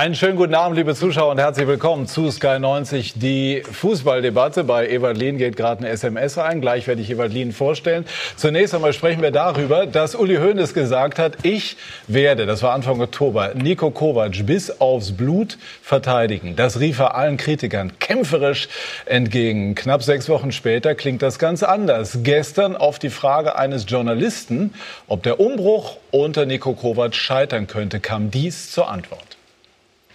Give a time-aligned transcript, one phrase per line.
[0.00, 3.18] Einen schönen guten Abend, liebe Zuschauer, und herzlich willkommen zu Sky 90.
[3.18, 4.64] Die Fußballdebatte.
[4.64, 6.62] Bei Ewald Lien geht gerade eine SMS ein.
[6.62, 8.06] Gleich werde ich Ewald Lien vorstellen.
[8.34, 11.76] Zunächst einmal sprechen wir darüber, dass Uli Hoeneß gesagt hat, ich
[12.06, 16.56] werde, das war Anfang Oktober, Nico Kovac bis aufs Blut verteidigen.
[16.56, 18.68] Das rief er allen Kritikern kämpferisch
[19.04, 19.74] entgegen.
[19.74, 22.20] Knapp sechs Wochen später klingt das ganz anders.
[22.22, 24.72] Gestern auf die Frage eines Journalisten,
[25.08, 29.29] ob der Umbruch unter Nico Kovac scheitern könnte, kam dies zur Antwort.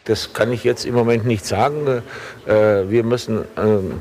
[0.05, 2.03] Das kann ich jetzt im Moment nicht sagen.
[2.45, 2.51] Äh,
[2.89, 3.45] wir müssen äh,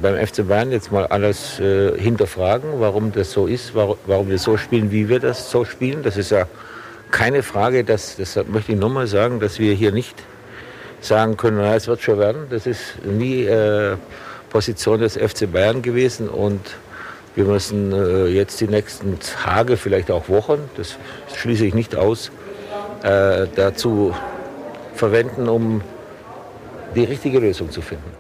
[0.03, 4.59] beim FC Bayern jetzt mal alles äh, hinterfragen, warum das so ist, warum wir so
[4.59, 6.03] spielen, wie wir das so spielen.
[6.03, 6.47] Das ist ja
[7.11, 10.15] keine Frage, dass, deshalb möchte ich nochmal sagen, dass wir hier nicht
[11.01, 12.49] sagen können, na, es wird schon werden.
[12.51, 13.49] Das ist nie
[14.51, 16.61] Position des FC Bayern gewesen und
[17.35, 17.93] wir müssen
[18.33, 20.97] jetzt die nächsten Tage, vielleicht auch Wochen, das
[21.37, 22.31] schließe ich nicht aus,
[23.03, 24.15] dazu
[24.95, 25.83] verwenden, um
[26.95, 28.11] die richtige Lösung zu finden.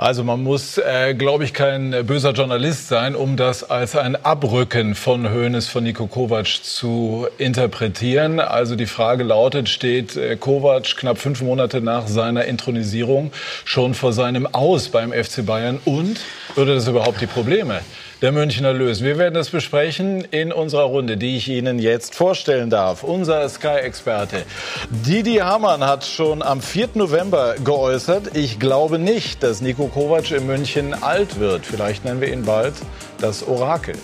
[0.00, 4.94] Also man muss, äh, glaube ich, kein böser Journalist sein, um das als ein Abrücken
[4.94, 8.40] von Hoeneß von Niko Kovac zu interpretieren.
[8.40, 13.30] Also die Frage lautet, steht äh, Kovac knapp fünf Monate nach seiner Intronisierung
[13.66, 16.18] schon vor seinem Aus beim FC Bayern und
[16.54, 17.82] würde das überhaupt die Probleme
[18.22, 19.06] der Münchner lösen.
[19.06, 23.02] Wir werden das besprechen in unserer Runde, die ich Ihnen jetzt vorstellen darf.
[23.02, 24.44] Unser Sky-Experte
[24.90, 26.90] Didi Hamann hat schon am 4.
[26.94, 31.64] November geäußert, ich glaube nicht, dass Nico Kovac in München alt wird.
[31.64, 32.74] Vielleicht nennen wir ihn bald
[33.20, 33.94] das Orakel.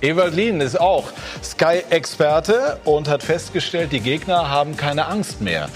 [0.00, 1.04] Ewald Lien ist auch
[1.42, 5.68] Sky-Experte und hat festgestellt, die Gegner haben keine Angst mehr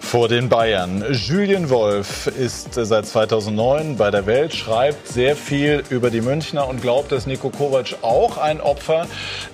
[0.00, 1.04] vor den Bayern.
[1.12, 6.80] Julien Wolf ist seit 2009 bei der Welt, schreibt sehr viel über die Münchner und
[6.80, 9.06] glaubt, dass Nico Kovac auch ein Opfer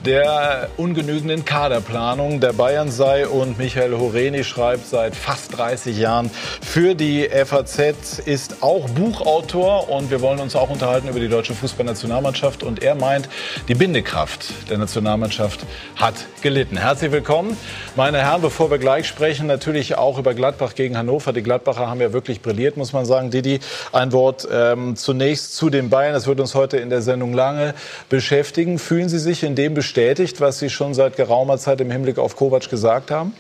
[0.05, 3.27] der ungenügenden Kaderplanung der Bayern sei.
[3.27, 6.31] Und Michael Horeni schreibt seit fast 30 Jahren
[6.61, 11.55] für die FAZ, ist auch Buchautor und wir wollen uns auch unterhalten über die deutsche
[11.55, 12.63] Fußballnationalmannschaft.
[12.63, 13.29] Und er meint,
[13.69, 15.61] die Bindekraft Kraft der Nationalmannschaft
[15.97, 16.77] hat gelitten.
[16.77, 17.57] Herzlich willkommen,
[17.97, 18.43] meine Herren.
[18.43, 21.33] Bevor wir gleich sprechen, natürlich auch über Gladbach gegen Hannover.
[21.33, 23.31] Die Gladbacher haben ja wirklich brilliert, muss man sagen.
[23.31, 23.61] Didi,
[23.93, 26.13] ein Wort ähm, zunächst zu den Bayern.
[26.13, 27.73] Das wird uns heute in der Sendung lange
[28.11, 28.79] beschäftigen.
[28.79, 32.37] Fühlen Sie sich in dem bestätigt, was Sie schon seit geraumer Zeit im Hinblick auf
[32.37, 33.33] Kovac gesagt haben?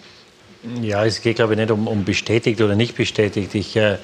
[0.81, 3.55] Ja, es geht, glaube ich, nicht um, um bestätigt oder nicht bestätigt.
[3.55, 3.99] Ich äh,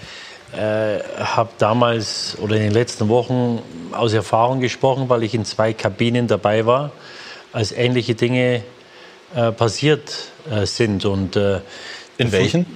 [0.53, 3.61] äh, habe damals oder in den letzten Wochen
[3.93, 6.93] aus Erfahrung gesprochen, weil ich in zwei Kabinen dabei war,
[7.53, 8.63] als ähnliche Dinge
[9.35, 10.13] äh, passiert
[10.51, 11.05] äh, sind.
[11.05, 11.61] Und, äh,
[12.19, 12.67] in welchen?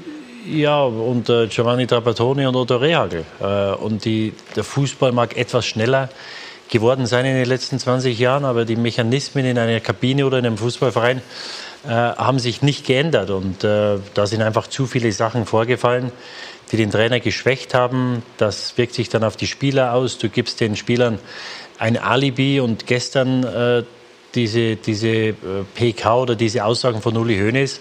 [0.50, 3.25] Ja, unter Giovanni Trapattoni und Otto Rehagel.
[3.41, 6.08] Äh, und die, der Fußball mag etwas schneller
[6.69, 10.47] geworden sein in den letzten 20 Jahren, aber die Mechanismen in einer Kabine oder in
[10.47, 11.19] einem Fußballverein
[11.84, 13.31] äh, haben sich nicht geändert.
[13.31, 16.12] Und da sind einfach zu viele Sachen vorgefallen
[16.70, 18.22] die den Trainer geschwächt haben.
[18.38, 20.19] Das wirkt sich dann auf die Spieler aus.
[20.19, 21.19] Du gibst den Spielern
[21.78, 23.82] ein Alibi und gestern äh,
[24.34, 25.34] diese, diese äh,
[25.75, 27.81] PK oder diese Aussagen von Uli Hoeneß,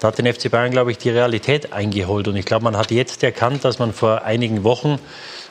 [0.00, 2.28] da hat den FC Bayern, glaube ich, die Realität eingeholt.
[2.28, 4.98] Und ich glaube, man hat jetzt erkannt, dass man vor einigen Wochen,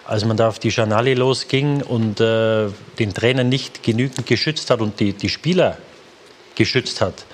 [0.05, 2.67] als man da auf die Janali losging und äh,
[2.99, 5.77] den Trainer nicht genügend geschützt hat und die, die Spieler
[6.55, 7.25] geschützt hat,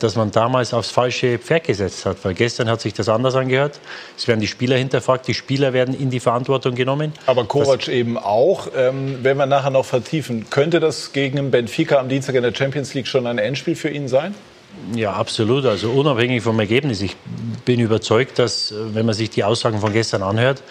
[0.00, 2.16] dass man damals aufs falsche Pferd gesetzt hat.
[2.24, 3.78] Weil gestern hat sich das anders angehört.
[4.16, 7.12] Es werden die Spieler hinterfragt, die Spieler werden in die Verantwortung genommen.
[7.26, 8.68] Aber Kovac das eben auch.
[8.76, 12.94] Ähm, wenn wir nachher noch vertiefen, könnte das gegen Benfica am Dienstag in der Champions
[12.94, 14.34] League schon ein Endspiel für ihn sein?
[14.94, 15.64] Ja, absolut.
[15.64, 17.00] Also unabhängig vom Ergebnis.
[17.00, 17.16] Ich
[17.64, 20.62] bin überzeugt, dass, äh, wenn man sich die Aussagen von gestern anhört,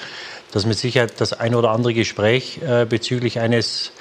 [0.52, 3.92] dass mit Sicherheit das ein oder andere Gespräch äh, bezüglich eines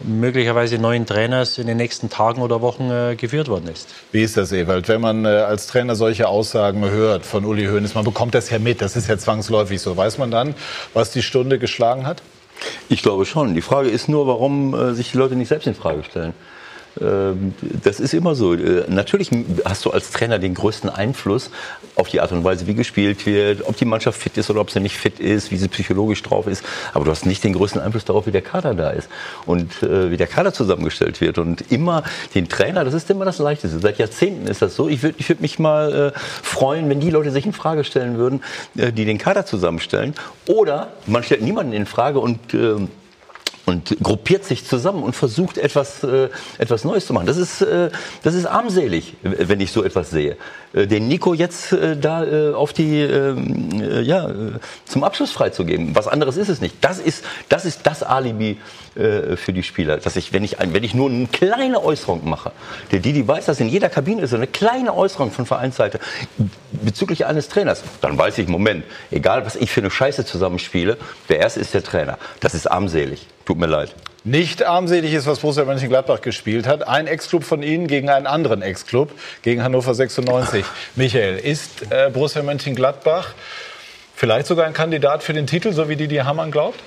[0.00, 3.88] möglicherweise neuen Trainers in den nächsten Tagen oder Wochen äh, geführt worden ist.
[4.12, 4.88] Wie ist das, Ewald?
[4.88, 8.58] Wenn man äh, als Trainer solche Aussagen hört von Uli Hoeneß, man bekommt das ja
[8.58, 9.96] mit, das ist ja zwangsläufig so.
[9.96, 10.54] Weiß man dann,
[10.92, 12.22] was die Stunde geschlagen hat?
[12.88, 13.54] Ich glaube schon.
[13.54, 16.34] Die Frage ist nur, warum äh, sich die Leute nicht selbst in Frage stellen.
[17.00, 18.54] Ähm, das ist immer so.
[18.54, 19.30] Äh, natürlich
[19.64, 21.50] hast du als Trainer den größten Einfluss
[21.96, 24.70] auf die Art und Weise, wie gespielt wird, ob die Mannschaft fit ist oder ob
[24.70, 26.64] sie nicht fit ist, wie sie psychologisch drauf ist.
[26.92, 29.08] Aber du hast nicht den größten Einfluss darauf, wie der Kader da ist
[29.46, 31.38] und äh, wie der Kader zusammengestellt wird.
[31.38, 32.04] Und immer
[32.34, 33.78] den Trainer, das ist immer das Leichteste.
[33.78, 34.88] Seit Jahrzehnten ist das so.
[34.88, 38.16] Ich würde ich würd mich mal äh, freuen, wenn die Leute sich in Frage stellen
[38.16, 38.42] würden,
[38.74, 40.14] die den Kader zusammenstellen.
[40.46, 42.76] Oder man stellt niemanden in Frage und äh,
[43.66, 46.28] und gruppiert sich zusammen und versucht etwas, äh,
[46.58, 47.26] etwas Neues zu machen.
[47.26, 47.90] Das ist, äh,
[48.22, 50.36] das ist armselig, wenn ich so etwas sehe.
[50.74, 54.52] äh, den Nico jetzt äh, da äh, auf die, ähm, äh, ja, äh,
[54.84, 55.94] zum Abschluss freizugeben.
[55.94, 56.76] Was anderes ist es nicht.
[56.80, 58.58] Das ist das, ist das Alibi
[58.96, 59.96] äh, für die Spieler.
[59.98, 62.52] Dass ich, wenn ich, wenn ich nur eine kleine Äußerung mache,
[62.92, 65.98] der Didi weiß, dass in jeder Kabine ist so eine kleine Äußerung von Vereinsseite
[66.70, 70.96] bezüglich eines Trainers, dann weiß ich, Moment, egal was ich für eine Scheiße zusammenspiele,
[71.28, 72.18] der Erste ist der Trainer.
[72.40, 73.26] Das ist armselig.
[73.44, 73.94] Tut mir leid.
[74.26, 76.88] Nicht armselig ist, was Borussia Mönchengladbach gespielt hat.
[76.88, 79.12] Ein Ex-Club von Ihnen gegen einen anderen Ex-Club,
[79.42, 80.64] gegen Hannover 96.
[80.94, 83.34] Michael, ist äh, Borussia Mönchengladbach
[84.14, 86.80] vielleicht sogar ein Kandidat für den Titel, so wie Didi Hamann glaubt?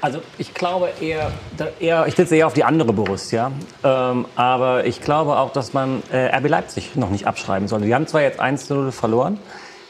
[0.00, 1.32] Also ich glaube eher,
[1.80, 3.50] eher ich sitze eher auf die andere Borussia.
[3.82, 7.86] Ähm, aber ich glaube auch, dass man äh, RB Leipzig noch nicht abschreiben sollte.
[7.86, 9.38] Die haben zwar jetzt 1-0 verloren,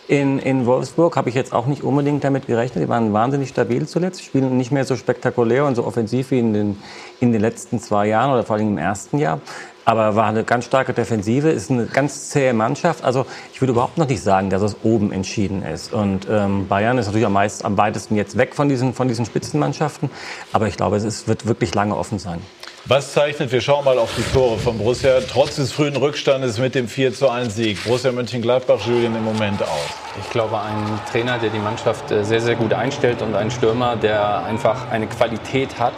[0.08, 2.82] in, in Wolfsburg habe ich jetzt auch nicht unbedingt damit gerechnet.
[2.82, 6.54] Die waren wahnsinnig stabil zuletzt, spielen nicht mehr so spektakulär und so offensiv wie in
[6.54, 6.82] den,
[7.20, 9.42] in den letzten zwei Jahren oder vor allem im ersten Jahr.
[9.88, 13.02] Aber war eine ganz starke Defensive, ist eine ganz zähe Mannschaft.
[13.04, 13.24] Also
[13.54, 15.94] ich würde überhaupt noch nicht sagen, dass es oben entschieden ist.
[15.94, 19.24] Und ähm, Bayern ist natürlich am, meisten, am weitesten jetzt weg von diesen, von diesen
[19.24, 20.10] Spitzenmannschaften.
[20.52, 22.42] Aber ich glaube, es ist, wird wirklich lange offen sein.
[22.84, 26.74] Was zeichnet, wir schauen mal auf die Tore von Borussia, trotz des frühen Rückstandes mit
[26.74, 27.82] dem 4 zu 1 Sieg.
[27.82, 29.88] Borussia Mönchengladbach, Julian, im Moment aus.
[30.22, 33.96] Ich glaube, ein Trainer, der die Mannschaft äh, sehr, sehr gut einstellt und ein Stürmer,
[33.96, 35.94] der einfach eine Qualität hat,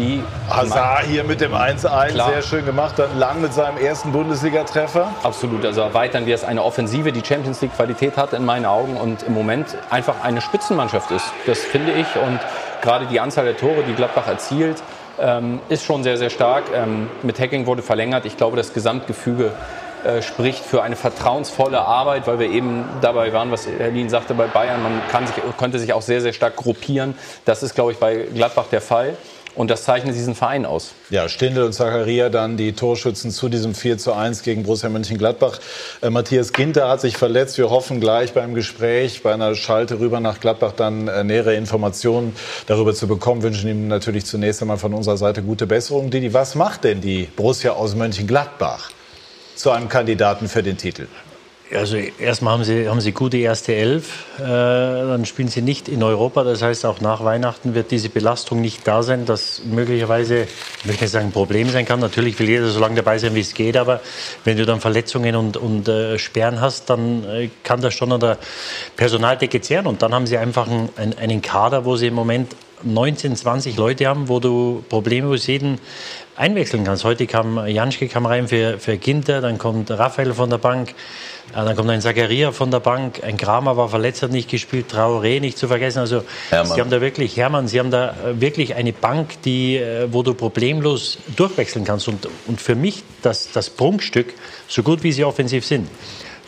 [0.00, 0.22] die.
[0.48, 5.12] Hazard hier mit dem 1-1, sehr schön gemacht, dann lang mit seinem ersten Bundesliga-Treffer.
[5.22, 9.22] Absolut, also erweitern wir es eine Offensive, die Champions League-Qualität hat in meinen Augen und
[9.22, 11.26] im Moment einfach eine Spitzenmannschaft ist.
[11.46, 12.40] Das finde ich und
[12.82, 14.82] gerade die Anzahl der Tore, die Gladbach erzielt,
[15.20, 16.64] ähm, ist schon sehr, sehr stark.
[16.74, 18.24] Ähm, mit Hacking wurde verlängert.
[18.24, 19.52] Ich glaube, das Gesamtgefüge
[20.02, 24.32] äh, spricht für eine vertrauensvolle Arbeit, weil wir eben dabei waren, was Herr Lien sagte
[24.32, 27.18] bei Bayern, man kann sich, konnte sich auch sehr, sehr stark gruppieren.
[27.44, 29.14] Das ist, glaube ich, bei Gladbach der Fall.
[29.60, 30.92] Und das zeichnet diesen Verein aus.
[31.10, 35.60] Ja, Stindl und Zakaria dann die Torschützen zu diesem 4 zu 1 gegen Borussia Mönchengladbach.
[36.00, 37.58] Äh, Matthias Ginter hat sich verletzt.
[37.58, 42.34] Wir hoffen gleich beim Gespräch, bei einer Schalte rüber nach Gladbach dann äh, nähere Informationen
[42.68, 43.42] darüber zu bekommen.
[43.42, 46.08] Wünschen ihm natürlich zunächst einmal von unserer Seite gute Besserung.
[46.08, 48.92] Didi, was macht denn die Borussia aus Mönchengladbach
[49.56, 51.06] zu einem Kandidaten für den Titel?
[51.72, 56.02] Also erstmal haben sie, haben sie gute erste Elf, äh, dann spielen sie nicht in
[56.02, 56.42] Europa.
[56.42, 60.48] Das heißt, auch nach Weihnachten wird diese Belastung nicht da sein, das möglicherweise,
[60.80, 62.00] ich möchte nicht sagen, ein Problem sein kann.
[62.00, 64.00] Natürlich will jeder so lange dabei sein, wie es geht, aber
[64.44, 68.20] wenn du dann Verletzungen und, und äh, Sperren hast, dann äh, kann das schon an
[68.20, 68.38] der
[68.96, 69.86] Personaldecke zehren.
[69.86, 74.06] Und dann haben sie einfach einen, einen Kader, wo sie im Moment 19, 20 Leute
[74.06, 75.78] haben, wo du problemlos jeden
[76.36, 77.04] einwechseln kannst.
[77.04, 80.94] Heute kam Janschke kam rein für, für Ginter, dann kommt Raphael von der Bank,
[81.52, 84.92] äh, dann kommt ein Zagaria von der Bank, ein Kramer war verletzt, hat nicht gespielt,
[84.92, 85.98] Traoré nicht zu vergessen.
[85.98, 86.74] Also Hermann.
[86.74, 90.22] Sie haben da wirklich, Hermann, Sie haben da äh, wirklich eine Bank, die, äh, wo
[90.22, 92.08] du problemlos durchwechseln kannst.
[92.08, 94.34] Und, und für mich das, das Prunkstück,
[94.68, 95.88] so gut wie sie offensiv sind,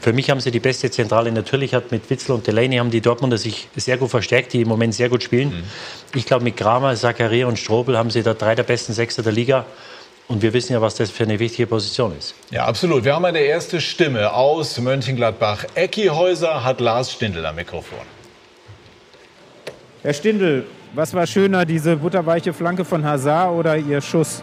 [0.03, 1.31] für mich haben sie die beste Zentrale.
[1.31, 4.69] Natürlich hat mit Witzel und Delaney haben die Dortmunder sich sehr gut verstärkt, die im
[4.69, 5.51] Moment sehr gut spielen.
[5.51, 5.63] Mhm.
[6.17, 9.31] Ich glaube, mit Kramer, Zakaria und Strobel haben sie da drei der besten Sechser der
[9.31, 9.65] Liga.
[10.29, 12.35] Und wir wissen ja, was das für eine wichtige Position ist.
[12.51, 13.05] Ja, absolut.
[13.05, 15.65] Wir haben eine erste Stimme aus Mönchengladbach.
[15.75, 17.99] Ecki Häuser hat Lars Stindl am Mikrofon.
[20.03, 20.65] Herr Stindl,
[20.95, 24.43] was war schöner, diese butterweiche Flanke von Hazard oder Ihr Schuss?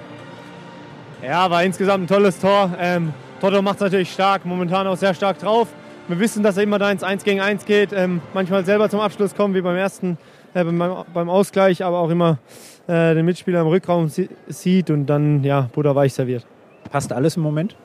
[1.21, 2.71] Ja, war insgesamt ein tolles Tor.
[2.79, 5.67] Ähm, Toto macht es natürlich stark, momentan auch sehr stark drauf.
[6.07, 8.99] Wir wissen, dass er immer da ins 1 gegen 1 geht, ähm, manchmal selber zum
[8.99, 10.17] Abschluss kommt, wie beim ersten,
[10.53, 12.39] äh, beim, beim, Ausgleich, aber auch immer
[12.87, 14.09] äh, den Mitspieler im Rückraum
[14.47, 16.45] sieht und dann ja, butterweich serviert.
[16.91, 17.75] Passt alles im Moment?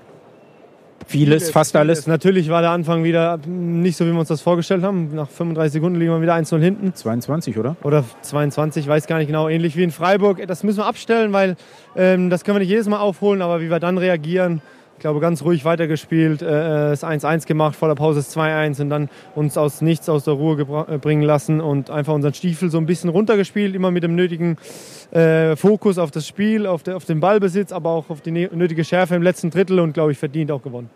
[1.07, 1.81] Vieles, vieles fast vieles.
[1.81, 2.07] alles.
[2.07, 5.15] Natürlich war der Anfang wieder nicht so, wie wir uns das vorgestellt haben.
[5.15, 6.95] Nach 35 Sekunden liegen wir wieder 1-0 hinten.
[6.95, 7.77] 22, oder?
[7.83, 9.49] Oder 22, weiß gar nicht genau.
[9.49, 10.47] Ähnlich wie in Freiburg.
[10.47, 11.57] Das müssen wir abstellen, weil
[11.97, 13.43] ähm, das können wir nicht jedes Mal aufholen.
[13.43, 14.63] Aber wie wir dann reagieren,
[15.05, 19.11] glaube, ganz ruhig weitergespielt, äh, das 1-1 gemacht, vor der Pause das 2-1 und dann
[19.35, 22.87] uns aus nichts aus der Ruhe äh, bringen lassen und einfach unseren Stiefel so ein
[22.87, 24.57] bisschen runtergespielt, immer mit dem nötigen
[25.11, 28.83] äh, Fokus auf das Spiel, auf, der, auf den Ballbesitz, aber auch auf die nötige
[28.83, 30.89] Schärfe im letzten Drittel und, glaube ich, verdient auch gewonnen.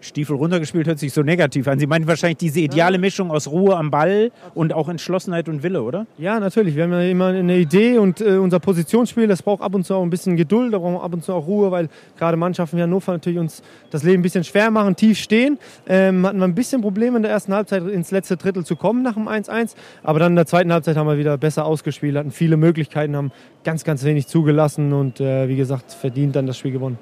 [0.00, 1.78] Stiefel runtergespielt hört sich so negativ an.
[1.78, 5.82] Sie meinen wahrscheinlich diese ideale Mischung aus Ruhe am Ball und auch Entschlossenheit und Wille,
[5.82, 6.06] oder?
[6.16, 6.74] Ja, natürlich.
[6.74, 9.94] Wir haben ja immer eine Idee und äh, unser Positionsspiel, das braucht ab und zu
[9.94, 12.78] auch ein bisschen Geduld, da brauchen wir ab und zu auch Ruhe, weil gerade Mannschaften
[12.78, 15.58] wie Hannover natürlich uns das Leben ein bisschen schwer machen, tief stehen.
[15.86, 19.02] Ähm, hatten wir ein bisschen Probleme in der ersten Halbzeit ins letzte Drittel zu kommen
[19.02, 22.30] nach dem 1-1, aber dann in der zweiten Halbzeit haben wir wieder besser ausgespielt, hatten
[22.30, 23.32] viele Möglichkeiten, haben
[23.64, 26.98] ganz, ganz wenig zugelassen und äh, wie gesagt, verdient dann das Spiel gewonnen.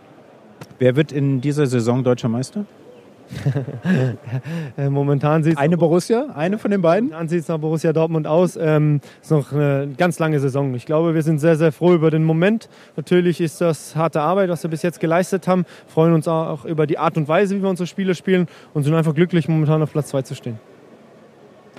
[0.81, 2.65] Wer wird in dieser Saison deutscher Meister?
[4.89, 7.11] Momentan sieht Eine Borussia, eine von den beiden?
[7.11, 8.57] Dann sieht es nach Borussia Dortmund aus.
[8.61, 10.75] Ähm, ist noch eine ganz lange Saison.
[10.75, 12.69] Ich glaube, wir sind sehr, sehr froh über den Moment.
[12.97, 15.65] Natürlich ist das harte Arbeit, was wir bis jetzt geleistet haben.
[15.87, 18.95] Freuen uns auch über die Art und Weise, wie wir unsere Spiele spielen und sind
[18.95, 20.59] einfach glücklich, momentan auf Platz 2 zu stehen.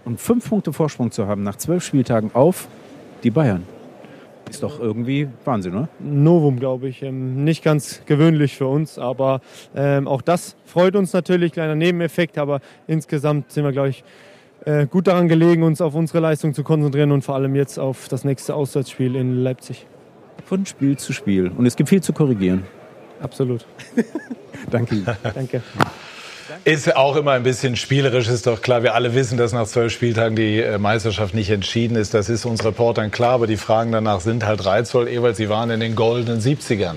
[0.05, 2.67] Und fünf Punkte Vorsprung zu haben nach zwölf Spieltagen auf
[3.23, 3.63] die Bayern.
[4.49, 5.89] Ist doch irgendwie Wahnsinn, oder?
[5.99, 7.03] Novum, glaube ich.
[7.03, 9.41] Ähm, nicht ganz gewöhnlich für uns, aber
[9.75, 11.53] ähm, auch das freut uns natürlich.
[11.53, 14.03] Kleiner Nebeneffekt, aber insgesamt sind wir, glaube ich,
[14.65, 18.07] äh, gut daran gelegen, uns auf unsere Leistung zu konzentrieren und vor allem jetzt auf
[18.07, 19.85] das nächste Auswärtsspiel in Leipzig.
[20.45, 21.51] Von Spiel zu Spiel.
[21.55, 22.63] Und es gibt viel zu korrigieren.
[23.21, 23.65] Absolut.
[24.71, 25.17] Danke.
[25.33, 25.61] Danke.
[26.63, 28.83] Ist auch immer ein bisschen spielerisch, ist doch klar.
[28.83, 32.13] Wir alle wissen, dass nach zwölf Spieltagen die äh, Meisterschaft nicht entschieden ist.
[32.13, 35.07] Das ist uns Reportern klar, aber die Fragen danach sind halt reizvoll.
[35.07, 36.95] Ewald, Sie waren in den goldenen 70ern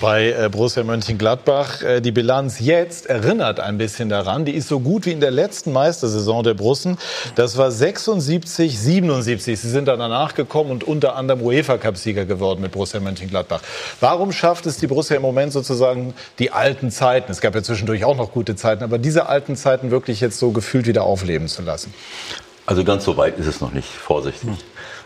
[0.00, 1.82] bei äh, Borussia Mönchengladbach.
[1.82, 4.44] Äh, die Bilanz jetzt erinnert ein bisschen daran.
[4.44, 6.98] Die ist so gut wie in der letzten Meistersaison der Brussen.
[7.34, 9.60] Das war 76, 77.
[9.60, 13.60] Sie sind dann danach gekommen und unter anderem UEFA-Cup-Sieger geworden mit Borussia Mönchengladbach.
[14.00, 17.30] Warum schafft es die Borussia im Moment sozusagen die alten Zeiten?
[17.30, 20.50] Es gab ja zwischendurch auch noch gute Zeiten, aber diese alten Zeiten wirklich jetzt so
[20.50, 21.92] gefühlt wieder aufleben zu lassen?
[22.66, 24.48] Also ganz so weit ist es noch nicht, vorsichtig.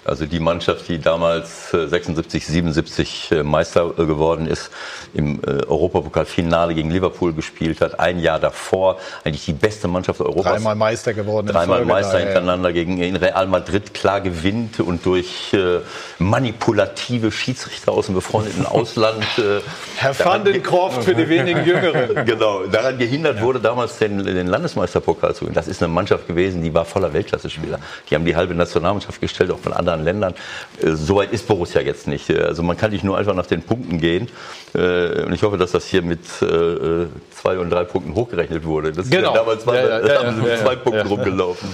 [0.08, 4.70] Also die Mannschaft, die damals äh, 76, 77 äh, Meister äh, geworden ist,
[5.14, 10.52] im äh, Europapokalfinale gegen Liverpool gespielt hat, ein Jahr davor eigentlich die beste Mannschaft Europas.
[10.52, 11.48] Dreimal Meister geworden.
[11.48, 15.80] in Dreimal Folge Meister da, hintereinander gegen in Real Madrid klar gewinnt und durch äh,
[16.18, 19.24] manipulative Schiedsrichter aus dem befreundeten Ausland.
[19.38, 19.60] Äh,
[19.96, 21.98] Herr van den Kroft für die wenigen Jüngeren.
[22.28, 25.54] Genau, daran gehindert wurde damals den, den Landesmeisterpokal zu gewinnen.
[25.54, 27.78] Das ist eine Mannschaft gewesen, die war voller Weltklasse-Spieler.
[28.10, 30.34] Die haben die halbe Nationalmannschaft gestellt, auch von anderen Ländern.
[30.82, 32.30] Äh, Soweit ist Borussia jetzt nicht.
[32.30, 34.28] Äh, Also man kann nicht nur einfach nach den Punkten gehen.
[34.74, 38.92] Äh, Und ich hoffe, dass das hier mit äh, zwei und drei Punkten hochgerechnet wurde.
[38.92, 39.32] Das ist Genau.
[39.34, 41.68] ja damals war, Ja, ja, ja, ja, mit zwei Punkten rumgelaufen.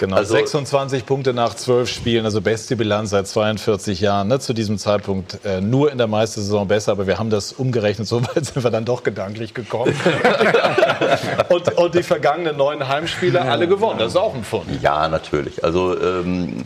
[0.00, 4.28] Genau, Also- 26 Punkte nach 12 Spielen, also beste Bilanz seit 42 Jahren.
[4.28, 4.38] Ne?
[4.40, 8.44] Zu diesem Zeitpunkt nur in der Meistersaison besser, aber wir haben das umgerechnet, so weit
[8.46, 9.94] sind wir dann doch gedanklich gekommen.
[11.48, 14.66] und, und die vergangenen neun Heimspiele alle gewonnen, das ist auch ein Fund.
[14.82, 15.64] Ja, natürlich.
[15.64, 16.64] Also ähm,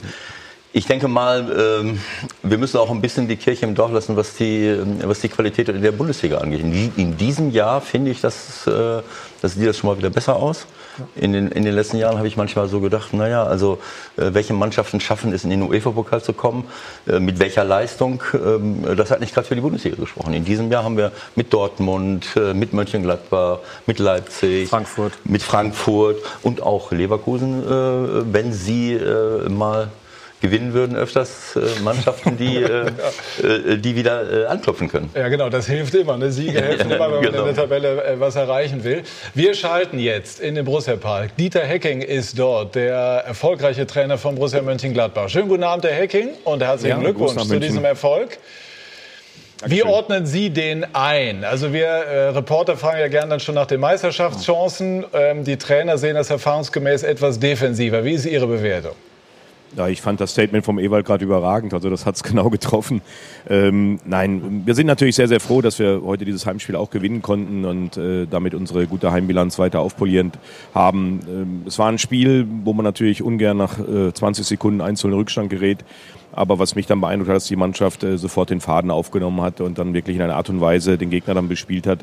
[0.74, 2.00] ich denke mal, ähm,
[2.42, 5.28] wir müssen auch ein bisschen die Kirche im Dorf lassen, was die, ähm, was die
[5.28, 6.60] Qualität in der Bundesliga angeht.
[6.60, 9.02] In, die, in diesem Jahr finde ich, dass, äh,
[9.42, 10.66] das sieht das schon mal wieder besser aus.
[11.16, 13.78] In den, in den letzten Jahren habe ich manchmal so gedacht, naja, also
[14.16, 16.64] äh, welche Mannschaften schaffen es, in den UEFA-Pokal zu kommen,
[17.06, 20.32] äh, mit welcher Leistung, ähm, das hat nicht gerade für die Bundesliga gesprochen.
[20.32, 25.12] In diesem Jahr haben wir mit Dortmund, mit Mönchengladbach, mit Leipzig, Frankfurt.
[25.24, 27.64] mit Frankfurt und auch Leverkusen,
[28.32, 28.98] wenn sie
[29.48, 29.88] mal
[30.42, 32.86] gewinnen würden, öfters äh, Mannschaften, die, äh,
[33.42, 35.08] äh, die wieder äh, anklopfen können.
[35.14, 36.18] Ja, genau, das hilft immer.
[36.18, 36.30] Ne?
[36.30, 37.38] Siege helfen immer, wenn man Genau.
[37.46, 39.02] in der Tabelle äh, was erreichen will.
[39.34, 41.36] Wir schalten jetzt in den Borussia Park.
[41.38, 42.94] Dieter Hecking ist dort, der
[43.26, 45.28] erfolgreiche Trainer von Borussia Mönchengladbach.
[45.30, 48.38] Schönen guten Abend, Herr Hecking, und herzlichen Ja, Glückwunsch zu diesem Erfolg.
[49.64, 51.44] Wie ordnen Sie den ein?
[51.44, 55.04] Also wir äh, Reporter fragen ja gerne dann schon nach den Meisterschaftschancen.
[55.12, 58.04] Ähm, die Trainer sehen das erfahrungsgemäß etwas defensiver.
[58.04, 58.96] Wie ist Ihre Bewertung?
[59.74, 61.72] Ja, ich fand das Statement vom Ewald gerade überragend.
[61.72, 63.00] Also das hat es genau getroffen.
[63.48, 67.22] Ähm, nein, wir sind natürlich sehr, sehr froh, dass wir heute dieses Heimspiel auch gewinnen
[67.22, 70.38] konnten und äh, damit unsere gute Heimbilanz weiter aufpolierend
[70.74, 71.20] haben.
[71.26, 75.48] Ähm, es war ein Spiel, wo man natürlich ungern nach äh, 20 Sekunden einzelnen Rückstand
[75.48, 75.84] gerät.
[76.34, 79.60] Aber was mich dann beeindruckt hat, dass die Mannschaft äh, sofort den Faden aufgenommen hat
[79.60, 82.00] und dann wirklich in einer Art und Weise den Gegner dann bespielt hat.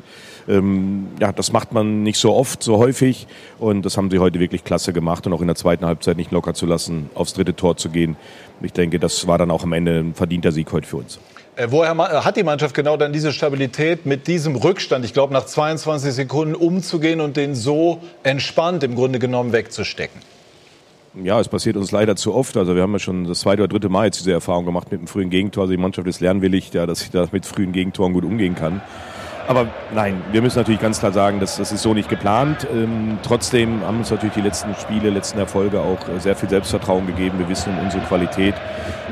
[0.48, 3.26] Ähm, ja, das macht man nicht so oft, so häufig.
[3.58, 6.30] Und das haben sie heute wirklich klasse gemacht und auch in der zweiten Halbzeit nicht
[6.30, 8.16] locker zu lassen, aufs dritte Tor zu gehen.
[8.62, 11.18] Ich denke, das war dann auch am Ende ein verdienter Sieg heute für uns.
[11.56, 15.32] Äh, Woher ma- hat die Mannschaft genau dann diese Stabilität mit diesem Rückstand, ich glaube
[15.32, 20.20] nach 22 Sekunden umzugehen und den so entspannt im Grunde genommen wegzustecken?
[21.14, 22.56] Ja, es passiert uns leider zu oft.
[22.56, 25.00] Also wir haben ja schon das zweite oder dritte Mal jetzt diese Erfahrung gemacht mit
[25.00, 25.62] einem frühen Gegentor.
[25.62, 28.80] Also die Mannschaft ist lernwillig, ja, dass sie da mit frühen Gegentoren gut umgehen kann.
[29.48, 32.68] Aber nein, wir müssen natürlich ganz klar sagen, dass das ist so nicht geplant.
[32.72, 37.04] Ähm, trotzdem haben uns natürlich die letzten Spiele, letzten Erfolge auch äh, sehr viel Selbstvertrauen
[37.08, 37.40] gegeben.
[37.40, 38.54] Wir wissen um unsere Qualität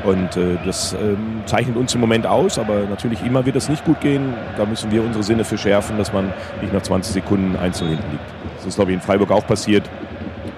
[0.05, 2.61] und äh, das ähm, zeichnet uns im Moment aus.
[2.61, 4.35] Aber natürlich immer wird es nicht gut gehen.
[4.57, 8.09] Da müssen wir unsere Sinne für schärfen, dass man nicht nach 20 Sekunden einzeln hinten
[8.13, 8.57] liegt.
[8.59, 9.91] Das ist glaube ich in Freiburg auch passiert.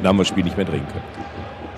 [0.02, 1.19] Da haben wir das Spiel nicht mehr drehen können.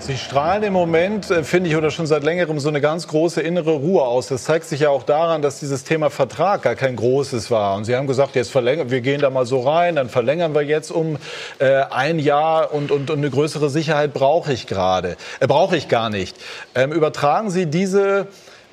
[0.05, 3.39] Sie strahlen im Moment, äh, finde ich, oder schon seit längerem so eine ganz große
[3.39, 4.27] innere Ruhe aus.
[4.27, 7.77] Das zeigt sich ja auch daran, dass dieses Thema Vertrag gar kein großes war.
[7.77, 10.63] Und Sie haben gesagt, jetzt verlängern, wir gehen da mal so rein, dann verlängern wir
[10.63, 11.15] jetzt um
[11.59, 15.87] äh, ein Jahr und, und, und eine größere Sicherheit brauche ich gerade, äh, brauche ich
[15.87, 16.35] gar nicht.
[16.75, 18.27] Ähm, übertragen Sie diese,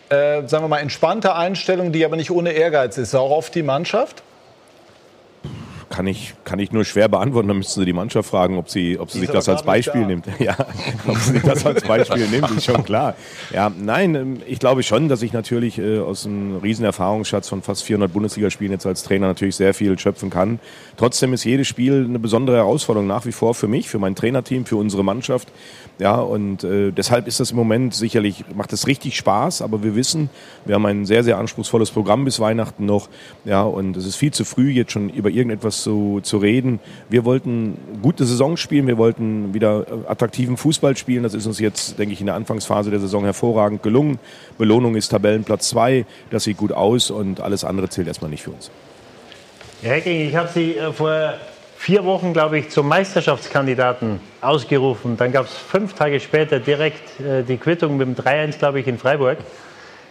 [0.09, 3.63] äh, sagen wir mal, entspannte Einstellung, die aber nicht ohne Ehrgeiz ist, auch auf die
[3.63, 4.25] Mannschaft?
[5.91, 7.49] Kann ich, kann ich nur schwer beantworten.
[7.49, 10.27] Da müssten Sie die Mannschaft fragen, ob sie, ob sie sich das als Beispiel nimmt.
[10.39, 10.57] Ja,
[11.07, 13.15] ob sie sich das als Beispiel nimmt, ist schon klar.
[13.53, 17.61] Ja, nein, ähm, ich glaube schon, dass ich natürlich äh, aus einem riesen Erfahrungsschatz von
[17.61, 20.61] fast 400 Bundesligaspielen jetzt als Trainer natürlich sehr viel schöpfen kann.
[20.97, 24.65] Trotzdem ist jedes Spiel eine besondere Herausforderung nach wie vor für mich, für mein Trainerteam,
[24.65, 25.49] für unsere Mannschaft.
[25.99, 29.95] Ja, und äh, deshalb ist das im Moment sicherlich, macht es richtig Spaß, aber wir
[29.95, 30.31] wissen,
[30.65, 33.09] wir haben ein sehr, sehr anspruchsvolles Programm bis Weihnachten noch.
[33.45, 36.81] Ja, und es ist viel zu früh, jetzt schon über irgendetwas zu, zu reden.
[37.09, 41.23] Wir wollten gute Saison spielen, wir wollten wieder attraktiven Fußball spielen.
[41.23, 44.19] Das ist uns jetzt, denke ich, in der Anfangsphase der Saison hervorragend gelungen.
[44.59, 48.51] Belohnung ist Tabellenplatz zwei, das sieht gut aus und alles andere zählt erstmal nicht für
[48.51, 48.71] uns.
[49.83, 51.35] Herr Hecking, ich habe Sie äh, vor
[51.81, 55.17] vier Wochen, glaube ich, zum Meisterschaftskandidaten ausgerufen.
[55.17, 58.87] Dann gab es fünf Tage später direkt äh, die Quittung mit dem 3-1, glaube ich,
[58.87, 59.39] in Freiburg.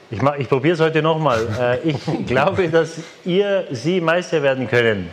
[0.10, 1.80] Ich, ich probiere es heute nochmal.
[1.86, 5.10] Äh, ich glaube, dass ihr, Sie Meister werden können.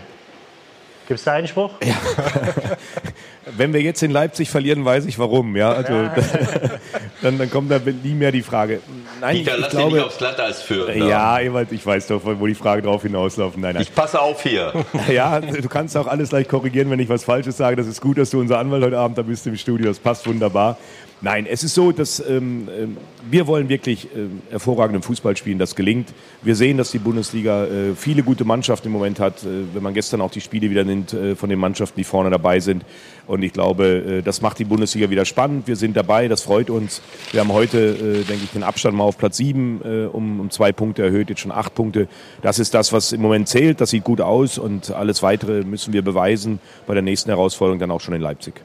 [1.07, 1.71] Gibt es da Einspruch?
[1.85, 1.95] Ja.
[3.57, 5.55] Wenn wir jetzt in Leipzig verlieren, weiß ich warum.
[5.55, 6.13] Ja, also, ja.
[7.23, 8.81] dann, dann kommt da nie mehr die Frage.
[9.21, 10.99] Nein, Dieter, ich, lass glaube, nicht aufs Glatteis führen.
[10.99, 11.09] Ne?
[11.09, 13.63] Ja, ich weiß doch, wo die Frage drauf hinauslaufen.
[13.63, 13.83] Nein, nein.
[13.83, 14.73] Ich passe auf hier.
[15.09, 17.77] Ja, du kannst auch alles gleich korrigieren, wenn ich was Falsches sage.
[17.77, 19.87] Das ist gut, dass du unser Anwalt heute Abend da bist im Studio.
[19.87, 20.77] Das passt wunderbar.
[21.23, 22.99] Nein, es ist so, dass ähm, ähm,
[23.30, 25.58] wir wollen wirklich ähm, hervorragenden Fußball spielen.
[25.58, 26.12] Das gelingt.
[26.42, 29.42] Wir sehen, dass die Bundesliga äh, viele gute Mannschaften im Moment hat.
[29.42, 32.28] Äh, wenn man gestern auch die Spiele wieder nimmt äh, von den Mannschaften, die vorne
[32.28, 32.85] dabei sind.
[33.26, 35.66] Und ich glaube, äh, das macht die Bundesliga wieder spannend.
[35.66, 36.28] Wir sind dabei.
[36.28, 37.00] Das freut uns.
[37.32, 40.50] Wir haben heute, äh, denke ich, den Abstand mal auf Platz sieben äh, um, um
[40.50, 41.30] zwei Punkte erhöht.
[41.30, 42.08] Jetzt schon acht Punkte.
[42.42, 43.80] Das ist das, was im Moment zählt.
[43.80, 44.58] Das sieht gut aus.
[44.58, 48.62] Und alles weitere müssen wir beweisen bei der nächsten Herausforderung dann auch schon in Leipzig.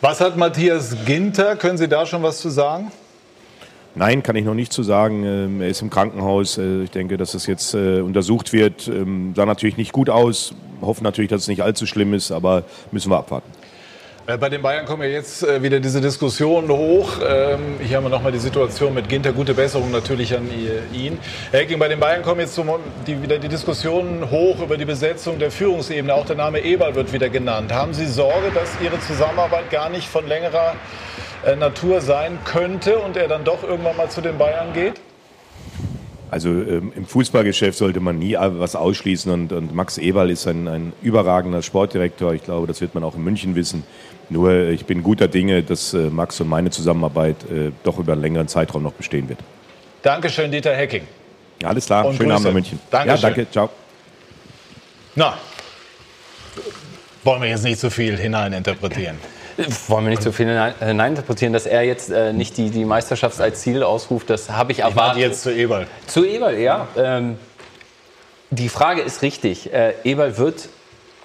[0.00, 1.56] Was hat Matthias Ginter?
[1.56, 2.92] Können Sie da schon was zu sagen?
[3.94, 5.24] Nein, kann ich noch nicht zu sagen.
[5.24, 6.58] Ähm, er ist im Krankenhaus.
[6.58, 8.88] Äh, ich denke, dass es jetzt äh, untersucht wird.
[8.88, 10.54] Ähm, sah natürlich nicht gut aus.
[10.80, 13.50] Hoffen natürlich, dass es nicht allzu schlimm ist, aber müssen wir abwarten.
[14.26, 17.18] Äh, bei den Bayern kommen ja jetzt äh, wieder diese Diskussionen hoch.
[17.26, 19.32] Ähm, hier haben wir nochmal die Situation mit Ginter.
[19.32, 20.48] Gute Besserung natürlich an
[20.94, 21.18] ihn.
[21.50, 22.58] Herr Hecking, bei den Bayern kommen jetzt
[23.06, 26.14] wieder die Diskussionen hoch über die Besetzung der Führungsebene.
[26.14, 27.70] Auch der Name Eberl wird wieder genannt.
[27.72, 30.74] Haben Sie Sorge, dass Ihre Zusammenarbeit gar nicht von längerer
[31.44, 35.03] äh, Natur sein könnte und er dann doch irgendwann mal zu den Bayern geht?
[36.34, 40.66] Also ähm, im Fußballgeschäft sollte man nie was ausschließen und, und Max Eberl ist ein,
[40.66, 42.34] ein, überragender Sportdirektor.
[42.34, 43.84] Ich glaube, das wird man auch in München wissen.
[44.30, 48.14] Nur äh, ich bin guter Dinge, dass äh, Max und meine Zusammenarbeit äh, doch über
[48.14, 49.38] einen längeren Zeitraum noch bestehen wird.
[50.02, 51.02] Dankeschön, Dieter Hecking.
[51.62, 52.04] Ja, alles klar.
[52.04, 52.34] Und Schönen Grüße.
[52.34, 52.80] Abend in München.
[52.90, 53.22] Dankeschön.
[53.22, 53.50] Ja, danke.
[53.52, 53.70] Ciao.
[55.14, 55.34] Na,
[57.22, 59.18] wollen wir jetzt nicht so viel hineininterpretieren.
[59.88, 60.46] Wollen wir nicht so viel
[60.80, 64.80] hineininterpretieren, dass er jetzt äh, nicht die, die Meisterschaft als Ziel ausruft, das habe ich
[64.80, 65.16] erwartet.
[65.16, 65.86] Ich jetzt zu Eberl.
[66.06, 66.88] Zu Eberl, ja.
[66.96, 67.38] Ähm,
[68.50, 69.72] die Frage ist richtig.
[69.72, 70.68] Äh, Eberl wird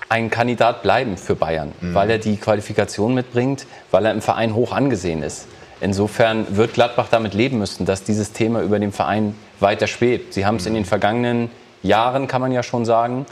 [0.09, 1.93] ein Kandidat bleiben für Bayern, mhm.
[1.93, 5.47] weil er die Qualifikation mitbringt, weil er im Verein hoch angesehen ist.
[5.81, 10.33] Insofern wird Gladbach damit leben müssen, dass dieses Thema über dem Verein weiter schwebt.
[10.33, 10.69] Sie haben es mhm.
[10.69, 11.51] in den vergangenen
[11.83, 13.25] Jahren, kann man ja schon sagen,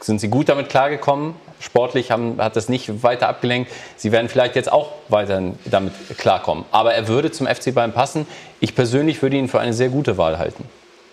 [0.00, 1.34] sind sie gut damit klargekommen.
[1.64, 3.72] Sportlich haben, hat das nicht weiter abgelenkt.
[3.96, 6.64] Sie werden vielleicht jetzt auch weiter damit klarkommen.
[6.70, 8.26] Aber er würde zum FC Bayern passen.
[8.60, 10.64] Ich persönlich würde ihn für eine sehr gute Wahl halten.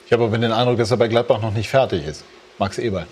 [0.06, 2.26] Ich habe aber den Eindruck, dass er bei Gladbach noch nicht fertig ist.
[2.58, 3.08] Max Eberl.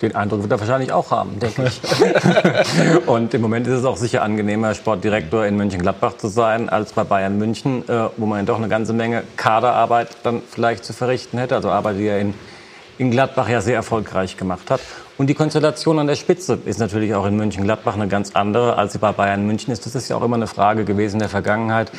[0.00, 3.06] Den Eindruck wird er wahrscheinlich auch haben, denke ich.
[3.06, 7.04] und im Moment ist es auch sicher angenehmer, Sportdirektor in Mönchengladbach zu sein, als bei
[7.04, 11.56] Bayern München, äh, wo man doch eine ganze Menge Kaderarbeit dann vielleicht zu verrichten hätte.
[11.56, 12.32] Also Arbeit, die er in,
[13.00, 14.80] in Gladbach ja sehr erfolgreich gemacht hat.
[15.16, 18.92] Und die Konstellation an der Spitze ist natürlich auch in Mönchengladbach eine ganz andere, als
[18.92, 19.86] sie bei Bayern München ist.
[19.86, 21.90] Das ist ja auch immer eine Frage gewesen in der Vergangenheit.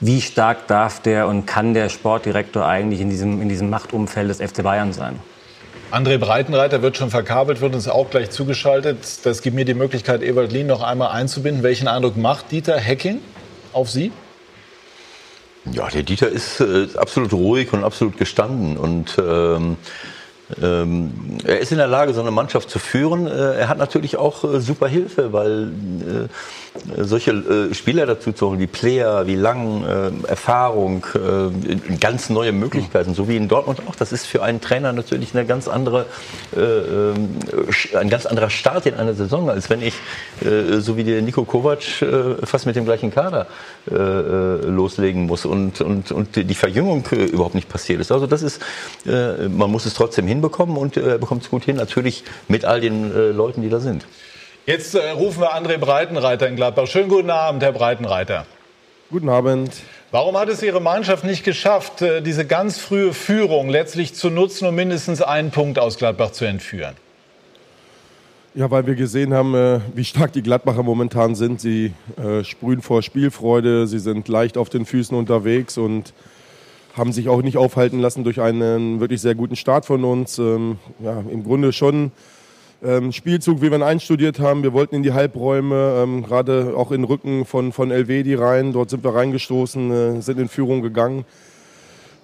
[0.00, 4.42] Wie stark darf der und kann der Sportdirektor eigentlich in diesem, in diesem Machtumfeld des
[4.42, 5.18] FC Bayern sein?
[5.90, 8.98] André Breitenreiter wird schon verkabelt, wird uns auch gleich zugeschaltet.
[9.24, 11.62] Das gibt mir die Möglichkeit, Ewald Lien noch einmal einzubinden.
[11.62, 13.20] Welchen Eindruck macht Dieter Hecking
[13.72, 14.12] auf Sie?
[15.72, 19.78] Ja, der Dieter ist äh, absolut ruhig und absolut gestanden und ähm,
[20.62, 21.12] ähm,
[21.44, 23.26] er ist in der Lage, so eine Mannschaft zu führen.
[23.26, 26.28] Äh, er hat natürlich auch äh, super Hilfe, weil äh,
[27.02, 32.52] solche äh, Spieler dazu zu holen, wie Player, wie Lang, äh, Erfahrung, äh, ganz neue
[32.52, 33.94] Möglichkeiten, so wie in Dortmund auch.
[33.94, 36.06] Das ist für einen Trainer natürlich eine ganz andere,
[36.56, 37.30] ähm,
[37.98, 39.94] ein ganz anderer Start in einer Saison, als wenn ich,
[40.78, 41.82] so wie der Nico Kovac,
[42.42, 43.46] fast mit dem gleichen Kader
[43.86, 48.12] loslegen muss und, und, und die Verjüngung überhaupt nicht passiert ist.
[48.12, 48.60] Also das ist,
[49.04, 53.12] man muss es trotzdem hinbekommen und er bekommt es gut hin, natürlich mit all den
[53.34, 54.04] Leuten, die da sind.
[54.66, 56.86] Jetzt äh, rufen wir André Breitenreiter in Gladbach.
[56.86, 58.46] Schönen guten Abend, Herr Breitenreiter.
[59.10, 59.74] Guten Abend.
[60.10, 64.66] Warum hat es Ihre Mannschaft nicht geschafft, äh, diese ganz frühe Führung letztlich zu nutzen
[64.66, 66.94] und mindestens einen Punkt aus Gladbach zu entführen?
[68.54, 71.60] Ja, weil wir gesehen haben, äh, wie stark die Gladbacher momentan sind.
[71.60, 76.14] Sie äh, sprühen vor Spielfreude, sie sind leicht auf den Füßen unterwegs und
[76.96, 80.38] haben sich auch nicht aufhalten lassen durch einen wirklich sehr guten Start von uns.
[80.38, 82.12] Ähm, ja, Im Grunde schon
[82.84, 84.62] ähm, Spielzug, wie wir ihn einstudiert haben.
[84.62, 88.72] Wir wollten in die Halbräume, ähm, gerade auch in den Rücken von, von Elvedi rein.
[88.72, 91.24] Dort sind wir reingestoßen, äh, sind in Führung gegangen.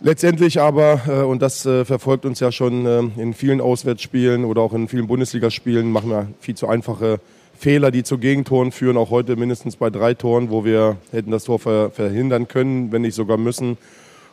[0.02, 4.62] Letztendlich aber, äh, und das äh, verfolgt uns ja schon äh, in vielen Auswärtsspielen oder
[4.62, 7.20] auch in vielen Bundesligaspielen, machen wir viel zu einfache
[7.58, 8.96] Fehler, die zu Gegentoren führen.
[8.96, 13.02] Auch heute mindestens bei drei Toren, wo wir hätten das Tor ver verhindern können, wenn
[13.02, 13.76] nicht sogar müssen.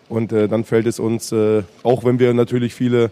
[0.10, 3.12] Und äh, dann fällt es uns, äh, auch wenn wir natürlich viele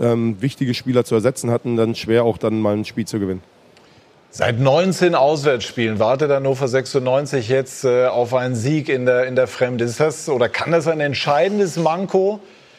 [0.00, 3.42] ähm, wichtige Spieler zu ersetzen hatten, dann schwer auch dann mal ein Spiel zu gewinnen.
[4.30, 9.46] Seit 19 Auswärtsspielen wartet Hannover 96 jetzt äh, auf einen Sieg in der, in der
[9.46, 9.84] Fremde.
[9.84, 12.38] Ist das oder kann das ein entscheidendes Manko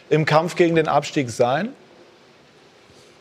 [0.10, 1.70] im Kampf gegen den Abstieg sein?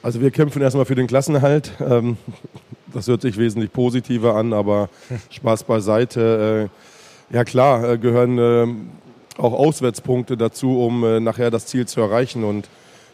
[0.02, 1.72] Also wir kämpfen erstmal für den Klassenerhalt.
[1.80, 2.18] Ähm,
[2.92, 4.90] das hört sich wesentlich positiver an, aber
[5.30, 6.70] Spaß beiseite.
[7.30, 8.66] Äh, ja klar, äh, gehören äh,
[9.38, 12.44] auch Auswärtspunkte dazu, um äh, nachher das Ziel zu erreichen.
[12.44, 12.68] Und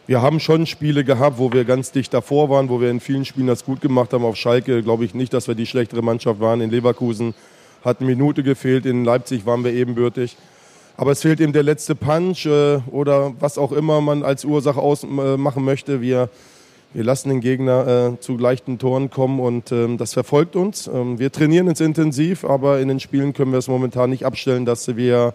[0.07, 3.25] wir haben schon Spiele gehabt, wo wir ganz dicht davor waren, wo wir in vielen
[3.25, 4.25] Spielen das gut gemacht haben.
[4.25, 6.61] Auf Schalke glaube ich nicht, dass wir die schlechtere Mannschaft waren.
[6.61, 7.33] In Leverkusen
[7.83, 10.37] hat eine Minute gefehlt, in Leipzig waren wir ebenbürtig.
[10.97, 14.79] Aber es fehlt eben der letzte Punch äh, oder was auch immer man als Ursache
[14.79, 16.01] ausmachen äh, möchte.
[16.01, 16.29] Wir,
[16.93, 20.87] wir lassen den Gegner äh, zu leichten Toren kommen und ähm, das verfolgt uns.
[20.87, 24.65] Ähm, wir trainieren uns intensiv, aber in den Spielen können wir es momentan nicht abstellen,
[24.65, 25.33] dass wir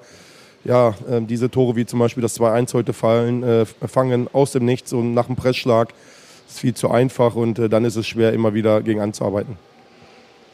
[0.65, 4.65] ja, äh, diese Tore wie zum Beispiel das 2-1 heute fallen, äh, fangen aus dem
[4.65, 5.93] Nichts und nach dem Pressschlag
[6.49, 9.57] ist viel zu einfach und äh, dann ist es schwer, immer wieder gegen anzuarbeiten.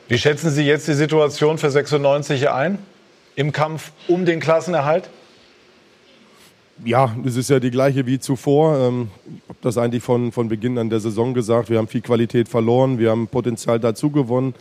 [0.09, 2.79] Wie schätzen Sie jetzt die Situation für 96 ein
[3.35, 5.11] im Kampf um den Klassenerhalt?
[6.85, 8.79] Ja, es ist ja die gleiche wie zuvor.
[8.79, 11.71] Ähm, ich habe das eigentlich von, von Beginn an der Saison gesagt.
[11.71, 14.55] Wir haben viel Qualität verloren, wir haben Potenzial dazu gewonnen,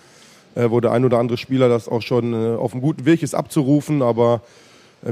[0.55, 3.21] äh, wo der ein oder andere Spieler das auch schon äh, auf einem guten Weg
[3.21, 4.01] ist abzurufen.
[4.01, 4.41] Aber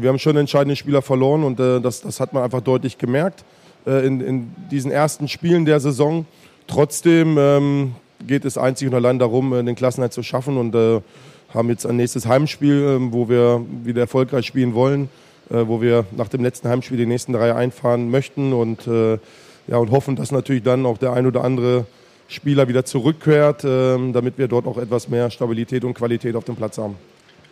[0.01, 3.43] wir haben schon entscheidende Spieler verloren und äh, das, das hat man einfach deutlich gemerkt
[3.85, 6.25] äh, in, in diesen ersten Spielen der Saison.
[6.67, 11.01] Trotzdem ähm, geht es einzig und allein darum, den Klassenhalt zu schaffen und äh,
[11.53, 15.09] haben jetzt ein nächstes Heimspiel, äh, wo wir wieder erfolgreich spielen wollen,
[15.49, 18.87] äh, wo wir nach dem letzten Heimspiel die nächsten drei einfahren möchten und,
[19.67, 21.85] ja, und hoffen, dass natürlich dann auch der ein oder andere
[22.27, 26.55] Spieler wieder zurückkehrt, ähm, damit wir dort auch etwas mehr Stabilität und Qualität auf dem
[26.55, 26.95] Platz haben.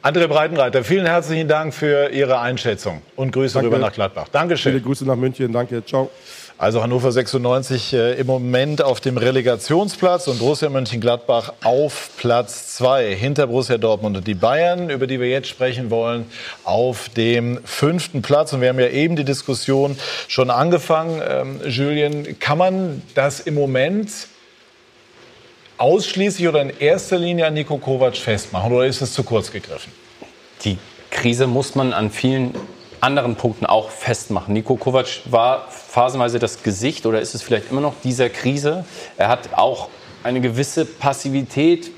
[0.04, 3.68] André Breitenreiter, vielen herzlichen Dank für Ihre Einschätzung und Grüße Danke.
[3.68, 4.28] rüber nach Gladbach.
[4.32, 4.72] Dankeschön.
[4.72, 5.54] Viele Grüße nach München.
[5.54, 5.86] Danke.
[5.86, 6.10] Ciao.
[6.58, 13.16] Also Hannover 96 äh, im Moment auf dem Relegationsplatz und Borussia Mönchengladbach auf Platz 2
[13.16, 16.26] hinter Borussia Dortmund und die Bayern, über die wir jetzt sprechen wollen,
[16.64, 18.54] auf dem fünften Platz.
[18.54, 19.96] Und wir haben ja eben die Diskussion
[20.28, 21.22] schon angefangen.
[21.28, 24.10] Ähm, Julien, kann man das im Moment
[25.82, 29.92] ausschließlich oder in erster Linie an Nico Kovac festmachen oder ist es zu kurz gegriffen?
[30.64, 30.78] Die
[31.10, 32.54] Krise muss man an vielen
[33.00, 34.54] anderen Punkten auch festmachen.
[34.54, 38.86] Nico Kovac war phasenweise das Gesicht oder ist es vielleicht immer noch dieser Krise.
[39.18, 39.90] Er hat auch
[40.24, 41.90] eine gewisse Passivität,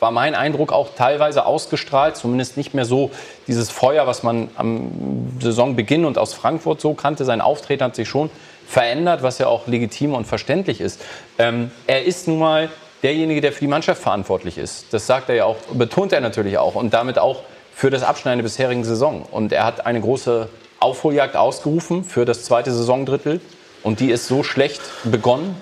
[0.00, 2.16] war mein Eindruck, auch teilweise ausgestrahlt.
[2.16, 3.10] Zumindest nicht mehr so
[3.46, 7.26] dieses Feuer, was man am Saisonbeginn und aus Frankfurt so kannte.
[7.26, 8.30] Sein Auftreten hat sich schon
[8.66, 11.02] verändert, was ja auch legitim und verständlich ist.
[11.38, 12.70] Ähm, er ist nun mal
[13.02, 14.86] derjenige, der für die Mannschaft verantwortlich ist.
[14.92, 17.42] Das sagt er ja auch, betont er natürlich auch und damit auch
[17.74, 19.22] für das Abschneiden der bisherigen Saison.
[19.30, 20.48] Und er hat eine große
[20.80, 23.40] Aufholjagd ausgerufen für das zweite Saisondrittel
[23.82, 25.54] und die ist so schlecht begonnen,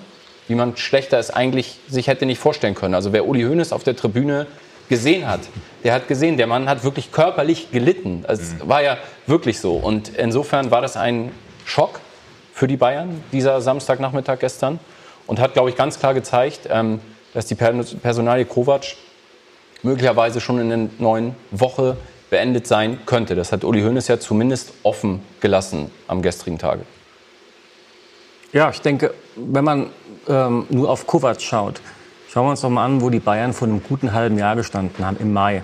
[0.47, 2.93] wie man schlechter es eigentlich sich hätte nicht vorstellen können.
[2.93, 4.47] Also wer Uli Hoeneß auf der Tribüne
[4.89, 5.41] gesehen hat,
[5.83, 8.23] der hat gesehen, der Mann hat wirklich körperlich gelitten.
[8.27, 8.69] Es mhm.
[8.69, 9.75] war ja wirklich so.
[9.75, 11.31] Und insofern war das ein
[11.65, 11.99] Schock
[12.53, 14.79] für die Bayern, dieser Samstagnachmittag gestern.
[15.27, 17.01] Und hat, glaube ich, ganz klar gezeigt, ähm,
[17.35, 18.95] dass die Personalie Kovac
[19.83, 21.97] möglicherweise schon in der neuen Woche
[22.29, 23.35] beendet sein könnte.
[23.35, 26.83] Das hat Uli Hoeneß ja zumindest offen gelassen am gestrigen Tage.
[28.53, 29.89] Ja, ich denke, wenn man
[30.29, 31.81] ähm, nur auf Kovac schaut,
[32.29, 35.05] schauen wir uns doch mal an, wo die Bayern vor einem guten halben Jahr gestanden
[35.05, 35.61] haben, im Mai.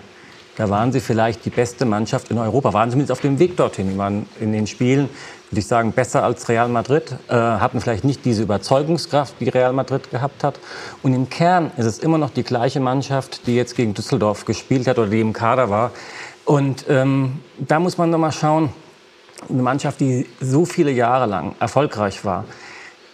[0.57, 3.97] Da waren sie vielleicht die beste Mannschaft in Europa, waren zumindest auf dem Weg dorthin.
[3.97, 5.09] Waren in den Spielen
[5.51, 9.73] würde ich sagen, besser als Real Madrid, äh, hatten vielleicht nicht diese Überzeugungskraft, die Real
[9.73, 10.59] Madrid gehabt hat.
[11.03, 14.87] Und im Kern ist es immer noch die gleiche Mannschaft, die jetzt gegen Düsseldorf gespielt
[14.87, 15.91] hat oder die im Kader war.
[16.45, 18.69] Und ähm, da muss man noch mal schauen,
[19.49, 22.45] eine Mannschaft, die so viele Jahre lang erfolgreich war,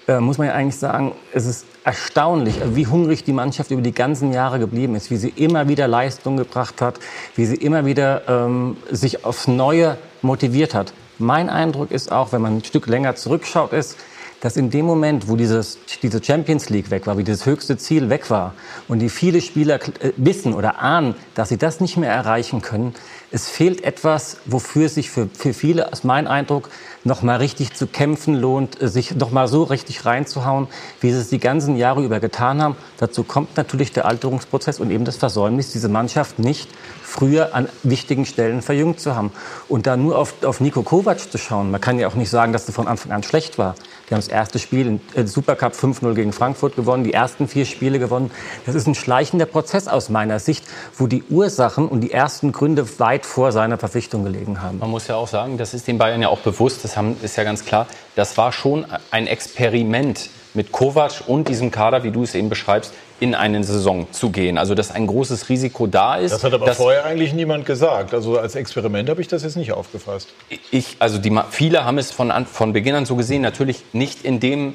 [0.08, 3.94] äh, muss man ja eigentlich sagen, es ist erstaunlich, wie hungrig die Mannschaft über die
[3.94, 7.00] ganzen Jahre geblieben ist, wie sie immer wieder Leistung gebracht hat,
[7.36, 10.94] wie sie immer wieder ähm, sich aufs Neue motiviert hat.
[11.20, 13.98] Mein Eindruck ist auch, wenn man ein Stück länger zurückschaut, ist,
[14.42, 18.10] dass in dem Moment, wo dieses, diese Champions League weg war, wie dieses höchste Ziel
[18.10, 18.54] weg war
[18.88, 22.94] und die viele Spieler äh, wissen oder ahnen, dass sie das nicht mehr erreichen können,
[23.32, 26.70] es fehlt etwas, wofür sich für, für viele, aus meinem Eindruck,
[27.04, 30.68] noch mal richtig zu kämpfen lohnt, äh, sich noch mal so richtig reinzuhauen,
[31.02, 32.76] wie sie es die ganzen Jahre über getan haben.
[32.98, 36.70] Dazu kommt natürlich der Alterungsprozess und eben das Versäumnis, diese Mannschaft nicht
[37.04, 39.32] früher an wichtigen Stellen verjüngt zu haben.
[39.68, 42.54] Und da nur auf, auf Nico Kovac zu schauen, man kann ja auch nicht sagen,
[42.54, 43.76] dass er von Anfang an schlecht war.
[44.08, 47.66] Die haben das erste Spiel im äh, Supercup 5-0 gegen Frankfurt gewonnen, die ersten vier
[47.66, 48.32] Spiele gewonnen.
[48.66, 50.64] Das ist ein schleichender Prozess aus meiner Sicht,
[50.96, 54.80] wo die Ursachen und die ersten Gründe weit vor seiner Verpflichtung gelegen haben.
[54.80, 57.36] Man muss ja auch sagen, das ist den Bayern ja auch bewusst, das haben, ist
[57.36, 62.24] ja ganz klar, das war schon ein Experiment mit Kovac und diesem Kader, wie du
[62.24, 64.58] es eben beschreibst, in eine Saison zu gehen.
[64.58, 66.32] Also dass ein großes Risiko da ist.
[66.32, 68.14] Das hat aber vorher eigentlich niemand gesagt.
[68.14, 70.30] Also als Experiment habe ich das jetzt nicht aufgefasst.
[70.72, 73.42] Ich, also die, viele haben es von, von Beginn an so gesehen.
[73.42, 74.74] Natürlich nicht in dem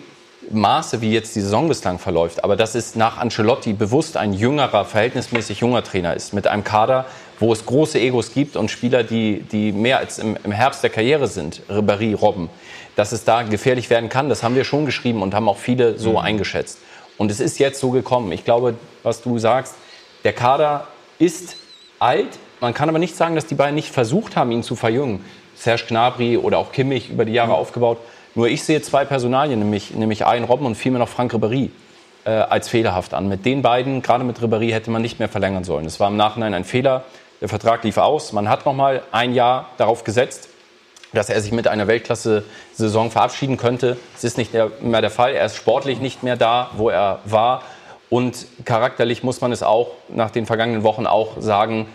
[0.51, 2.43] Maße, wie jetzt die Saison bislang verläuft.
[2.43, 6.35] Aber dass es nach Ancelotti bewusst ein jüngerer, verhältnismäßig junger Trainer ist.
[6.35, 7.07] Mit einem Kader,
[7.39, 10.91] wo es große Egos gibt und Spieler, die, die mehr als im, im Herbst der
[10.91, 11.63] Karriere sind.
[11.71, 12.51] Ribéry, Robben.
[12.97, 15.99] Dass es da gefährlich werden kann, das haben wir schon geschrieben und haben auch viele
[15.99, 16.19] so mhm.
[16.19, 16.79] eingeschätzt.
[17.23, 18.33] Und es ist jetzt so gekommen.
[18.33, 19.77] Ich glaube, was du sagst,
[20.25, 20.89] der Kader
[21.21, 21.55] ist
[22.01, 22.31] alt.
[22.61, 25.25] Man kann aber nicht sagen, dass die beiden nicht versucht haben, ihn zu verjüngen.
[25.55, 27.59] Serge Gnabry oder auch Kimmich über die Jahre mhm.
[27.59, 27.99] aufgebaut.
[28.35, 31.71] Nur ich sehe zwei Personalien, nämlich, nämlich einen Robben und vielmehr noch Frank Ribéry
[32.25, 33.29] äh, als fehlerhaft an.
[33.29, 35.87] Mit den beiden, gerade mit Ribéry, hätte man nicht mehr verlängern sollen.
[35.87, 37.05] Es war im Nachhinein ein Fehler.
[37.41, 38.33] Der Vertrag lief aus.
[38.33, 40.49] Man hat noch mal ein Jahr darauf gesetzt
[41.13, 43.97] dass er sich mit einer Weltklasse-Saison verabschieden könnte.
[44.17, 45.35] Es ist nicht mehr der Fall.
[45.35, 47.63] Er ist sportlich nicht mehr da, wo er war.
[48.09, 51.87] Und charakterlich muss man es auch nach den vergangenen Wochen auch sagen,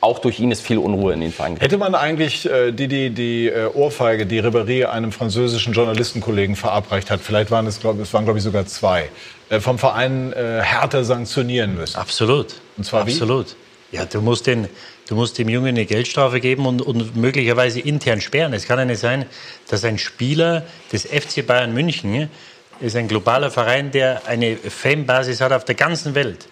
[0.00, 1.56] auch durch ihn ist viel Unruhe in den Verein.
[1.58, 7.10] Hätte man eigentlich äh, die, die, die äh, Ohrfeige, die Ribéry einem französischen Journalistenkollegen verabreicht
[7.10, 9.10] hat, vielleicht waren es, glaube glaube ich sogar zwei,
[9.50, 11.96] äh, vom Verein äh, härter sanktionieren müssen?
[11.96, 12.54] Absolut.
[12.76, 13.56] Und zwar Absolut.
[13.90, 13.96] Wie?
[13.96, 14.68] Ja, du musst den,
[15.10, 18.52] Du musst dem Jungen eine Geldstrafe geben und, und möglicherweise intern sperren.
[18.52, 19.26] Es kann ja nicht sein,
[19.66, 22.30] dass ein Spieler des FC Bayern München
[22.78, 26.46] ist ein globaler Verein, der eine Fanbasis hat auf der ganzen Welt,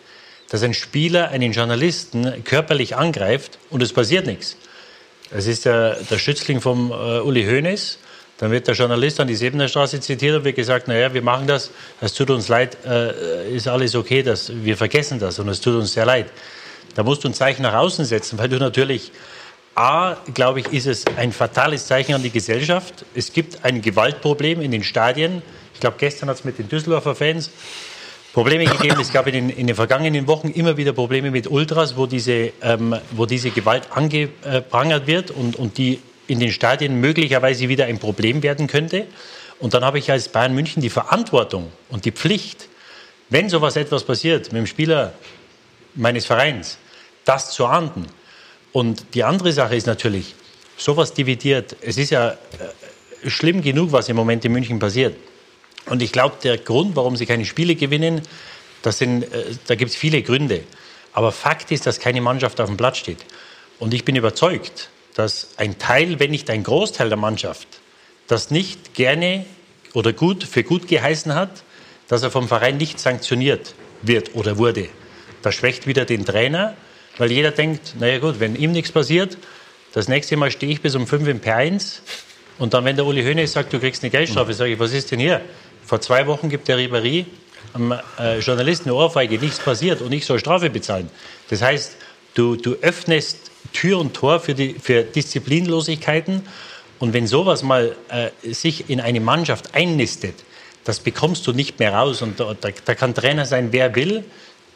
[0.50, 4.56] dass ein Spieler einen Journalisten körperlich angreift und es passiert nichts.
[5.30, 8.00] Es ist der, der Schützling vom äh, Uli Hoeneß.
[8.38, 11.46] Dann wird der Journalist an die Sebener Straße zitiert und wird gesagt, naja, wir machen
[11.46, 15.60] das, es tut uns leid, äh, ist alles okay, das, wir vergessen das und es
[15.60, 16.26] tut uns sehr leid.
[16.98, 19.12] Da musst du ein Zeichen nach außen setzen, weil du natürlich,
[19.76, 23.04] A, glaube ich, ist es ein fatales Zeichen an die Gesellschaft.
[23.14, 25.42] Es gibt ein Gewaltproblem in den Stadien.
[25.74, 27.50] Ich glaube, gestern hat es mit den Düsseldorfer Fans
[28.32, 28.98] Probleme gegeben.
[29.00, 32.50] Es gab in den, in den, vergangenen Wochen immer wieder Probleme mit Ultras, wo diese,
[32.62, 38.00] ähm, wo diese Gewalt angeprangert wird und, und die in den Stadien möglicherweise wieder ein
[38.00, 39.06] Problem werden könnte.
[39.60, 42.66] Und dann habe ich als Bayern München die Verantwortung und die Pflicht,
[43.28, 45.12] wenn sowas etwas passiert mit dem Spieler
[45.94, 46.78] meines Vereins,
[47.28, 48.06] das zu ahnden.
[48.72, 50.34] Und die andere Sache ist natürlich,
[50.76, 51.76] sowas dividiert.
[51.80, 55.16] Es ist ja äh, schlimm genug, was im Moment in München passiert.
[55.86, 58.22] Und ich glaube, der Grund, warum sie keine Spiele gewinnen,
[58.82, 60.62] das sind, äh, da gibt es viele Gründe.
[61.12, 63.24] Aber Fakt ist, dass keine Mannschaft auf dem Platz steht.
[63.78, 67.66] Und ich bin überzeugt, dass ein Teil, wenn nicht ein Großteil der Mannschaft,
[68.28, 69.44] das nicht gerne
[69.94, 71.64] oder gut für gut geheißen hat,
[72.06, 74.88] dass er vom Verein nicht sanktioniert wird oder wurde.
[75.42, 76.76] Das schwächt wieder den Trainer
[77.18, 79.36] weil jeder denkt, naja gut, wenn ihm nichts passiert,
[79.92, 82.00] das nächste Mal stehe ich bis um 5 im P1
[82.58, 85.10] und dann, wenn der Uli Hoeneß sagt, du kriegst eine Geldstrafe, sage ich, was ist
[85.10, 85.40] denn hier?
[85.84, 87.26] Vor zwei Wochen gibt der Ribéry
[87.72, 91.10] am äh, Journalisten eine Ohrfeige, nichts passiert und ich soll Strafe bezahlen.
[91.50, 91.96] Das heißt,
[92.34, 96.42] du, du öffnest Tür und Tor für, die, für Disziplinlosigkeiten
[96.98, 100.34] und wenn sowas mal äh, sich in eine Mannschaft einnistet,
[100.84, 102.22] das bekommst du nicht mehr raus.
[102.22, 104.24] Und da, da, da kann Trainer sein, wer will.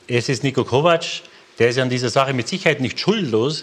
[0.06, 1.22] Es ist Niko Kovac,
[1.62, 3.62] der ist an dieser Sache mit Sicherheit nicht schuldlos.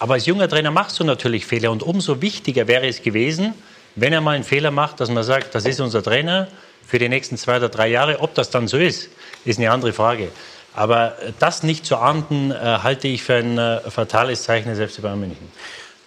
[0.00, 1.70] Aber als junger Trainer machst du natürlich Fehler.
[1.70, 3.54] Und umso wichtiger wäre es gewesen,
[3.94, 6.48] wenn er mal einen Fehler macht, dass man sagt, das ist unser Trainer
[6.84, 8.18] für die nächsten zwei oder drei Jahre.
[8.22, 9.10] Ob das dann so ist,
[9.44, 10.30] ist eine andere Frage.
[10.74, 15.00] Aber das nicht zu ahnden, äh, halte ich für ein äh, fatales Zeichen des FC
[15.00, 15.52] Bayern München.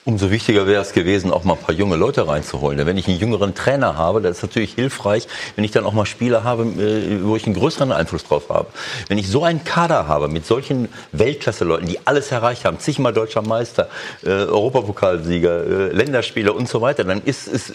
[0.04, 2.76] Umso wichtiger wäre es gewesen, auch mal ein paar junge Leute reinzuholen.
[2.76, 5.94] Denn wenn ich einen jüngeren Trainer habe, das ist natürlich hilfreich, wenn ich dann auch
[5.94, 8.66] mal Spieler habe, äh, wo ich einen größeren Einfluss drauf habe.
[9.10, 13.44] Wenn ich so einen Kader habe mit solchen Weltklasse-Leuten, die alles erreicht haben, zigmal deutscher
[13.44, 13.90] Meister,
[14.24, 17.74] äh, Europapokalsieger, äh, Länderspieler und so weiter, dann ist es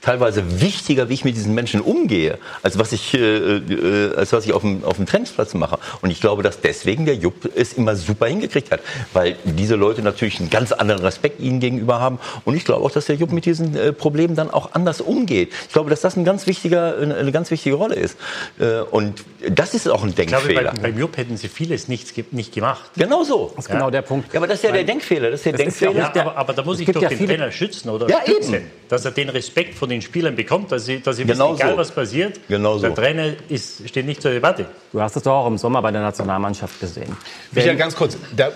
[0.00, 4.44] teilweise wichtiger, wie ich mit diesen Menschen umgehe, als was ich, äh, äh, als was
[4.46, 5.78] ich auf dem, auf dem Trainingsplatz mache.
[6.02, 8.80] Und ich glaube, dass deswegen der Jupp es immer super hingekriegt hat,
[9.12, 12.18] weil diese Leute natürlich einen ganz anderen Respekt ihnen gegenüber haben.
[12.44, 15.52] Und ich glaube auch, dass der Jupp mit diesen äh, Problemen dann auch anders umgeht.
[15.66, 18.16] Ich glaube, dass das ein ganz wichtiger, eine ganz wichtige Rolle ist.
[18.58, 20.48] Äh, und das ist auch ein Denkfehler.
[20.48, 22.90] Ich glaube, beim, beim Jupp hätten sie vieles nichts, nicht gemacht.
[22.96, 23.52] Genau so.
[23.56, 24.32] Das ist genau der Punkt.
[24.32, 25.30] Ja, aber das ist ja der Denkfehler.
[25.30, 26.08] Das ist der das Denkfehler.
[26.08, 28.54] Ist ja aber, aber, da muss ich doch ja den Trainer schützen oder ja, stützen,
[28.54, 28.70] eben.
[28.88, 31.72] Dass er den Respekt von den Spielern bekommt, dass sie, dass sie genau wissen, egal
[31.72, 31.78] so.
[31.78, 32.96] was passiert, genau der so.
[32.96, 34.66] Trainer ist, steht nicht zur Debatte.
[34.92, 37.16] Du hast es doch auch im Sommer bei der Nationalmannschaft gesehen.
[37.52, 38.16] Michael, ganz kurz.
[38.36, 38.50] Da,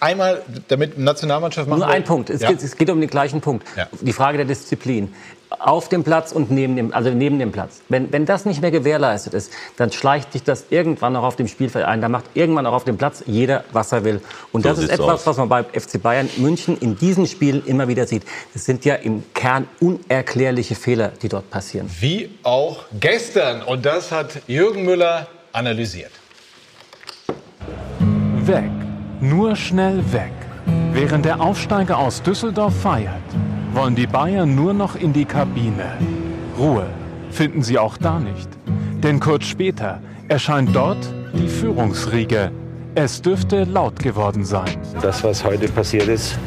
[0.00, 2.30] einmal, damit Nationalmannschaft machen Nur ein Punkt.
[2.30, 2.50] Es, ja.
[2.50, 3.66] geht, es, geht, um den gleichen Punkt.
[3.76, 3.88] Ja.
[4.00, 5.14] Die Frage der Disziplin.
[5.50, 7.80] Auf dem Platz und neben dem, also neben dem Platz.
[7.88, 11.48] Wenn, wenn das nicht mehr gewährleistet ist, dann schleicht sich das irgendwann auch auf dem
[11.48, 12.02] Spielfeld ein.
[12.02, 14.20] Da macht irgendwann auch auf dem Platz jeder, was er will.
[14.52, 15.26] Und So das ist etwas, aus.
[15.26, 18.24] was man bei FC Bayern München in diesen Spielen immer wieder sieht.
[18.52, 21.88] Das sind ja im Kern unerklärliche Fehler, die dort passieren.
[21.98, 23.62] Wie auch gestern.
[23.62, 26.12] Und das hat Jürgen Müller analysiert.
[28.44, 28.87] Weg.
[29.20, 30.30] Nur schnell weg.
[30.92, 33.14] Während der Aufsteiger aus Düsseldorf feiert,
[33.72, 35.98] wollen die Bayern nur noch in die Kabine.
[36.56, 36.86] Ruhe
[37.30, 38.48] finden sie auch da nicht.
[39.02, 40.98] Denn kurz später erscheint dort
[41.34, 42.52] die Führungsriege.
[42.94, 44.70] Es dürfte laut geworden sein.
[45.02, 46.38] Das, was heute passiert ist,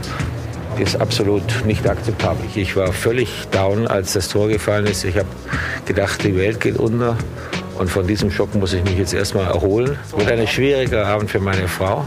[0.79, 2.45] ist absolut nicht akzeptabel.
[2.55, 5.03] Ich war völlig down, als das Tor gefallen ist.
[5.03, 5.27] Ich habe
[5.86, 7.17] gedacht, die Welt geht unter.
[7.77, 9.97] Und von diesem Schock muss ich mich jetzt erstmal erholen.
[10.15, 12.05] Wird ein schwieriger Abend für meine Frau.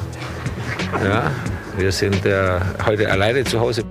[1.04, 1.30] Ja,
[1.76, 3.82] wir sind äh, heute alleine zu Hause.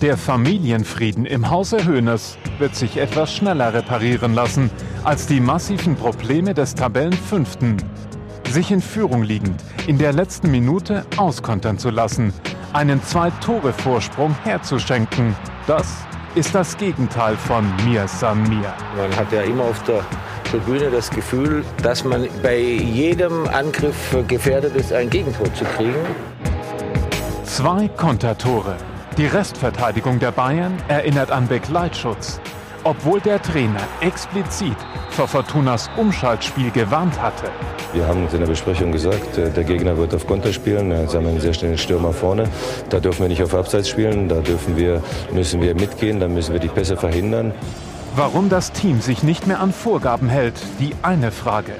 [0.00, 4.70] Der Familienfrieden im Hause Hoeneß wird sich etwas schneller reparieren lassen
[5.04, 7.76] als die massiven Probleme des Tabellenfünften.
[8.48, 12.32] Sich in Führung liegend in der letzten Minute auskontern zu lassen,
[12.72, 15.36] einen Zwei-Tore-Vorsprung herzuschenken,
[15.66, 15.86] das
[16.34, 18.72] ist das Gegenteil von Mir San Mir.
[18.96, 20.04] Man hat ja immer auf der
[20.50, 25.94] Tribüne das Gefühl, dass man bei jedem Angriff gefährdet ist, ein Gegentor zu kriegen.
[27.50, 28.76] Zwei Kontertore.
[29.18, 32.40] Die Restverteidigung der Bayern erinnert an Begleitschutz.
[32.84, 34.76] Obwohl der Trainer explizit
[35.10, 37.50] vor Fortunas Umschaltspiel gewarnt hatte.
[37.92, 41.08] Wir haben uns in der Besprechung gesagt, äh, der Gegner wird auf Konter spielen.
[41.08, 42.44] Sie haben einen sehr schnellen Stürmer vorne.
[42.88, 44.28] Da dürfen wir nicht auf Abseits spielen.
[44.28, 46.20] Da dürfen wir, müssen wir mitgehen.
[46.20, 47.52] Da müssen wir die Pässe verhindern.
[48.14, 51.72] Warum das Team sich nicht mehr an Vorgaben hält, die eine Frage.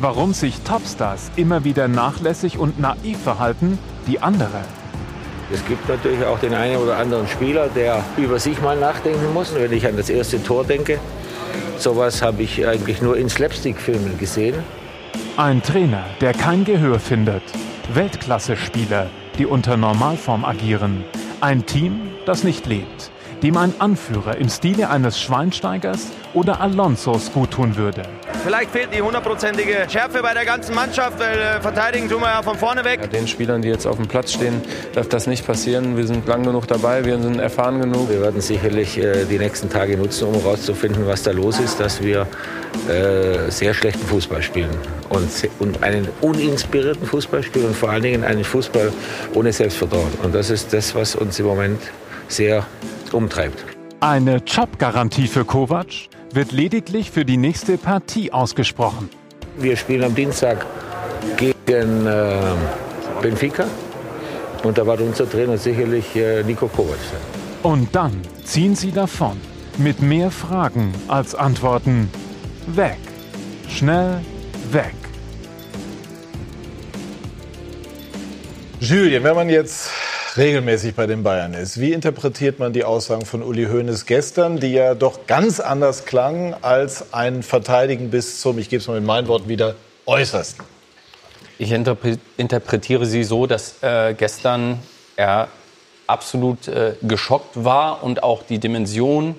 [0.00, 4.62] Warum sich Topstars immer wieder nachlässig und naiv verhalten, die andere.
[5.52, 9.54] Es gibt natürlich auch den einen oder anderen Spieler, der über sich mal nachdenken muss.
[9.54, 10.98] Wenn ich an das erste Tor denke,
[11.76, 14.54] sowas habe ich eigentlich nur in Slapstick-Filmen gesehen.
[15.36, 17.42] Ein Trainer, der kein Gehör findet.
[17.92, 21.04] Weltklasse-Spieler, die unter Normalform agieren.
[21.42, 23.10] Ein Team, das nicht lebt.
[23.42, 28.02] Dem ein Anführer im Stile eines Schweinsteigers oder Alonsos guttun würde.
[28.44, 32.42] Vielleicht fehlt die hundertprozentige Schärfe bei der ganzen Mannschaft, weil äh, verteidigen tun wir ja
[32.42, 33.00] von vorne weg.
[33.02, 34.60] Ja, den Spielern, die jetzt auf dem Platz stehen,
[34.94, 35.96] darf das nicht passieren.
[35.96, 38.10] Wir sind lang genug dabei, wir sind erfahren genug.
[38.10, 42.02] Wir werden sicherlich äh, die nächsten Tage nutzen, um herauszufinden, was da los ist, dass
[42.02, 42.26] wir
[42.88, 44.70] äh, sehr schlechten Fußball spielen
[45.08, 45.28] und,
[45.58, 48.92] und einen uninspirierten Fußball spielen und vor allen Dingen einen Fußball
[49.34, 50.12] ohne Selbstvertrauen.
[50.22, 51.80] Und das ist das, was uns im Moment
[52.28, 52.64] sehr
[53.14, 53.64] umtreibt.
[54.00, 55.86] Eine Jobgarantie für Kovac
[56.32, 59.08] wird lediglich für die nächste Partie ausgesprochen.
[59.58, 60.66] Wir spielen am Dienstag
[61.36, 62.40] gegen äh,
[63.20, 63.66] Benfica
[64.64, 67.20] und da wird unser Trainer sicherlich äh, Nico Kovac sein.
[67.62, 69.40] Und dann ziehen sie davon
[69.78, 72.10] mit mehr Fragen als Antworten.
[72.66, 72.98] Weg.
[73.68, 74.20] Schnell
[74.70, 74.94] weg.
[78.80, 79.90] Julien, wenn man jetzt
[80.36, 84.72] regelmäßig bei den Bayern ist, wie interpretiert man die Aussagen von Uli Hoeneß gestern, die
[84.72, 89.04] ja doch ganz anders klangen als ein Verteidigen bis zum, ich gebe es mal in
[89.04, 89.74] meinen Worten wieder,
[90.06, 90.64] äußersten?
[91.58, 94.78] Ich interpre interpretiere sie so, dass äh, gestern
[95.16, 95.48] er
[96.06, 99.34] absolut äh, geschockt war und auch die Dimension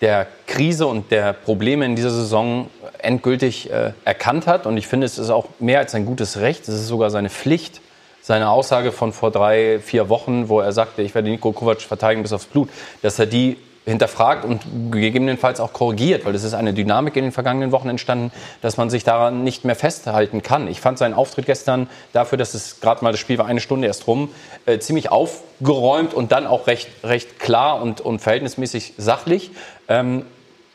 [0.00, 4.66] der Krise und der Probleme in dieser Saison endgültig äh, erkannt hat.
[4.66, 7.30] Und ich finde, es ist auch mehr als ein gutes Recht, es ist sogar seine
[7.30, 7.80] Pflicht,
[8.22, 12.22] seine Aussage von vor drei, vier Wochen, wo er sagte, ich werde Nico Kovac verteidigen
[12.22, 12.68] bis aufs Blut,
[13.02, 13.56] dass er die
[13.86, 18.30] hinterfragt und gegebenenfalls auch korrigiert, weil es ist eine Dynamik in den vergangenen Wochen entstanden,
[18.60, 20.68] dass man sich daran nicht mehr festhalten kann.
[20.68, 23.86] Ich fand seinen Auftritt gestern dafür, dass es gerade mal das Spiel war eine Stunde
[23.86, 24.30] erst rum,
[24.66, 29.50] äh, ziemlich aufgeräumt und dann auch recht, recht klar und, und verhältnismäßig sachlich.
[29.88, 30.26] Ähm,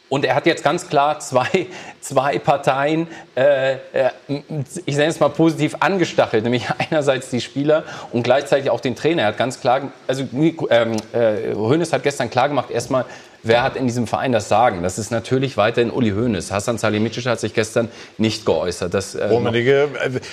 [0.07, 1.67] Und er hat jetzt ganz klar zwei,
[2.01, 3.77] zwei Parteien, äh, äh,
[4.85, 9.23] ich nenne es mal positiv angestachelt, nämlich einerseits die Spieler und gleichzeitig auch den Trainer.
[9.23, 13.05] Er hat ganz klar, also ähm, äh, Hoeneß hat gestern klar gemacht, erstmal,
[13.41, 14.83] wer hat in diesem Verein das Sagen?
[14.83, 16.51] Das ist natürlich weiterhin Uli Hoeneß.
[16.51, 18.93] Hassan Salihamidzic hat sich gestern nicht geäußert.
[18.93, 19.89] Das, äh, Rummenigge,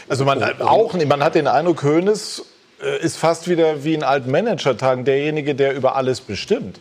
[0.09, 2.45] also man, auch, man hat den Eindruck, Hoeneß
[2.83, 6.79] äh, ist fast wieder wie in alten Managertagen derjenige, der über alles bestimmt.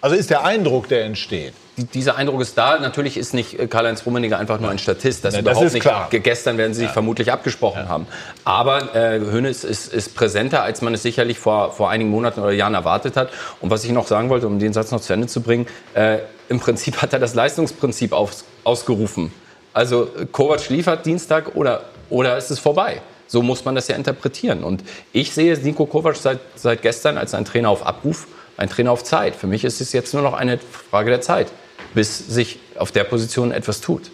[0.00, 2.78] Also ist der Eindruck, der entsteht dieser Eindruck ist da.
[2.78, 5.24] Natürlich ist nicht äh, Karl-Heinz Rummenigge einfach nur ein Statist.
[5.24, 5.82] Das, Ja, das überhaupt nicht.
[5.82, 6.08] klar.
[6.10, 8.06] Gestern werden sie sich vermutlich abgesprochen haben.
[8.44, 12.52] Aber äh, Hönes ist, ist präsenter, als man es sicherlich vor, vor einigen Monaten oder
[12.52, 13.30] Jahren erwartet hat.
[13.60, 16.18] Und was ich noch sagen wollte, um den Satz noch zu Ende zu bringen, äh,
[16.48, 19.32] im Prinzip hat er das Leistungsprinzip aus, ausgerufen.
[19.72, 23.02] Also Kovac liefert Dienstag oder, oder ist es vorbei?
[23.26, 24.64] So muss man das ja interpretieren.
[24.64, 28.92] Und ich sehe Niko Kovac seit, seit gestern als ein Trainer auf Abruf, ein Trainer
[28.92, 29.34] auf Zeit.
[29.34, 31.48] Für mich ist es jetzt nur noch eine Frage der Zeit,
[31.94, 34.10] bis sich auf der Position etwas tut.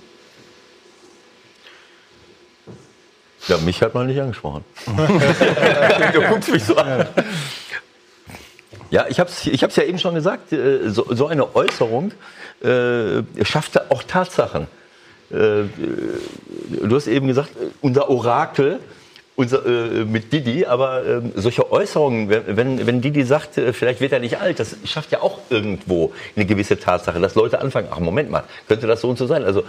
[3.48, 4.64] Ja, mich hat man nicht angesprochen.
[4.86, 7.08] du guckst mich so an.
[8.90, 12.12] Ja, ich habe es ich hab's ja eben schon gesagt, äh, so, so eine Äußerung
[12.62, 14.68] äh, schafft auch Tatsachen.
[15.30, 17.50] Äh, du hast eben gesagt,
[17.80, 18.80] unser Orakel
[19.34, 24.12] unser, äh, mit Didi, aber äh, solche Äußerungen, wenn, wenn Didi sagt, äh, vielleicht wird
[24.12, 27.98] er nicht alt, das schafft ja auch irgendwo eine gewisse Tatsache, dass Leute anfangen, ach
[27.98, 29.44] Moment mal, könnte das so und so sein?
[29.44, 29.62] Also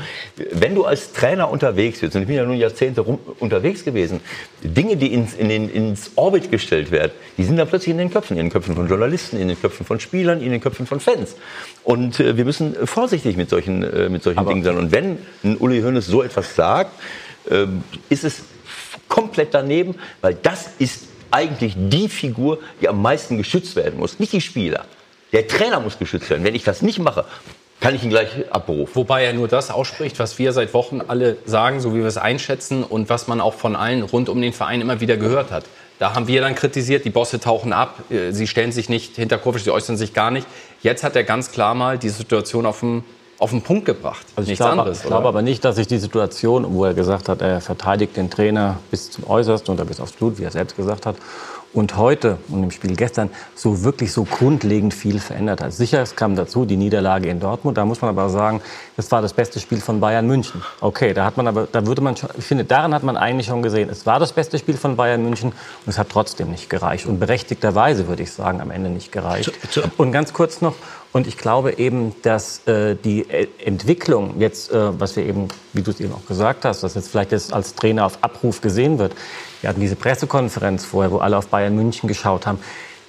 [0.51, 4.19] wenn du als Trainer unterwegs bist, und ich bin ja nun Jahrzehnte rum, unterwegs gewesen,
[4.63, 8.11] Dinge, die ins, in den, ins Orbit gestellt werden, die sind dann plötzlich in den
[8.11, 10.99] Köpfen, in den Köpfen von Journalisten, in den Köpfen von Spielern, in den Köpfen von
[10.99, 11.35] Fans.
[11.85, 14.77] Und äh, wir müssen vorsichtig mit solchen, äh, mit solchen Dingen sein.
[14.77, 16.91] Und wenn ein Uli Hoeneß so etwas sagt,
[17.49, 17.65] äh,
[18.09, 18.43] ist es
[19.13, 24.33] komplett daneben, weil das ist eigentlich die Figur, die am meisten geschützt werden muss, nicht
[24.33, 24.85] die Spieler.
[25.33, 26.43] Der Trainer muss geschützt werden.
[26.43, 27.25] Wenn ich das nicht mache,
[27.79, 28.95] kann ich ihn gleich abberufen.
[28.95, 32.17] Wobei er nur das ausspricht, was wir seit Wochen alle sagen, so wie wir es
[32.17, 35.65] einschätzen und was man auch von allen rund um den Verein immer wieder gehört hat.
[35.99, 39.37] Da haben wir dann kritisiert, die Bosse tauchen ab, äh, sie stellen sich nicht hinter
[39.37, 40.47] Kovic, sie äußern sich gar nicht.
[40.81, 43.03] Jetzt hat er ganz klar mal die Situation auf den,
[43.39, 44.25] auf den Punkt gebracht.
[44.35, 44.99] Also ich Nichts glaube, anderes.
[44.99, 48.29] ich glaube aber nicht, dass sich die Situation, wo er gesagt hat, er verteidigt den
[48.29, 51.15] Trainer bis zum Äußersten oder bis aufs Blut, wie er selbst gesagt hat,
[51.73, 55.73] und heute und im Spiel gestern so wirklich so grundlegend viel verändert hat.
[55.73, 57.77] Sicher, es kam dazu die Niederlage in Dortmund.
[57.77, 58.61] Da muss man aber sagen,
[58.95, 60.61] das war das beste Spiel von Bayern München.
[60.81, 63.47] Okay, da hat man aber, da würde man schon, ich finde, daran hat man eigentlich
[63.47, 66.69] schon gesehen, es war das beste Spiel von Bayern München und es hat trotzdem nicht
[66.69, 69.51] gereicht und berechtigterweise würde ich sagen, am Ende nicht gereicht.
[69.97, 70.75] Und ganz kurz noch,
[71.13, 75.83] und ich glaube eben, dass äh, die äh, Entwicklung jetzt, äh, was wir eben, wie
[75.83, 78.97] du es eben auch gesagt hast, dass jetzt vielleicht jetzt als Trainer auf Abruf gesehen
[78.97, 79.13] wird.
[79.61, 82.57] Wir hatten diese Pressekonferenz vorher, wo alle auf Bayern München geschaut haben.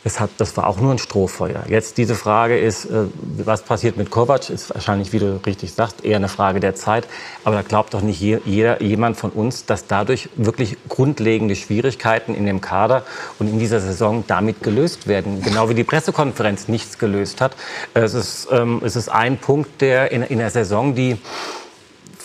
[0.04, 1.64] Das, hat, das war auch nur ein Strohfeuer.
[1.66, 3.06] Jetzt diese Frage ist, äh,
[3.38, 7.08] was passiert mit Kovac, ist wahrscheinlich, wie du richtig sagst, eher eine Frage der Zeit.
[7.42, 12.34] Aber da glaubt doch nicht je, jeder, jemand von uns, dass dadurch wirklich grundlegende Schwierigkeiten
[12.34, 13.02] in dem Kader
[13.38, 15.40] und in dieser Saison damit gelöst werden.
[15.40, 17.56] Genau wie die Pressekonferenz nichts gelöst hat.
[17.94, 21.16] Es ist, ähm, es ist ein Punkt, der in, in der Saison, die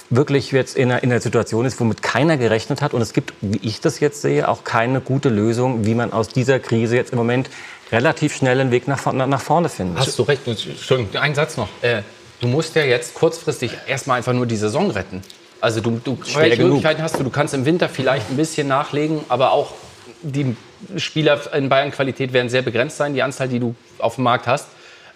[0.09, 2.93] wirklich jetzt in einer, in einer Situation ist, womit keiner gerechnet hat.
[2.93, 6.29] Und es gibt, wie ich das jetzt sehe, auch keine gute Lösung, wie man aus
[6.29, 7.49] dieser Krise jetzt im Moment
[7.91, 9.99] relativ schnell einen Weg nach, vorne- nach vorne findet.
[9.99, 10.47] Hast du recht.
[10.47, 11.69] Entschuldigung, ein Satz noch.
[11.81, 12.01] Äh,
[12.39, 15.21] du musst ja jetzt kurzfristig erstmal einfach nur die Saison retten.
[15.61, 16.69] Also du, du welche genug.
[16.69, 17.23] Möglichkeiten hast du?
[17.23, 19.73] Du kannst im Winter vielleicht ein bisschen nachlegen, aber auch
[20.21, 20.55] die
[20.97, 24.47] Spieler in Bayern Qualität werden sehr begrenzt sein, die Anzahl, die du auf dem Markt
[24.47, 24.67] hast.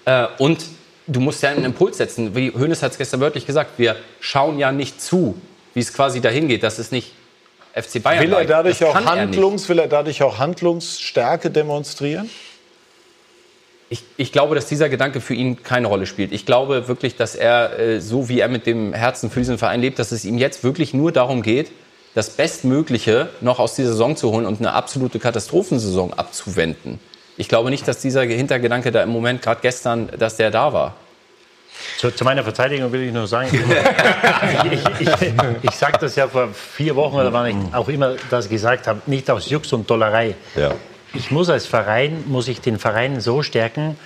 [0.06, 0.60] Äh, und
[1.08, 2.36] du musst ja einen Impuls setzen.
[2.36, 5.36] Wie Hönes hat es gestern wörtlich gesagt, wir schauen ja nicht zu,
[5.74, 6.64] wie es quasi dahin geht.
[6.64, 7.12] Das ist nicht
[7.74, 8.24] FC Bayern.
[8.24, 9.12] Will er dadurch auch kann er.
[9.12, 12.30] Handlungs, will er dadurch auch Handlungsstärke demonstrieren?
[13.90, 16.32] Ich, ich glaube, dass dieser Gedanke für ihn keine Rolle spielt.
[16.32, 19.82] Ich glaube wirklich, dass er, äh, so wie er mit dem Herzen für diesen Verein
[19.82, 21.72] lebt, dass es ihm jetzt wirklich nur darum geht,
[22.16, 27.00] das Bestmögliche noch aus dieser Saison zu holen und eine absolute Katastrophensaison abzuwenden.
[27.38, 30.96] Ich glaube nicht, dass dieser Hintergedanke da im Moment, gerade gestern, dass der da war.
[31.98, 36.28] Zu, zu meiner Verteidigung will ich nur sagen, ich, ich, ich, ich sage das ja
[36.28, 39.90] vor vier Wochen oder wann ich auch immer das gesagt habe, nicht aus Jux und
[39.90, 40.36] Dollerei.
[41.16, 43.98] Ich muss als Verein, muss ich den Verein so stärken,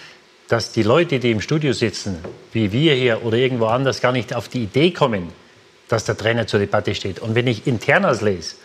[0.47, 2.23] dass die Leute, die im Studio sitzen,
[2.53, 5.31] wie wir hier oder irgendwo anders, gar nicht auf die Idee kommen,
[5.89, 7.19] dass der Trainer zur Debatte steht.
[7.19, 8.55] Und wenn ich Internas lese,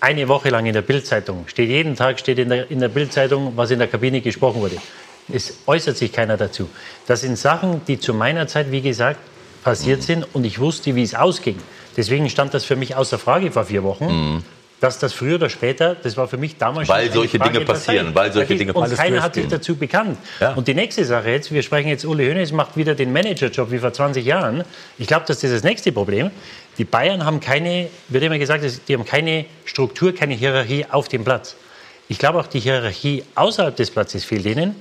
[0.00, 3.52] eine Woche lang in der Bildzeitung, steht jeden Tag steht in der, in der Bildzeitung,
[3.56, 4.76] was in der Kabine gesprochen wurde.
[5.32, 6.68] Es äußert sich keiner dazu.
[7.06, 9.20] Das sind Sachen, die zu meiner Zeit, wie gesagt,
[9.62, 11.58] passiert sind und ich wusste, wie es ausging.
[11.96, 14.42] Deswegen stand das für mich außer Frage vor vier Wochen.
[14.80, 17.64] Dass das früher oder später, das war für mich damals Weil schon solche Frage Dinge
[17.66, 18.14] passieren, Zeit.
[18.14, 18.98] weil solche Dinge Und passieren.
[18.98, 20.18] keiner Alles hat sich dazu bekannt.
[20.40, 20.54] Ja.
[20.54, 23.78] Und die nächste Sache jetzt, wir sprechen jetzt, Uli Hoeneß macht wieder den Managerjob wie
[23.78, 24.64] vor 20 Jahren.
[24.98, 26.30] Ich glaube, das ist das nächste Problem.
[26.78, 31.24] Die Bayern haben keine, wird immer gesagt, die haben keine Struktur, keine Hierarchie auf dem
[31.24, 31.56] Platz.
[32.08, 34.74] Ich glaube auch, die Hierarchie außerhalb des Platzes fehlt ihnen,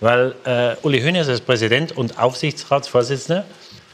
[0.00, 3.44] weil äh, Uli Hoeneß als Präsident und Aufsichtsratsvorsitzender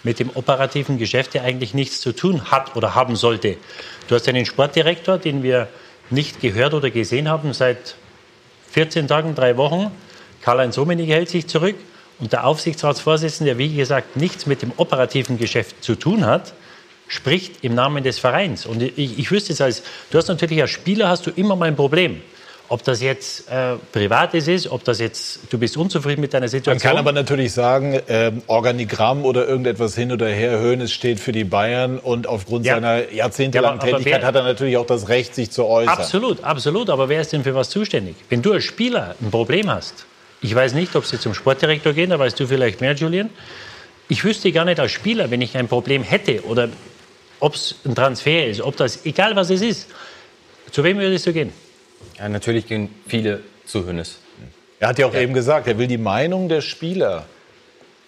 [0.02, 3.58] mit dem operativen Geschäft ja eigentlich nichts zu tun hat oder haben sollte.
[4.10, 5.68] Du hast einen Sportdirektor, den wir
[6.10, 7.94] nicht gehört oder gesehen haben seit
[8.72, 9.92] 14 Tagen, drei Wochen.
[10.42, 11.76] Karl-Heinz Rummenigge hält sich zurück.
[12.18, 16.54] Und der Aufsichtsratsvorsitzende, der wie gesagt nichts mit dem operativen Geschäft zu tun hat,
[17.06, 18.66] spricht im Namen des Vereins.
[18.66, 21.68] Und ich, ich wüsste es als, du hast natürlich als Spieler hast du immer mal
[21.68, 22.20] ein Problem.
[22.72, 26.50] Ob das jetzt äh, Privates ist, ob das jetzt, du bist unzufrieden mit deiner Man
[26.50, 26.88] Situation.
[26.88, 31.42] kann aber natürlich sagen, ähm, Organigramm oder irgendetwas hin oder her, Hoeneß steht für die
[31.42, 32.74] Bayern und aufgrund Ja.
[32.76, 35.92] seiner jahrzehntelangen Ja, Tätigkeit wer- hat er natürlich auch das Recht, sich zu äußern.
[35.98, 36.90] Absolut, absolut.
[36.90, 38.14] Aber wer ist denn für was zuständig?
[38.28, 40.06] Wenn du als Spieler ein Problem hast,
[40.40, 43.30] ich weiß nicht, ob sie zum Sportdirektor gehen, da weißt du vielleicht mehr, Julian.
[44.08, 46.68] Ich wüsste gar nicht als Spieler, wenn ich ein Problem hätte oder
[47.40, 49.88] ob es ein Transfer ist, ob das, egal was es ist,
[50.70, 51.52] zu wem würdest du gehen?
[52.18, 54.16] Ja, natürlich gehen viele zu Hönes.
[54.78, 57.24] Er hat ja auch eben gesagt, er will die Meinung der Spieler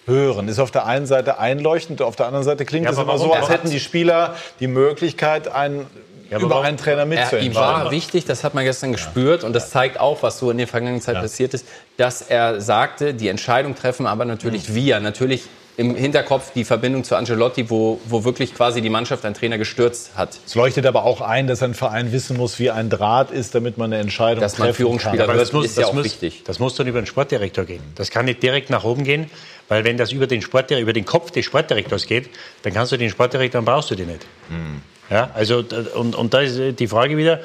[0.05, 0.47] hören.
[0.47, 3.19] Ist auf der einen Seite einleuchtend, auf der anderen Seite klingt Ja, es aber immer
[3.23, 5.85] so, als hätten die Spieler die Möglichkeit, einen,
[6.29, 7.45] Ja, über warum- einen Trainer Er, mitzuentscheiden.
[7.47, 10.57] ihm war wichtig, das hat man gestern gespürt und das zeigt auch, was so in
[10.57, 11.65] der vergangenen Zeit passiert ist,
[11.97, 14.99] dass er sagte, die Entscheidung treffen aber natürlich wir.
[14.99, 15.43] Natürlich
[15.75, 20.11] im Hinterkopf die Verbindung zu Angelotti, wo, wo wirklich quasi die Mannschaft einen Trainer gestürzt
[20.15, 20.37] hat.
[20.45, 23.77] Es leuchtet aber auch ein, dass ein Verein wissen muss, wie ein Draht ist, damit
[23.77, 25.35] man eine Entscheidung Dass man treffen Führungsspieler kann.
[25.35, 26.43] wird, das muss, ist ja das auch muss, wichtig.
[26.45, 27.81] Das muss dann über den Sportdirektor gehen.
[27.95, 29.29] Das kann nicht direkt nach oben gehen,
[29.67, 32.29] weil wenn das über den, Sportdir über den Kopf des Sportdirektors geht,
[32.61, 34.25] dann kannst du den Sportdirektor, dann brauchst du den nicht.
[35.09, 35.63] Ja, also,
[35.95, 37.41] und, und da ist die Frage wieder,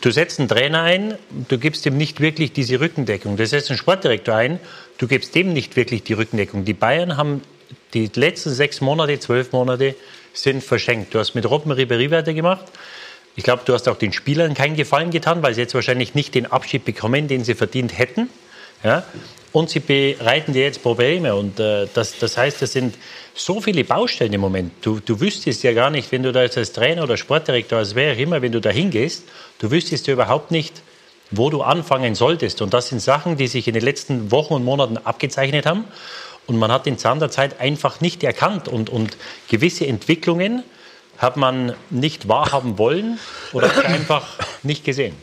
[0.00, 1.14] du setzt einen Trainer ein,
[1.48, 3.36] du gibst ihm nicht wirklich diese Rückendeckung.
[3.36, 4.60] Du setzt einen Sportdirektor ein,
[4.98, 6.64] du gibst dem nicht wirklich die Rückendeckung.
[6.64, 7.42] Die Bayern haben
[7.92, 9.94] die letzten sechs Monate, zwölf Monate
[10.32, 11.14] sind verschenkt.
[11.14, 12.64] Du hast mit Robben Ribéry weitergemacht.
[13.36, 16.34] Ich glaube, du hast auch den Spielern keinen Gefallen getan, weil sie jetzt wahrscheinlich nicht
[16.34, 18.28] den Abschied bekommen, den sie verdient hätten.
[18.84, 19.02] Ja?
[19.50, 21.34] Und sie bereiten dir jetzt Probleme.
[21.34, 22.96] Und äh, das, das heißt, es sind
[23.34, 24.72] so viele Baustellen im Moment.
[24.82, 27.94] Du, du wüsstest ja gar nicht, wenn du da jetzt als Trainer oder Sportdirektor, als
[27.94, 29.24] wer auch immer, wenn du da hingehst,
[29.58, 30.82] du wüsstest ja überhaupt nicht,
[31.30, 32.62] wo du anfangen solltest.
[32.62, 35.84] Und das sind Sachen, die sich in den letzten Wochen und Monaten abgezeichnet haben.
[36.46, 38.68] Und man hat den Zahn der Zeit einfach nicht erkannt.
[38.68, 39.16] Und, und
[39.48, 40.62] gewisse Entwicklungen
[41.16, 43.18] hat man nicht wahrhaben wollen
[43.52, 44.26] oder einfach
[44.62, 45.14] nicht gesehen.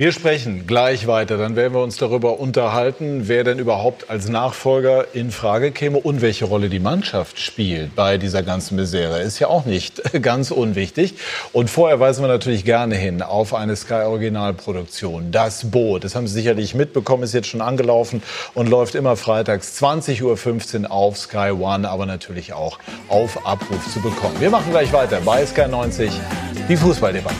[0.00, 5.14] Wir sprechen gleich weiter, dann werden wir uns darüber unterhalten, wer denn überhaupt als Nachfolger
[5.14, 9.20] in Frage käme und welche Rolle die Mannschaft spielt bei dieser ganzen Misere.
[9.20, 11.16] Ist ja auch nicht ganz unwichtig.
[11.52, 15.32] Und vorher weisen wir natürlich gerne hin auf eine Sky Originalproduktion.
[15.32, 18.22] Das Boot, das haben Sie sicherlich mitbekommen, ist jetzt schon angelaufen
[18.54, 22.78] und läuft immer freitags 20.15 Uhr auf Sky One, aber natürlich auch
[23.08, 24.36] auf Abruf zu bekommen.
[24.38, 26.10] Wir machen gleich weiter bei Sky 90,
[26.70, 27.36] die Fußballdebatte.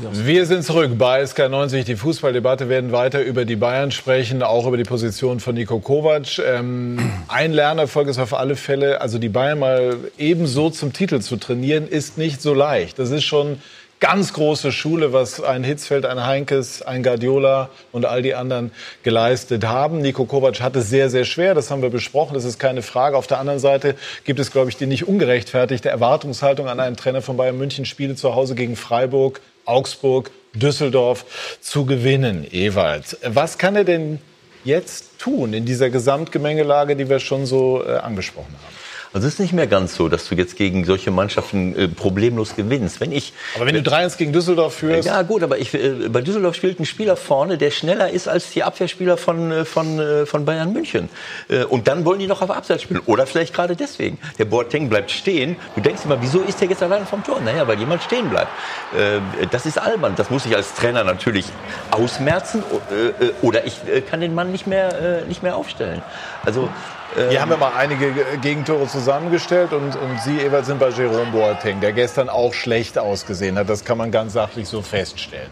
[0.00, 1.84] Wir sind zurück bei SK90.
[1.84, 6.38] Die Fußballdebatte werden weiter über die Bayern sprechen, auch über die Position von Nico Kovac.
[6.38, 11.36] Ähm, ein Lernerfolg ist auf alle Fälle, also die Bayern mal ebenso zum Titel zu
[11.36, 12.98] trainieren, ist nicht so leicht.
[13.00, 13.60] Das ist schon
[13.98, 18.70] ganz große Schule, was ein Hitzfeld, ein Heinkes, ein Guardiola und all die anderen
[19.02, 20.00] geleistet haben.
[20.00, 21.54] Nico Kovac hat es sehr, sehr schwer.
[21.54, 22.34] Das haben wir besprochen.
[22.34, 23.16] Das ist keine Frage.
[23.16, 27.22] Auf der anderen Seite gibt es, glaube ich, die nicht ungerechtfertigte Erwartungshaltung an einen Trainer
[27.22, 32.46] von Bayern München, Spiele zu Hause gegen Freiburg, Augsburg, Düsseldorf zu gewinnen.
[32.50, 34.20] Ewald, was kann er denn
[34.64, 38.77] jetzt tun in dieser Gesamtgemengelage, die wir schon so äh, angesprochen haben?
[39.12, 42.54] Also es ist nicht mehr ganz so, dass du jetzt gegen solche Mannschaften äh, problemlos
[42.56, 43.00] gewinnst.
[43.00, 45.06] Wenn ich, Aber wenn du 3-1 gegen Düsseldorf führst.
[45.08, 48.50] Ja gut, aber ich, äh, bei Düsseldorf spielt ein Spieler vorne, der schneller ist als
[48.50, 51.08] die Abwehrspieler von, äh, von, äh, von Bayern München.
[51.48, 53.00] Äh, Und dann wollen die noch auf Abseits spielen.
[53.06, 54.18] Oder vielleicht gerade deswegen.
[54.38, 55.56] Der Boateng bleibt stehen.
[55.74, 57.40] Du denkst immer, wieso ist der jetzt alleine vom Tor?
[57.40, 58.50] Naja, weil jemand stehen bleibt.
[58.96, 60.14] Äh, Das ist albern.
[60.16, 61.46] Das muss ich als Trainer natürlich
[61.90, 62.62] ausmerzen.
[62.90, 66.02] äh, äh, Oder ich äh, kann den Mann nicht mehr, äh, nicht mehr aufstellen.
[66.44, 66.68] Also
[67.14, 71.80] Hier haben wir mal einige Gegentore zusammengestellt und, und Sie, Ewald, sind bei Jerome Boateng,
[71.80, 73.68] der gestern auch schlecht ausgesehen hat.
[73.68, 75.50] Das kann man ganz sachlich so feststellen.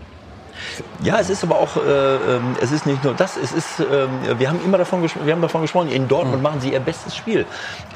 [1.02, 4.38] Ja, es ist aber auch, äh, ähm, es ist nicht nur das, es ist, ähm,
[4.38, 7.46] wir haben immer davon, wir haben davon gesprochen, in Dortmund machen sie ihr bestes Spiel.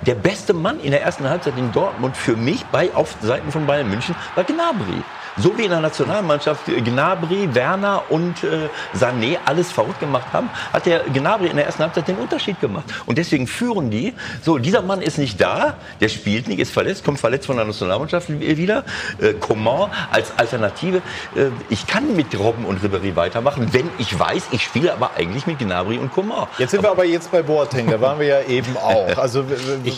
[0.07, 3.67] Der beste Mann in der ersten Halbzeit in Dortmund für mich bei, auf Seiten von
[3.67, 5.03] Bayern München war Gnabry.
[5.39, 10.87] So wie in der Nationalmannschaft Gnabry, Werner und äh, Sané alles verrückt gemacht haben, hat
[10.87, 12.85] der Gnabry in der ersten Halbzeit den Unterschied gemacht.
[13.07, 14.15] Und deswegen führen die.
[14.43, 17.65] So, dieser Mann ist nicht da, der spielt nicht, ist verletzt, kommt verletzt von der
[17.65, 18.85] Nationalmannschaft wieder.
[19.21, 20.99] Äh, Coman als Alternative.
[21.35, 25.47] Äh, ich kann mit Robben und Ribéry weitermachen, wenn ich weiß, ich spiele aber eigentlich
[25.47, 26.47] mit Gnabry und Coman.
[26.59, 29.09] Jetzt sind wir aber jetzt bei Boateng, da waren wir ja eben auch.
[29.21, 29.45] Also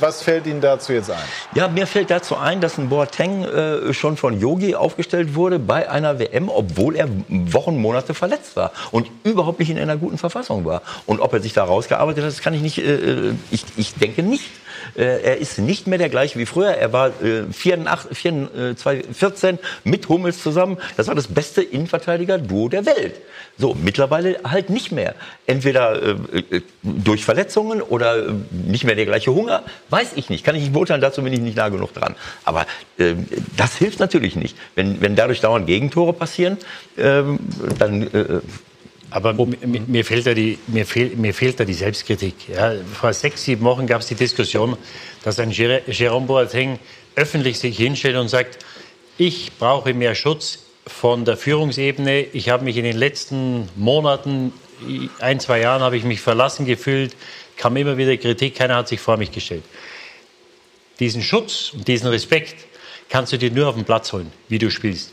[0.01, 1.17] was fällt Ihnen dazu jetzt ein?
[1.55, 5.89] Ja, mir fällt dazu ein, dass ein Boateng äh, schon von Yogi aufgestellt wurde bei
[5.91, 10.65] einer WM, obwohl er Wochen, Monate verletzt war und überhaupt nicht in einer guten Verfassung
[10.65, 10.83] war.
[11.07, 13.95] Und ob er sich da rausgearbeitet hat, das kann ich nicht, äh, äh ich, ich
[13.95, 14.45] denke nicht.
[14.97, 16.71] Äh, er ist nicht mehr der gleiche wie früher.
[16.71, 18.37] Er war äh, 84,
[18.77, 20.79] 2014 mit Hummels zusammen.
[20.97, 23.17] Das war das beste Innenverteidiger-Duo der Welt.
[23.59, 25.15] So, mittlerweile halt nicht mehr.
[25.47, 26.11] Entweder äh,
[26.51, 28.33] äh durch Verletzungen oder äh,
[28.67, 30.45] nicht mehr der gleiche Hunger, weiß ich nicht.
[30.45, 32.15] Kann ich nicht beurteilen, dazu bin ich nicht nah genug dran.
[32.45, 32.67] Aber
[32.99, 33.15] äh,
[33.57, 34.57] das hilft natürlich nicht.
[34.75, 36.59] Wenn, wenn dadurch dauernd Gegentore passieren,
[36.99, 37.39] ähm,
[37.79, 38.41] dann äh,
[39.13, 42.49] aber mir, mir, fehlt da die, mir, fehl, mir fehlt da die Selbstkritik.
[42.49, 44.77] Ja, vor sechs, sieben Wochen gab es die Diskussion,
[45.23, 46.79] dass ein Jerome Boateng
[47.15, 48.59] öffentlich sich hinstellt und sagt,
[49.19, 52.23] ich brauche mehr Schutz von der Führungsebene.
[52.33, 54.53] Ich habe mich in den letzten Monaten,
[55.21, 57.15] ein, zwei Jahren, habe ich mich verlassen gefühlt,
[57.57, 59.63] kam immer wieder Kritik, keiner hat sich vor mich gestellt.
[61.01, 62.67] Diesen Schutz und diesen Respekt
[63.11, 65.13] kannst du dir nur auf den Platz holen, wie du spielst.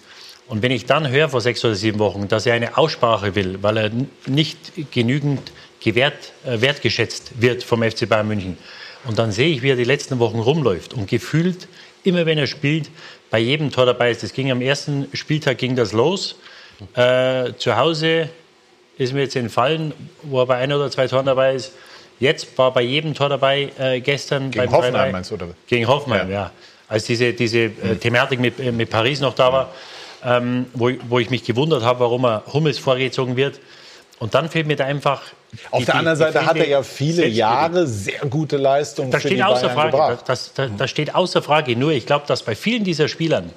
[0.49, 3.59] Und wenn ich dann höre vor sechs oder sieben Wochen, dass er eine Aussprache will,
[3.61, 3.91] weil er
[4.25, 4.57] nicht
[4.91, 8.57] genügend gewährt, äh, wertgeschätzt wird vom FC Bayern München,
[9.05, 11.67] und dann sehe ich, wie er die letzten Wochen rumläuft und gefühlt,
[12.03, 12.89] immer wenn er spielt,
[13.29, 14.23] bei jedem Tor dabei ist.
[14.23, 16.35] Das ging am ersten Spieltag ging das los.
[16.95, 18.29] Äh, zu Hause
[18.97, 19.93] ist mir jetzt entfallen,
[20.23, 21.73] wo er bei ein oder zwei Toren dabei ist.
[22.19, 24.51] Jetzt war bei jedem Tor dabei äh, gestern.
[24.51, 25.35] Gegen Hoffenheim meinst du?
[25.35, 25.49] Oder?
[25.67, 26.35] Gegen Hoffenheim, ja.
[26.35, 26.51] ja.
[26.89, 29.73] Als diese, diese äh, Thematik mit, äh, mit Paris noch da war
[30.23, 33.59] ähm, wo, wo ich mich gewundert habe, warum er Hummels vorgezogen wird.
[34.19, 35.21] Und dann fehlt mir da einfach.
[35.71, 39.11] Auf die, der anderen die, die Seite hat er ja viele Jahre sehr gute Leistungen
[39.11, 40.19] das für steht die außer Bayern Frage.
[40.25, 41.75] Das, das, das, steht außer Frage.
[41.75, 43.51] Nur ich glaube, dass bei vielen dieser Spielern,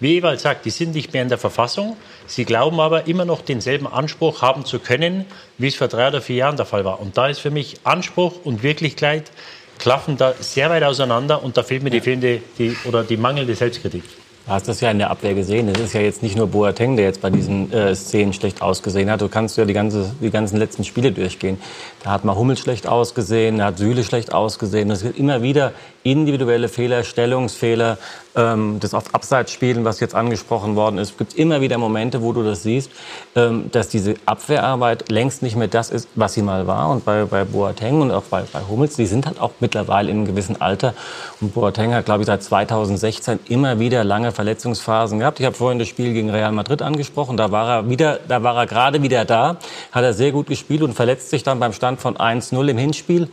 [0.00, 1.96] wie Ewald sagt, die sind nicht mehr in der Verfassung.
[2.26, 5.26] Sie glauben aber immer noch denselben Anspruch haben zu können,
[5.58, 7.00] wie es vor drei oder vier Jahren der Fall war.
[7.00, 9.30] Und da ist für mich Anspruch und Wirklichkeit
[9.78, 13.54] klaffen da sehr weit auseinander und da fehlt mir die fehlende die, oder die mangelnde
[13.54, 14.04] Selbstkritik.
[14.46, 15.68] Du hast das ja in der Abwehr gesehen.
[15.70, 19.10] Es ist ja jetzt nicht nur Boateng, der jetzt bei diesen äh, Szenen schlecht ausgesehen
[19.10, 19.22] hat.
[19.22, 21.56] Du kannst ja die, ganze, die ganzen letzten Spiele durchgehen.
[22.02, 24.90] Da hat mal Hummel schlecht ausgesehen, da hat Süle schlecht ausgesehen.
[24.90, 25.72] Es wird immer wieder
[26.04, 27.98] individuelle Fehler, Stellungsfehler,
[28.36, 31.12] ähm, das auf Abseitsspielen, was jetzt angesprochen worden ist.
[31.12, 32.90] Es gibt immer wieder Momente, wo du das siehst,
[33.34, 36.90] ähm, dass diese Abwehrarbeit längst nicht mehr das ist, was sie mal war.
[36.90, 40.18] Und bei, bei Boateng und auch bei, bei Hummels, die sind halt auch mittlerweile in
[40.18, 40.94] einem gewissen Alter.
[41.40, 45.40] Und Boateng hat, glaube ich, seit 2016 immer wieder lange Verletzungsphasen gehabt.
[45.40, 47.36] Ich habe vorhin das Spiel gegen Real Madrid angesprochen.
[47.36, 49.56] Da war er wieder, da war er gerade wieder da,
[49.92, 53.28] hat er sehr gut gespielt und verletzt sich dann beim Stand von 1-0 im Hinspiel.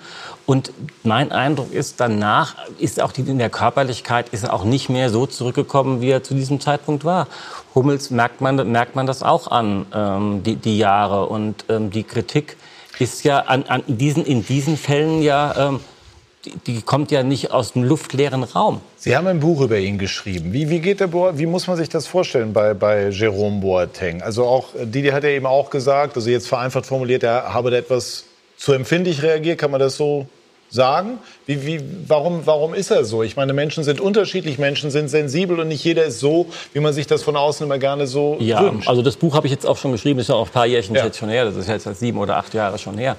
[0.51, 0.73] Und
[1.03, 5.25] mein Eindruck ist, danach ist auch die, in der Körperlichkeit ist auch nicht mehr so
[5.25, 7.29] zurückgekommen, wie er zu diesem Zeitpunkt war.
[7.73, 11.27] Hummels merkt man, merkt man das auch an, ähm, die, die Jahre.
[11.27, 12.57] Und ähm, die Kritik
[12.99, 15.79] ist ja an, an diesen, in diesen Fällen ja, ähm,
[16.43, 18.81] die, die, kommt ja nicht aus dem luftleeren Raum.
[18.97, 20.51] Sie haben ein Buch über ihn geschrieben.
[20.51, 24.21] Wie, wie, geht der Bo wie muss man sich das vorstellen bei, bei Jerome Boateng?
[24.21, 27.77] Also auch, Didi hat ja eben auch gesagt, also jetzt vereinfacht formuliert, er habe da
[27.77, 28.25] etwas
[28.57, 30.27] zu empfindlich reagiert, kann man das so
[30.71, 31.19] sagen?
[31.45, 33.23] Wie, wie, warum, warum ist er so?
[33.23, 36.93] Ich meine, Menschen sind unterschiedlich, Menschen sind sensibel und nicht jeder ist so, wie man
[36.93, 38.87] sich das von außen immer gerne so ja, wünscht.
[38.87, 40.95] Also das Buch habe ich jetzt auch schon geschrieben, ist ja auch ein paar Jährchen
[40.95, 41.05] ja.
[41.05, 43.17] jetzt schon her, das ist jetzt seit sieben oder acht Jahre schon her.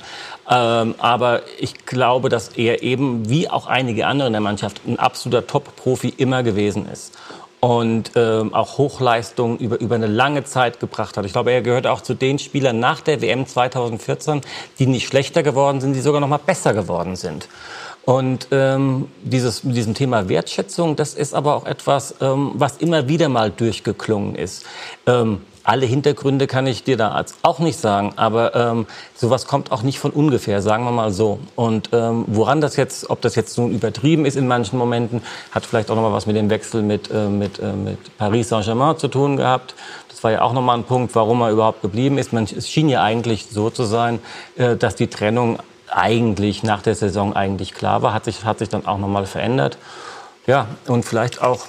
[0.50, 4.98] Ähm, aber ich glaube, dass er eben, wie auch einige andere in der Mannschaft, ein
[4.98, 7.12] absoluter Top-Profi immer gewesen ist
[7.64, 11.24] und ähm, auch Hochleistungen über, über eine lange Zeit gebracht hat.
[11.24, 14.40] Ich glaube, er gehört auch zu den Spielern nach der WM 2014,
[14.80, 17.48] die nicht schlechter geworden sind, die sogar noch mal besser geworden sind.
[18.04, 23.06] Und ähm, dieses, mit diesem Thema Wertschätzung, das ist aber auch etwas, ähm, was immer
[23.06, 24.66] wieder mal durchgeklungen ist.
[25.06, 29.82] Ähm, alle Hintergründe kann ich dir da auch nicht sagen, aber ähm, sowas kommt auch
[29.82, 31.38] nicht von ungefähr, sagen wir mal so.
[31.54, 35.64] Und ähm, woran das jetzt, ob das jetzt nun übertrieben ist in manchen Momenten, hat
[35.64, 38.98] vielleicht auch noch mal was mit dem Wechsel mit, äh, mit, äh, mit Paris Saint-Germain
[38.98, 39.74] zu tun gehabt.
[40.08, 42.32] Das war ja auch noch mal ein Punkt, warum er überhaupt geblieben ist.
[42.32, 44.18] Man, es schien ja eigentlich so zu sein,
[44.56, 45.58] äh, dass die Trennung
[45.88, 49.26] eigentlich nach der Saison eigentlich klar war, hat sich, hat sich dann auch noch mal
[49.26, 49.78] verändert.
[50.46, 51.66] Ja, und vielleicht auch,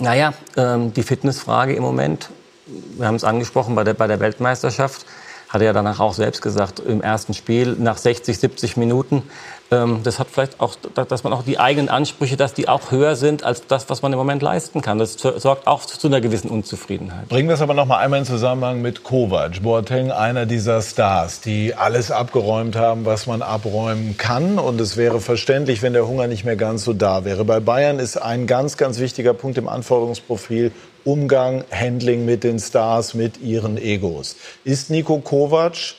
[0.00, 2.30] naja, ähm, die Fitnessfrage im Moment
[2.66, 5.06] wir haben es angesprochen, bei der, bei der Weltmeisterschaft
[5.52, 9.22] hat er ja danach auch selbst gesagt, im ersten Spiel nach 60, 70 Minuten.
[9.70, 13.16] Ähm, das hat vielleicht auch, dass man auch die eigenen Ansprüche, dass die auch höher
[13.16, 14.98] sind als das, was man im Moment leisten kann.
[14.98, 17.28] Das sorgt auch zu einer gewissen Unzufriedenheit.
[17.28, 19.62] Bringen wir es aber noch mal einmal in Zusammenhang mit Kovac.
[19.62, 24.58] Boateng, einer dieser Stars, die alles abgeräumt haben, was man abräumen kann.
[24.58, 27.44] Und es wäre verständlich, wenn der Hunger nicht mehr ganz so da wäre.
[27.44, 30.72] Bei Bayern ist ein ganz, ganz wichtiger Punkt im Anforderungsprofil
[31.04, 34.36] Umgang, Handling mit den Stars, mit ihren Egos.
[34.64, 35.94] Ist Nico Kovac,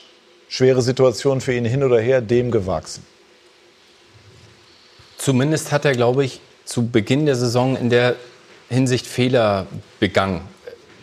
[0.48, 3.04] schwere Situation für ihn hin oder her, dem gewachsen?
[5.18, 8.16] Zumindest hat er, glaube ich, zu Beginn der Saison in der
[8.68, 9.66] Hinsicht Fehler
[10.00, 10.42] begangen.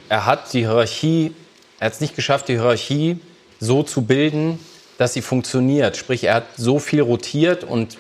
[0.10, 1.34] Er hat die Hierarchie,
[1.80, 3.20] er hat es nicht geschafft, die Hierarchie
[3.60, 4.60] so zu bilden,
[4.98, 5.98] dass sie funktioniert.
[5.98, 7.98] Sprich, er hat so viel rotiert und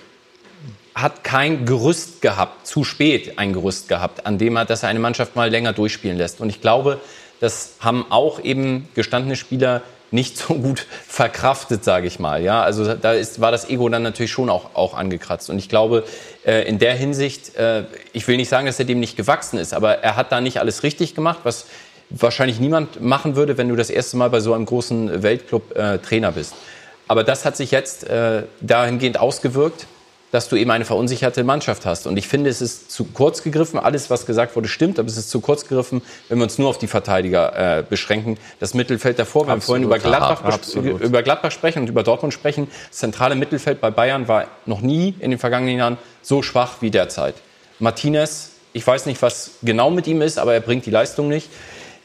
[0.95, 4.99] hat kein Gerüst gehabt, zu spät ein Gerüst gehabt, an dem er, dass er eine
[4.99, 6.41] Mannschaft mal länger durchspielen lässt.
[6.41, 6.99] Und ich glaube,
[7.39, 9.81] das haben auch eben gestandene Spieler
[10.11, 12.43] nicht so gut verkraftet, sage ich mal.
[12.43, 15.49] Ja, also da ist, war das Ego dann natürlich schon auch, auch angekratzt.
[15.49, 16.03] Und ich glaube,
[16.45, 19.73] äh, in der Hinsicht, äh, ich will nicht sagen, dass er dem nicht gewachsen ist,
[19.73, 21.65] aber er hat da nicht alles richtig gemacht, was
[22.09, 25.97] wahrscheinlich niemand machen würde, wenn du das erste Mal bei so einem großen Weltclub äh,
[25.99, 26.53] Trainer bist.
[27.07, 29.87] Aber das hat sich jetzt äh, dahingehend ausgewirkt,
[30.31, 32.07] dass du eben eine verunsicherte Mannschaft hast.
[32.07, 33.77] Und ich finde, es ist zu kurz gegriffen.
[33.77, 36.69] Alles, was gesagt wurde, stimmt, aber es ist zu kurz gegriffen, wenn wir uns nur
[36.69, 38.37] auf die Verteidiger äh, beschränken.
[38.59, 42.67] Das Mittelfeld davor, wir haben vorhin über Gladbach, über Gladbach sprechen und über Dortmund sprechen.
[42.89, 46.91] Das zentrale Mittelfeld bei Bayern war noch nie in den vergangenen Jahren so schwach wie
[46.91, 47.35] derzeit.
[47.79, 51.49] Martinez, ich weiß nicht, was genau mit ihm ist, aber er bringt die Leistung nicht.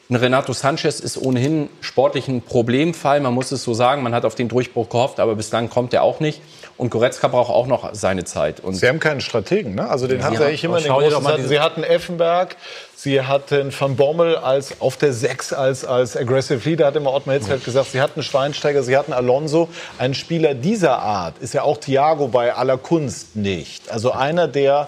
[0.09, 4.03] Ein Renato Sanchez ist ohnehin sportlich ein Problemfall, man muss es so sagen.
[4.03, 6.41] Man hat auf den Durchbruch gehofft, aber bislang kommt er auch nicht.
[6.77, 8.61] Und Goretzka braucht auch noch seine Zeit.
[8.61, 9.89] Und Sie haben keinen Strategen, ne?
[9.89, 10.25] Also den ja.
[10.25, 11.47] hatten Sie eigentlich immer den großen.
[11.49, 12.55] Sie hatten Effenberg,
[12.95, 17.35] Sie hatten Van Bommel als auf der Sechs als, als Aggressive Leader, hat immer Ottmar
[17.35, 17.91] Hitzfeld gesagt.
[17.91, 19.67] Sie hatten Schweinsteiger, Sie hatten Alonso.
[19.97, 23.91] Ein Spieler dieser Art ist ja auch Thiago bei aller Kunst nicht.
[23.91, 24.87] Also einer, der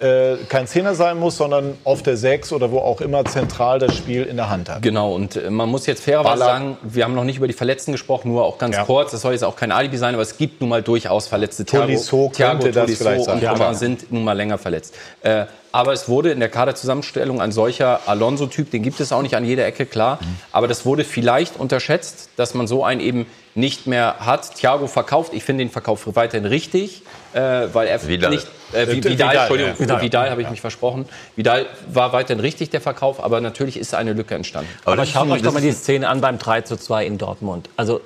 [0.00, 3.96] äh, kein Zehner sein muss, sondern auf der Sechs oder wo auch immer zentral das
[3.96, 4.82] Spiel in der Hand hat.
[4.82, 7.92] Genau, und äh, man muss jetzt fairerweise sagen, wir haben noch nicht über die Verletzten
[7.92, 8.84] gesprochen, nur auch ganz ja.
[8.84, 9.10] kurz.
[9.10, 11.64] Das soll jetzt auch kein Alibi sein, aber es gibt nun mal durchaus Verletzte.
[11.64, 14.94] Tolisso Thiago, könnte Thiago, das vielleicht und ja, sind nun mal länger verletzt.
[15.22, 19.36] Äh, aber es wurde in der Kaderzusammenstellung ein solcher Alonso-Typ, den gibt es auch nicht
[19.36, 20.18] an jeder Ecke, klar.
[20.20, 20.36] Mhm.
[20.52, 24.54] Aber das wurde vielleicht unterschätzt, dass man so einen eben nicht mehr hat.
[24.54, 27.02] Thiago verkauft, ich finde den Verkauf weiterhin richtig,
[27.32, 28.30] äh, weil er Vidal.
[28.30, 29.80] nicht äh, Vidal, Vidal, Entschuldigung, ja.
[29.80, 31.06] Vidal, Vidal habe ich mich versprochen.
[31.36, 34.70] Vidal war weiterhin richtig der Verkauf, aber natürlich ist eine Lücke entstanden.
[34.84, 37.68] Aber, aber schaut euch doch mal die Szene an beim 3 zu 2 in Dortmund.
[37.76, 38.00] Also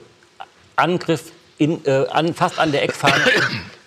[0.76, 3.14] Angriff in, äh, an, fast an der Eckfahne.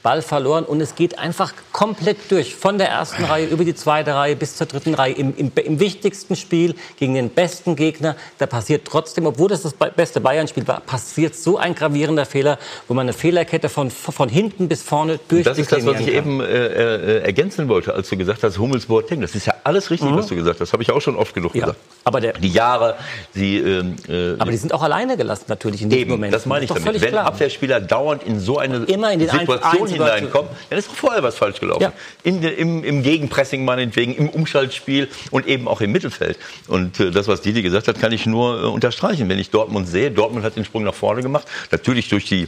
[0.05, 2.53] Ball verloren und es geht einfach komplett durch.
[2.53, 5.13] Von der ersten Reihe über die zweite Reihe bis zur dritten Reihe.
[5.13, 9.73] Im, im, im wichtigsten Spiel gegen den besten Gegner, da passiert trotzdem, obwohl das das
[9.73, 14.67] beste Bayern-Spiel war, passiert so ein gravierender Fehler, wo man eine Fehlerkette von, von hinten
[14.67, 16.15] bis vorne durch Das ist das, was ich kann.
[16.15, 19.21] eben äh, äh, ergänzen wollte, als du gesagt hast, Hummels, Boateng.
[19.21, 20.17] Das ist ja alles richtig, mhm.
[20.17, 20.67] was du gesagt hast.
[20.67, 21.61] Das habe ich auch schon oft genug ja.
[21.61, 21.79] gesagt.
[22.03, 22.93] Aber der, die Jahre,
[23.33, 23.57] die...
[23.57, 26.31] Ähm, äh, aber die sind auch alleine gelassen natürlich in diesem Moment.
[26.31, 27.01] das meine ich damit.
[27.01, 27.25] Wenn klar.
[27.25, 31.35] Abwehrspieler dauernd in so eine Immer in den Situation hineinkommen, dann ist doch vorher was
[31.35, 31.83] falsch gelaufen.
[31.83, 31.93] Ja.
[32.23, 36.37] In, im, Im Gegenpressing meinetwegen, im Umschaltspiel und eben auch im Mittelfeld.
[36.67, 39.29] Und äh, das, was Didi gesagt hat, kann ich nur äh, unterstreichen.
[39.29, 41.47] Wenn ich Dortmund sehe, Dortmund hat den Sprung nach vorne gemacht.
[41.71, 42.47] Natürlich durch die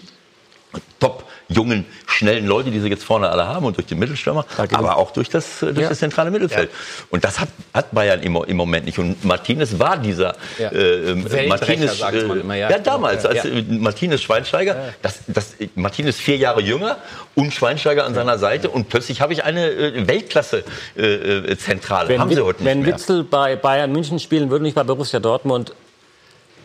[1.00, 4.98] top jungen, schnellen Leute, die sie jetzt vorne alle haben und durch den Mittelstürmer, aber
[4.98, 5.89] auch durch das, durch ja.
[5.89, 6.70] das zentrale Mittelfeld.
[6.70, 7.06] Ja.
[7.10, 9.00] Und das hat, hat Bayern im, im Moment nicht.
[9.00, 10.72] Und Martinez war dieser ja.
[10.72, 11.16] äh,
[11.48, 12.70] Martinez, äh, immer, ja.
[12.70, 12.80] ja.
[12.80, 16.98] damals, als Martinez Schweinsteiger, das, das, Martinez vier Jahre jünger
[17.36, 22.14] und Schweinsteiger an seiner Seite und plötzlich habe ich eine äh, Weltklasse-Zentrale.
[22.14, 22.93] Äh, haben sie heute nicht Wenn mehr.
[22.93, 25.74] Witzel bei Bayern München spielen würde, nicht bei Borussia Dortmund,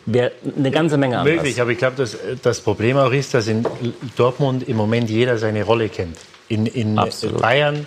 [0.07, 1.34] wäre eine ganze Menge anders.
[1.34, 3.64] Möglich, aber ich glaube, dass das Problem auch ist, dass in
[4.16, 6.18] Dortmund im Moment jeder seine Rolle kennt.
[6.48, 7.00] In, in
[7.40, 7.86] Bayern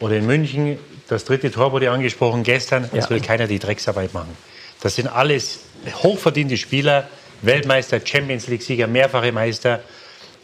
[0.00, 2.98] oder in München, das dritte Tor wurde angesprochen gestern, ja.
[2.98, 4.36] es will keiner die Drecksarbeit machen.
[4.80, 5.60] Das sind alles
[6.02, 7.08] hochverdiente Spieler,
[7.42, 9.80] Weltmeister, Champions League-Sieger, mehrfache Meister.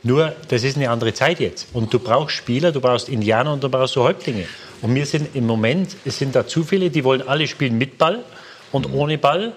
[0.03, 1.69] Nur, das ist eine andere Zeit jetzt.
[1.73, 4.47] Und du brauchst Spieler, du brauchst Indianer und du brauchst so Häuptlinge.
[4.83, 7.99] Und wir sind im Moment, es sind da zu viele, die wollen alle spielen mit
[7.99, 8.23] Ball
[8.73, 9.53] und ohne Ball.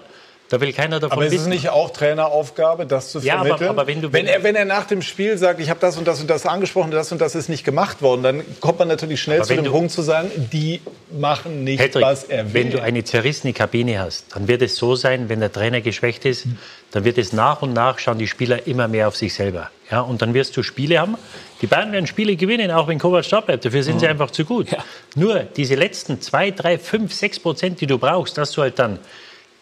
[0.50, 3.56] Da will keiner davon Aber ist es nicht auch Traineraufgabe, das zu vermitteln?
[3.60, 5.78] Ja, aber, aber wenn, du, wenn, er, wenn er nach dem Spiel sagt, ich habe
[5.78, 8.80] das und das und das angesprochen, das und das ist nicht gemacht worden, dann kommt
[8.80, 10.80] man natürlich schnell zu dem du, Punkt zu sagen, die
[11.16, 12.64] machen nicht, Patrick, was er will.
[12.64, 16.24] Wenn du eine zerrissene Kabine hast, dann wird es so sein, wenn der Trainer geschwächt
[16.24, 16.48] ist,
[16.90, 19.70] dann wird es nach und nach schauen die Spieler immer mehr auf sich selber.
[19.88, 21.16] Ja, und dann wirst du Spiele haben.
[21.62, 23.64] Die Bayern werden Spiele gewinnen, auch wenn Kovac da bleibt.
[23.64, 24.00] Dafür sind mhm.
[24.00, 24.72] sie einfach zu gut.
[24.72, 24.78] Ja.
[25.14, 28.98] Nur diese letzten zwei, drei, fünf, sechs Prozent, die du brauchst, dass du halt dann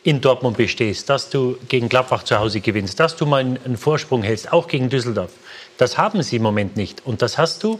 [0.09, 4.22] in Dortmund bestehst, dass du gegen Gladbach zu Hause gewinnst, dass du mal einen Vorsprung
[4.22, 5.32] hältst, auch gegen Düsseldorf.
[5.76, 7.04] Das haben sie im Moment nicht.
[7.04, 7.78] Und das hast du,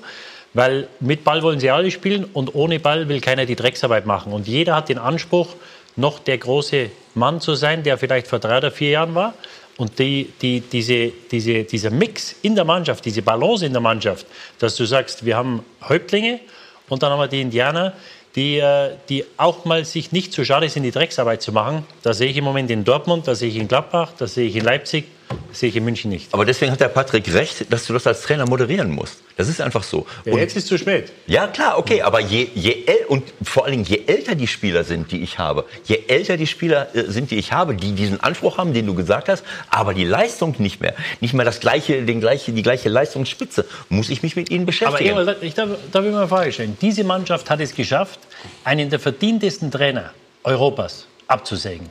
[0.53, 4.35] weil mit Ball wollen sie alle spielen und ohne Ball will keiner die Drecksarbeit machen.
[4.35, 5.55] Und jeder hat den Anspruch,
[5.97, 9.33] noch der große Mann zu sein, der vielleicht vor drei oder vier Jahren war.
[9.79, 14.26] Und die, die, diese, diese, dieser Mix in der Mannschaft, diese Balance in der Mannschaft,
[14.59, 16.41] dass du sagst, wir haben Häuptlinge
[16.91, 17.95] und dann haben wir die Indianer,
[18.39, 21.84] die, äh, die auch mal sich nicht zu schade sind, die Drecksarbeit zu machen.
[22.05, 24.55] Das sehe ich im Moment in Dortmund, das sehe ich in Gladbach, das sehe ich
[24.55, 25.07] in Leipzig,
[25.53, 26.33] sehe ich in München nicht.
[26.33, 29.18] Aber deswegen hat der Patrick recht, dass du das als Trainer moderieren musst.
[29.37, 30.07] Das ist einfach so.
[30.24, 31.12] Ja, jetzt ist es zu spät.
[31.26, 35.12] Ja, klar, okay, aber je, je und vor allen Dingen je älter die Spieler sind,
[35.12, 38.59] die ich habe, je älter die Spieler äh, sind, die ich habe, die diesen Anspruch
[38.59, 42.20] haben, den du gesagt hast, aber die Leistung nicht mehr, nicht mehr das gleiche, den
[42.20, 45.12] gleiche, die gleiche Leistungsspitze, muss ich mich mit ihnen beschäftigen.
[45.12, 46.76] Aber Ewald, ich darf, darf ich mal eine Frage stellen.
[46.81, 48.20] Diese Mannschaft hat es geschafft,
[48.64, 50.12] einen der verdientesten Trainer
[50.45, 51.91] Europas abzusägen.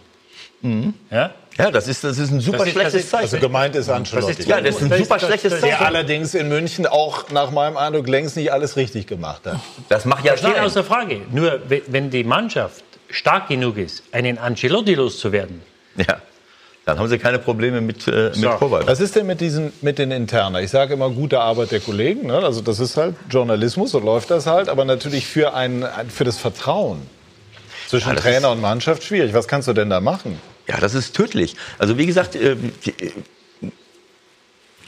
[0.62, 0.94] Mhm.
[1.12, 1.34] Ja?
[1.58, 3.24] Ja, das ist, das ist ein super Das ist- schlechtes das ist- Zeichen.
[3.24, 4.44] Also gemeint ist Ancelotti.
[4.44, 5.86] Ja, das ist ein super schlechtes Der Zeichen.
[5.86, 9.60] allerdings in München auch nach meinem Eindruck längst nicht alles richtig gemacht hat.
[9.90, 10.64] Das macht ja Das steht sein.
[10.64, 11.22] außer Frage.
[11.32, 15.62] Nur we- wenn die Mannschaft stark genug ist, einen Ancelotti loszuwerden,
[15.96, 16.18] Ja.
[16.86, 18.88] Dann haben sie keine Probleme mit, äh, mit Kovac.
[18.88, 20.64] Was ist denn mit, diesen, mit den Internen?
[20.64, 22.28] Ich sage immer, gute Arbeit der Kollegen.
[22.28, 22.38] Ne?
[22.38, 24.70] Also das ist halt Journalismus, so läuft das halt.
[24.70, 27.02] Aber natürlich für, ein, ein- für das Vertrauen
[27.90, 29.34] zwischen Ja, das Trainer und Mannschaft schwierig.
[29.34, 30.40] Was kannst du denn da machen?
[30.68, 31.56] Ja, das ist tödlich.
[31.78, 32.58] Also wie gesagt, äh,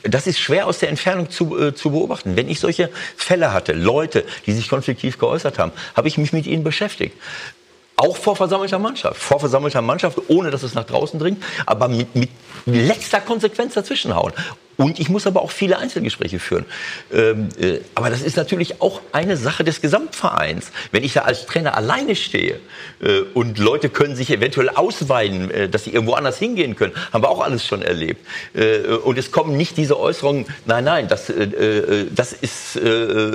[0.03, 2.35] das ist schwer aus der Entfernung zu, äh, zu beobachten.
[2.35, 6.45] Wenn ich solche Fälle hatte, Leute, die sich konfliktiv geäußert haben, habe ich mich mit
[6.45, 7.15] ihnen beschäftigt.
[7.95, 9.21] Auch vor versammelter Mannschaft.
[9.21, 12.29] Vor versammelter Mannschaft, ohne dass es nach draußen dringt, aber mit, mit
[12.65, 14.33] letzter Konsequenz dazwischenhauen.
[14.79, 16.63] Und ich muss aber auch viele Einzelgespräche führen.
[17.11, 20.71] Ähm, äh, aber das ist natürlich auch eine Sache des Gesamtvereins.
[20.93, 22.61] Wenn ich da als Trainer alleine stehe
[23.01, 27.21] äh, und Leute können sich eventuell ausweinen, äh, dass sie irgendwo anders hingehen können, haben
[27.21, 28.25] wir auch alles schon erlebt.
[28.53, 32.79] Äh, und es kommen nicht diese Äußerungen, nein, nein, das, äh, äh, das ist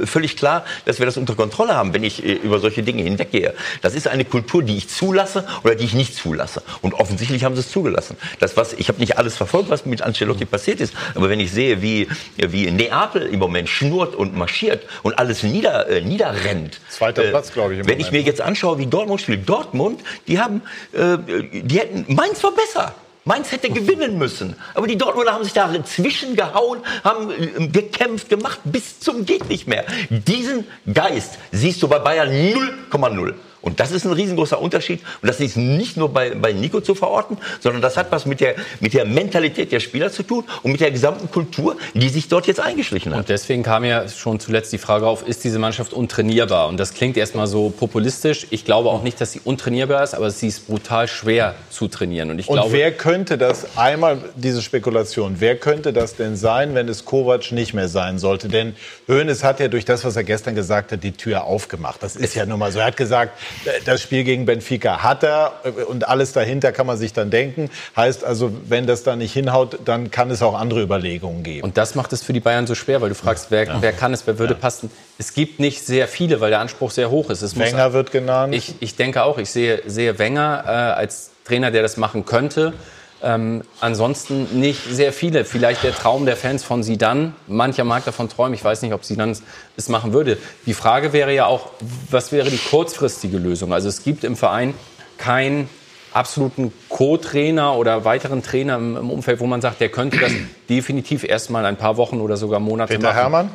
[0.05, 3.53] völlig klar, dass wir das unter Kontrolle haben, wenn ich über solche Dinge hinweggehe.
[3.83, 6.63] Das ist eine Kultur, die ich zulasse oder die ich nicht zulasse.
[6.81, 8.17] Und offensichtlich haben sie es zugelassen.
[8.39, 11.51] Das, was, ich habe nicht alles verfolgt, was mit Ancelotti passiert ist, aber wenn ich
[11.51, 12.07] sehe, wie,
[12.37, 16.79] wie Neapel im Moment schnurrt und marschiert und alles nieder, äh, niederrennt.
[16.89, 17.81] Zweiter äh, Platz, glaube ich.
[17.81, 18.13] Wenn ich Moment.
[18.13, 19.49] mir jetzt anschaue, wie Dortmund spielt.
[19.49, 20.63] Dortmund, die haben,
[20.93, 21.19] äh,
[21.53, 22.95] die hätten, Mainz war besser.
[23.25, 24.55] Mainz hätte gewinnen müssen.
[24.75, 29.67] Aber die Dortmunder haben sich da zwischengehauen, haben äh, gekämpft, gemacht, bis zum geht nicht
[29.67, 29.85] mehr.
[30.11, 33.35] Diesen Geist siehst du bei Bayern 0,0.
[33.65, 35.01] Und das ist ein riesengroßer Unterschied.
[35.23, 38.41] Und das ist nicht nur bei, bei Nico zu verorten, sondern das hat was mit
[38.41, 42.29] der, mit der Mentalität der Spieler zu tun und mit der gesamten Kultur, die sich
[42.29, 43.21] dort jetzt eingeschlichen hat.
[43.21, 46.69] Und deswegen kam ja schon zuletzt die Frage auf, ist diese Mannschaft untrainierbar?
[46.69, 48.47] Und das klingt erstmal so populistisch.
[48.51, 52.31] Ich glaube auch nicht, dass sie untrainierbar ist, aber sie ist brutal schwer zu trainieren.
[52.31, 56.75] Und ich Und glaube, wer könnte das, einmal diese Spekulation, wer könnte das denn sein,
[56.75, 58.49] wenn es Kovac nicht mehr sein sollte?
[58.49, 58.75] Denn
[59.09, 62.03] Hoeneß hat ja durch das, was er gestern gesagt hat, die Tür aufgemacht.
[62.03, 62.81] Das ist ja nun mal so.
[62.81, 63.39] Er hat gesagt,
[63.85, 67.71] das Spiel gegen Benfica hat er äh, und alles dahinter kann man sich dann denken.
[67.97, 71.63] Heißt also, wenn das da nicht hinhaut, dann kann es auch andere Überlegungen geben.
[71.65, 74.13] Und das macht es für die Bayern so schwer, weil du fragst, wer, wer kann
[74.13, 74.91] es, wer würde passen.
[75.19, 77.43] Es gibt nicht sehr viele, weil der Anspruch sehr hoch ist.
[77.43, 78.55] Es muss- Wenger wird genannt.
[78.55, 82.73] Ich, ich denke auch, ich sehe, sehe Wenger äh, als Trainer, der das machen könnte.
[83.25, 85.47] Ähm, ansonsten nicht sehr viele.
[85.47, 87.35] Vielleicht der Traum der Fans von Sidan.
[87.47, 88.53] Mancher mag davon träumen.
[88.53, 89.35] Ich weiß nicht, ob Sidan
[89.77, 90.37] es machen würde.
[90.67, 91.71] Die Frage wäre ja auch,
[92.11, 93.73] was wäre die kurzfristige Lösung?
[93.73, 94.75] Also es gibt im Verein
[95.17, 95.71] keinen
[96.13, 100.33] absoluten Co-Trainer oder weiteren Trainer im, im Umfeld, wo man sagt, der könnte das
[100.69, 103.17] definitiv erstmal ein paar Wochen oder sogar Monate Peter machen.
[103.17, 103.51] Herrmann?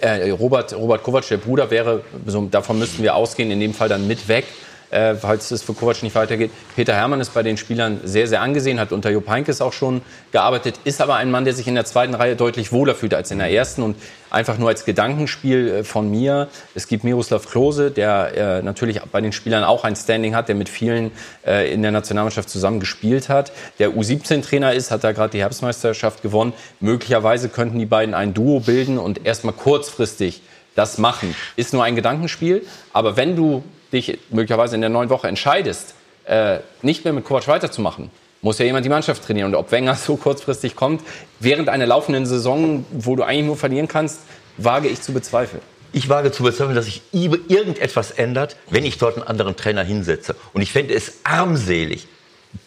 [0.00, 3.88] Äh, Robert, Robert Kovac, der Bruder, wäre, so, davon müssten wir ausgehen, in dem Fall
[3.88, 4.44] dann mit weg,
[4.90, 6.50] äh, falls es für Kovac nicht weitergeht.
[6.76, 10.02] Peter Herrmann ist bei den Spielern sehr, sehr angesehen, hat unter Jupp Heynckes auch schon
[10.32, 13.30] gearbeitet, ist aber ein Mann, der sich in der zweiten Reihe deutlich wohler fühlt als
[13.30, 13.96] in der ersten und
[14.30, 16.48] einfach nur als Gedankenspiel äh, von mir.
[16.74, 20.54] Es gibt Miroslav Klose, der äh, natürlich bei den Spielern auch ein Standing hat, der
[20.54, 21.10] mit vielen
[21.46, 23.52] äh, in der Nationalmannschaft zusammen gespielt hat.
[23.78, 26.52] Der U17-Trainer ist, hat da gerade die Herbstmeisterschaft gewonnen.
[26.80, 30.42] Möglicherweise könnten die beiden ein Duo bilden und erstmal kurzfristig
[30.74, 31.34] das machen.
[31.56, 36.58] Ist nur ein Gedankenspiel, aber wenn du dich möglicherweise in der neuen Woche entscheidest, äh,
[36.82, 38.10] nicht mehr mit Kovac weiterzumachen,
[38.42, 39.54] muss ja jemand die Mannschaft trainieren.
[39.54, 41.02] Und ob Wenger so kurzfristig kommt,
[41.40, 44.20] während einer laufenden Saison, wo du eigentlich nur verlieren kannst,
[44.56, 45.62] wage ich zu bezweifeln.
[45.92, 50.36] Ich wage zu bezweifeln, dass sich irgendetwas ändert, wenn ich dort einen anderen Trainer hinsetze.
[50.52, 52.06] Und ich fände es armselig,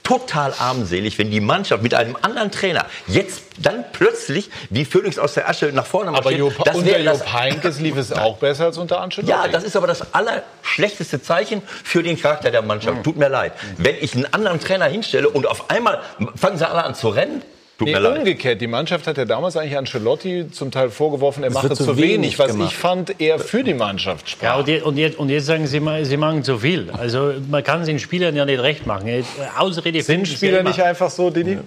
[0.03, 5.35] total armselig, wenn die Mannschaft mit einem anderen Trainer jetzt dann plötzlich wie Phönix aus
[5.35, 6.39] der Asche nach vorne Aber marschiert.
[6.39, 9.29] Jupp, Das unter Jupp Heynckes lief es auch besser als unter Ancelotti.
[9.31, 13.03] ja, das ist aber das allerschlechteste Zeichen für den Charakter der Mannschaft.
[13.03, 13.53] Tut mir leid.
[13.77, 16.01] Wenn ich einen anderen Trainer hinstelle und auf einmal
[16.35, 17.41] fangen sie alle an zu rennen,
[17.81, 18.19] tut Nee, mir leid.
[18.19, 18.61] umgekehrt.
[18.61, 22.11] Die Mannschaft hat ja damals eigentlich Ancelotti zum Teil vorgeworfen, er mache zu zu wenig,
[22.13, 22.71] wenig was gemacht.
[22.71, 24.43] ich fand, eher für die Mannschaft sprach.
[24.43, 26.89] Ja, und, jetzt, und, jetzt, und jetzt sagen Sie, mal, Sie machen zu viel.
[26.91, 29.07] Also man kann es den Spielern ja nicht recht machen.
[29.07, 29.23] Äh,
[29.57, 31.57] Ausrede Sind Spieler nicht einfach so, Didi?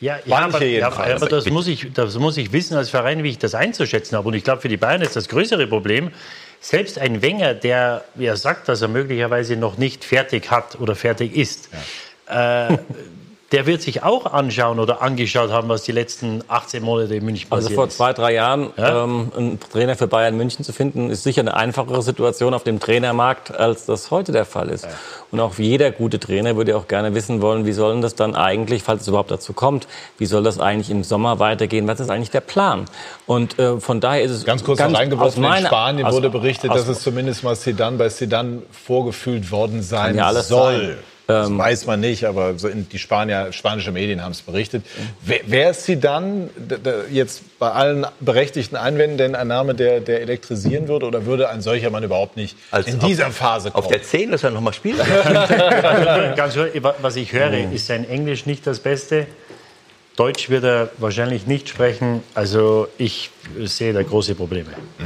[0.00, 3.24] Ja, ja, Manche aber, ja, aber das, muss ich, das muss ich wissen als Verein,
[3.24, 4.28] wie ich das einzuschätzen habe.
[4.28, 6.12] Und ich glaube, für die Bayern ist das größere Problem,
[6.60, 11.36] selbst ein Wenger, der ja sagt, dass er möglicherweise noch nicht fertig hat oder fertig
[11.36, 11.68] ist,
[12.28, 12.78] äh,
[13.52, 17.46] der wird sich auch anschauen oder angeschaut haben, was die letzten 18 Monate in München
[17.50, 17.96] Also passiert vor ist.
[17.96, 19.04] zwei, drei Jahren Ja?
[19.04, 22.78] ähm, einen Trainer für Bayern München zu finden, ist sicher eine einfachere Situation auf dem
[22.78, 24.86] Trainermarkt, als das heute der Fall ist.
[25.30, 28.34] Und auch jeder gute Trainer würde auch gerne wissen wollen, wie soll denn das dann
[28.34, 29.88] eigentlich, falls es überhaupt dazu kommt,
[30.18, 31.88] wie soll das eigentlich im Sommer weitergehen?
[31.88, 32.84] Was ist eigentlich der Plan?
[33.26, 36.14] Und äh, von daher ist es Ganz kurz noch aus reingeworfen, in meiner- Spanien aus-
[36.14, 40.48] wurde berichtet, aus- dass es zumindest mal Zidane bei Zidane vorgefühlt worden sein ja alles
[40.48, 40.76] soll.
[40.80, 40.96] sein.
[41.30, 44.82] Das Ähm, weiß man nicht, aber so in- die Spanier, spanische Medien haben es berichtet.
[45.20, 50.00] Wer, wer ist Zidane d- d- jetzt bei allen berechtigten Einwänden denn ein Name, der,
[50.00, 51.04] der elektrisieren würde?
[51.04, 52.56] Oder würde ein solcher Mann überhaupt nicht
[52.86, 53.84] in dieser auf, Phase kommen?
[53.84, 55.00] Auf der 10, dass er nochmal spielt.
[55.00, 56.56] Also, ganz
[57.02, 59.26] was ich höre, ist sein Englisch nicht das Beste.
[60.16, 62.22] Deutsch wird er wahrscheinlich nicht sprechen.
[62.34, 63.28] Also ich
[63.64, 64.70] sehe da große Probleme.
[64.98, 65.04] Ich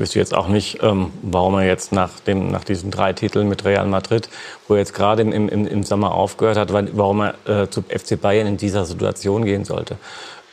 [0.00, 3.64] wüsste jetzt auch nicht, ähm, warum er jetzt nach, dem, nach diesen drei Titeln mit
[3.64, 4.28] Real Madrid,
[4.66, 8.20] wo er jetzt gerade im, im, im Sommer aufgehört hat, warum er äh, zu FC
[8.20, 9.96] Bayern in dieser Situation gehen sollte.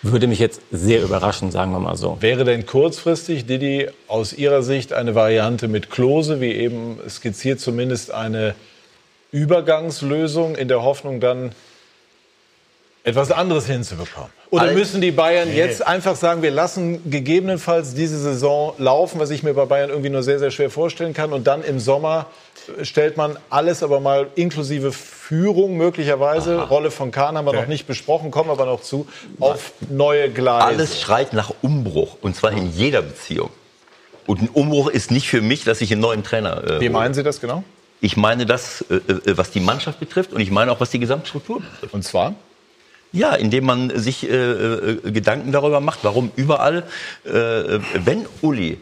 [0.03, 2.17] Würde mich jetzt sehr überraschen, sagen wir mal so.
[2.19, 8.11] Wäre denn kurzfristig, Didi, aus Ihrer Sicht eine Variante mit Klose, wie eben skizziert, zumindest
[8.11, 8.53] eine
[9.31, 11.51] Übergangslösung in der Hoffnung, dann
[13.07, 14.29] etwas anderes hinzubekommen?
[14.49, 15.57] Oder müssen die Bayern Nee.
[15.57, 20.09] jetzt einfach sagen, wir lassen gegebenenfalls diese Saison laufen, was ich mir bei Bayern irgendwie
[20.09, 22.25] nur sehr, sehr schwer vorstellen kann, und dann im Sommer
[22.83, 27.61] stellt man alles aber mal inklusive Führung möglicherweise, Rolle von Kahn haben wir Okay.
[27.61, 29.07] noch nicht besprochen, kommen aber noch zu,
[29.39, 30.65] auf neue Gleise.
[30.65, 33.49] Alles schreit nach Umbruch und zwar in jeder Beziehung.
[34.25, 36.61] Und ein Umbruch ist nicht für mich, dass ich einen neuen Trainer.
[36.61, 37.63] Äh, Wie meinen Sie das genau?
[38.01, 40.99] Ich meine das, äh, äh, was die Mannschaft betrifft und ich meine auch, was die
[40.99, 41.93] Gesamtstruktur betrifft.
[41.93, 42.35] Und zwar?
[43.13, 46.83] Ja, indem man sich äh, äh, Gedanken darüber macht, warum überall,
[47.23, 48.77] äh, wenn Uli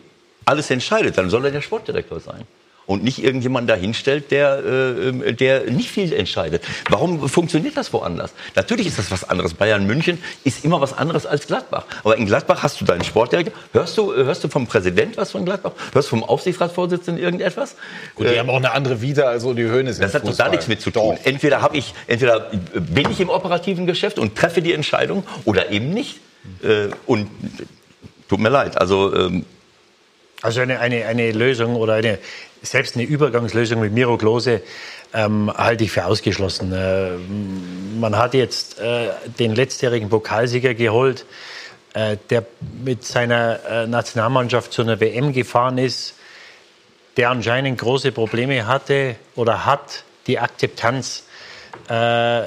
[0.46, 2.46] alles entscheidet, dann soll er der Sportdirektor sein.
[2.88, 6.64] Und nicht irgendjemand dahinstellt, der, äh, der nicht viel entscheidet.
[6.88, 8.32] Warum funktioniert das woanders?
[8.56, 9.56] Natürlich ist das was anderes.
[9.56, 11.86] Bayern München ist immer was anderes als Gladbach.
[12.04, 13.54] Aber in Gladbach hast du deinen Sportdirektor.
[13.74, 15.72] Hörst du, hörst du vom Präsident was von Gladbach?
[15.94, 17.76] Hörst du vom Aufsichtsratsvorsitzenden irgendetwas?
[18.14, 19.96] Gut, die Äh, haben auch eine andere Vita als Uli Hoeneß.
[19.98, 20.36] im das hat Fußball.
[20.36, 21.18] total nichts mit zu tun.
[21.24, 25.90] Entweder habe ich, entweder bin ich im operativen Geschäft und treffe die Entscheidung oder eben
[25.90, 26.20] nicht.
[26.62, 27.28] Äh, und
[28.30, 28.78] tut mir leid.
[28.80, 29.44] Also ähm,
[30.44, 32.20] Also eine, eine, eine Lösung oder eine,
[32.66, 34.62] selbst eine Übergangslösung mit Miro Klose
[35.14, 36.74] ähm, halte ich für ausgeschlossen.
[36.74, 37.12] Äh,
[38.00, 39.10] man hat jetzt äh,
[39.40, 41.26] den letztjährigen Pokalsieger geholt,
[41.94, 42.46] äh, der
[42.84, 46.16] mit seiner äh, Nationalmannschaft zu einer WM gefahren ist,
[47.18, 51.24] der anscheinend große Probleme hatte oder hat, die Akzeptanz
[51.88, 52.44] äh,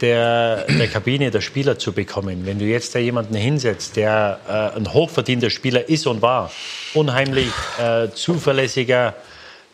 [0.00, 2.44] der, der Kabine der Spieler zu bekommen.
[2.44, 6.50] Wenn du jetzt da jemanden hinsetzt, der äh, ein hochverdienter Spieler ist und war,
[6.92, 9.14] unheimlich äh, zuverlässiger,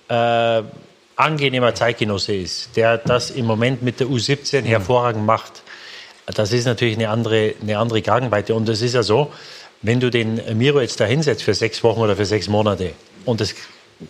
[0.09, 0.63] äh,
[1.17, 5.63] angenehmer Zeitgenosse ist, der das im Moment mit der U17 hervorragend macht,
[6.27, 8.55] das ist natürlich eine andere, eine andere Kragenweite.
[8.55, 9.33] Und es ist ja so,
[9.83, 12.93] wenn du den Miro jetzt da hinsetzt für sechs Wochen oder für sechs Monate
[13.25, 13.55] und es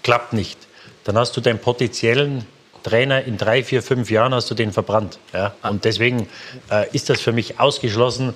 [0.03, 0.59] klappt nicht,
[1.05, 2.45] dann hast du deinen potenziellen
[2.83, 5.19] Trainer in drei, vier, fünf Jahren hast du den verbrannt.
[5.33, 5.55] Ja?
[5.63, 6.29] Und deswegen
[6.71, 8.35] äh, ist das für mich ausgeschlossen,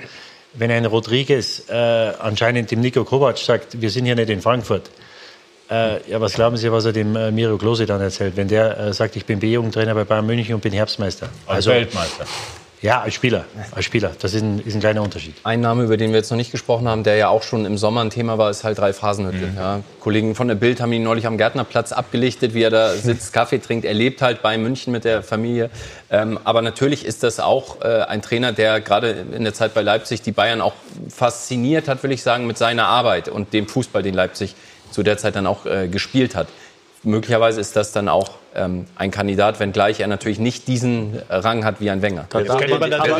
[0.54, 4.90] wenn ein Rodriguez äh, anscheinend dem Nico Kovac sagt, wir sind hier nicht in Frankfurt.
[5.72, 8.78] Äh, ja, was glauben Sie, was er dem äh, Miro Klose dann erzählt, wenn der
[8.78, 11.30] äh, sagt, ich bin B-Jugendtrainer bei Bayern München und bin Herbstmeister?
[11.46, 12.26] Als Weltmeister.
[12.82, 13.44] Ja, als Spieler.
[13.70, 14.10] Als Spieler.
[14.20, 15.36] Das ist ein, ist ein kleiner Unterschied.
[15.44, 17.78] Ein Name, über den wir jetzt noch nicht gesprochen haben, der ja auch schon im
[17.78, 19.46] Sommer ein Thema war, ist halt Ralf Hasenhüttl.
[19.46, 19.56] Mhm.
[19.56, 23.32] Ja, Kollegen von der Bild haben ihn neulich am Gärtnerplatz abgelichtet, wie er da sitzt,
[23.32, 23.86] Kaffee trinkt.
[23.86, 25.70] Er lebt halt bei München mit der Familie.
[26.10, 29.80] Ähm, aber natürlich ist das auch äh, ein Trainer, der gerade in der Zeit bei
[29.80, 30.74] Leipzig die Bayern auch
[31.08, 34.56] fasziniert hat, will ich sagen, mit seiner Arbeit und dem Fußball, den Leipzig
[34.92, 36.46] zu der Zeit dann auch äh, gespielt hat.
[37.02, 41.80] möglicherweise ist das dann auch ähm, ein Kandidat, wenngleich er natürlich nicht diesen Rang hat
[41.80, 42.26] wie ein Wenger.
[42.30, 43.16] Da darf man, aber,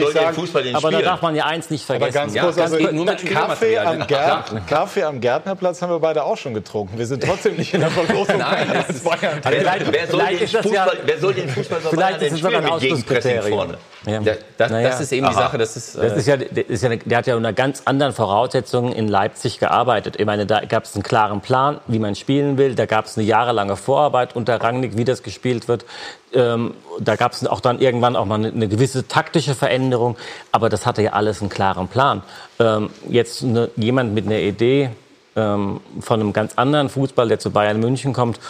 [0.75, 2.05] aber da darf man ja eins nicht vergessen.
[2.05, 4.07] Aber ganz kurz, ja, also, geht nur mit Kaffee, am Spielermaterial.
[4.07, 6.99] Gärtner, Kaffee am Gärtnerplatz haben wir beide auch schon getrunken.
[6.99, 8.39] Wir sind trotzdem nicht in der Verlosung.
[8.39, 9.41] Nein, das als Bayern.
[9.43, 12.45] Wer, wer, soll den ist Fußball, ja- wer soll den Fußball so Vielleicht ist es
[12.45, 13.75] ein Ausschlusskriterium.
[14.07, 14.21] Ja.
[14.21, 14.89] Ja, das, Naja.
[14.89, 15.43] das ist eben die Aha.
[15.43, 15.59] Sache.
[15.59, 18.13] Das ist, Das äh, ist ja, das ist ja, der hat ja unter ganz anderen
[18.13, 20.17] Voraussetzungen in Leipzig gearbeitet.
[20.19, 22.75] Ich meine, da gab es einen klaren Plan, wie man spielen will.
[22.75, 25.85] Da gab es eine jahrelange Vorarbeit unter Rangnick, wie das gespielt wird.
[26.33, 30.17] Ähm, da gab es auch dann irgendwann auch mal eine, eine gewisse taktische Veränderung.
[30.51, 32.23] Aber das hatte ja alles einen klaren Plan.
[32.59, 34.91] Ähm, jetzt eine, jemand mit einer Idee
[35.37, 38.41] ähm, von einem ganz anderen Fußball, der zu Bayern München kommt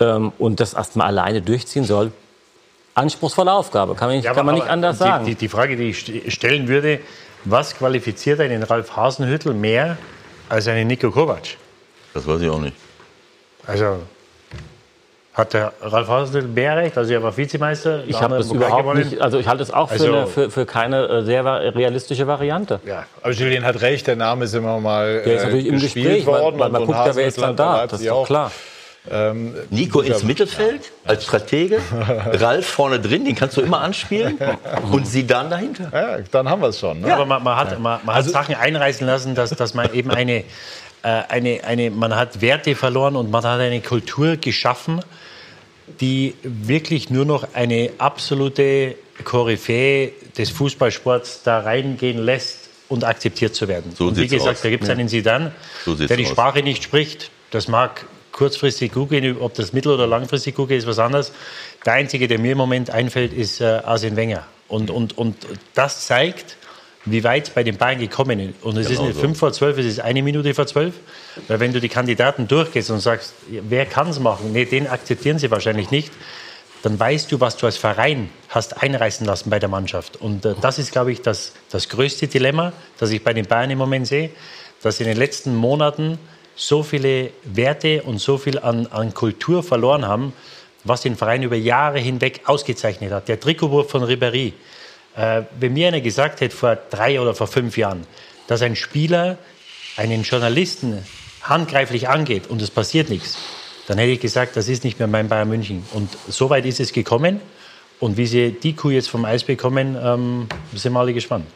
[0.00, 2.12] ähm, und das erstmal alleine durchziehen soll.
[2.94, 5.24] Anspruchsvolle Aufgabe, kann man nicht, Ja, kann man nicht anders sagen.
[5.24, 7.00] Die, die, die Frage, die ich st- stellen würde,
[7.44, 9.96] was qualifiziert einen Ralf Hasenhüttl mehr
[10.48, 11.56] als einen Nico Kovac?
[12.14, 12.76] Das weiß ich auch nicht.
[13.66, 13.96] Also
[15.34, 16.96] hat der Ralf Hasenhüttl mehr Recht?
[16.96, 18.04] Also er war Vizemeister.
[18.06, 19.08] Ich habe das überhaupt gewonnen.
[19.08, 22.28] nicht, also ich halte es auch für, Also- eine, für, für keine äh, sehr realistische
[22.28, 22.78] Variante.
[22.86, 25.80] Ja, aber Julian hat recht, der Name ist immer mal Der ist äh, natürlich im
[25.80, 26.58] gespielt Gespräch, worden.
[26.60, 27.88] weil man und guckt ja, wer ist dann da.
[27.88, 28.26] Das ist doch auch.
[28.26, 28.52] klar.
[29.10, 31.78] Ähm, Nico ins Mittelfeld als Stratege,
[32.32, 34.38] Ralf vorne drin, den kannst du immer anspielen
[34.92, 35.90] und sie dann dahinter.
[35.92, 37.00] Ja, dann haben wir es schon.
[37.00, 37.12] Ne?
[37.12, 40.10] Aber man, man hat, man, man Also hat Sachen einreißen lassen, dass, dass man eben
[40.10, 40.44] eine, äh,
[41.28, 45.00] eine, eine, man hat Werte verloren und man hat eine Kultur geschaffen,
[46.00, 53.68] die wirklich nur noch eine absolute Koryphäe des Fußballsports da reingehen lässt und akzeptiert zu
[53.68, 53.92] werden.
[53.96, 54.62] So und wie gesagt, aus.
[54.62, 54.94] da gibt es Ja.
[54.94, 55.52] einen Sidan,
[55.84, 56.30] So der die aus.
[56.30, 57.30] Sprache nicht spricht.
[57.50, 61.32] Das mag kurzfristig gut gehen, ob das mittel- oder langfristig gut geht, ist was anderes.
[61.86, 64.44] Der Einzige, der mir im Moment einfällt, ist äh, Arsene Wenger.
[64.68, 65.36] Und, und, und
[65.74, 66.56] das zeigt,
[67.04, 68.62] wie weit bei den Bayern gekommen ist.
[68.62, 69.20] Und es ist Genau nicht so.
[69.20, 70.94] fünf vor zwölf, es ist eine Minute vor zwölf.
[71.48, 75.38] Weil wenn du die Kandidaten durchgehst und sagst, wer kann es machen, nee, den akzeptieren
[75.38, 76.12] sie wahrscheinlich nicht,
[76.82, 80.20] dann weißt du, was du als Verein hast einreißen lassen bei der Mannschaft.
[80.20, 83.70] Und äh, das ist, glaube ich, das, das größte Dilemma, das ich bei den Bayern
[83.70, 84.30] im Moment sehe,
[84.82, 86.18] dass in den letzten Monaten
[86.56, 90.32] so viele Werte und so viel an, an Kultur verloren haben,
[90.84, 93.28] was den Verein über Jahre hinweg ausgezeichnet hat.
[93.28, 94.52] Der Trikotwurf von Ribéry.
[95.16, 98.06] Äh, wenn mir einer gesagt hätte vor drei oder vor fünf Jahren,
[98.46, 99.38] dass ein Spieler
[99.96, 101.04] einen Journalisten
[101.42, 103.38] handgreiflich angeht und es passiert nichts,
[103.86, 105.84] dann hätte ich gesagt, das ist nicht mehr mein Bayern München.
[105.92, 107.40] Und so weit ist es gekommen.
[108.00, 111.46] Und wie sie die Kuh jetzt vom Eis bekommen, ähm, sind wir alle gespannt.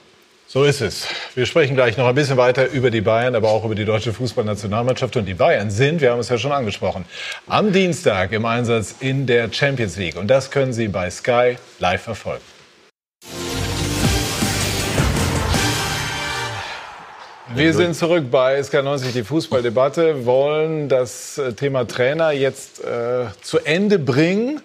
[0.50, 1.06] So ist es.
[1.34, 4.14] Wir sprechen gleich noch ein bisschen weiter über die Bayern, aber auch über die deutsche
[4.14, 5.14] Fußballnationalmannschaft.
[5.18, 7.04] Und die Bayern sind, wir haben es ja schon angesprochen,
[7.46, 10.16] am Dienstag im Einsatz in der Champions League.
[10.16, 12.40] Und das können Sie bei Sky live verfolgen.
[17.54, 23.58] Wir sind zurück bei SK90, die Fußballdebatte, wollen das äh, Thema Trainer jetzt äh, zu
[23.58, 24.62] Ende bringen.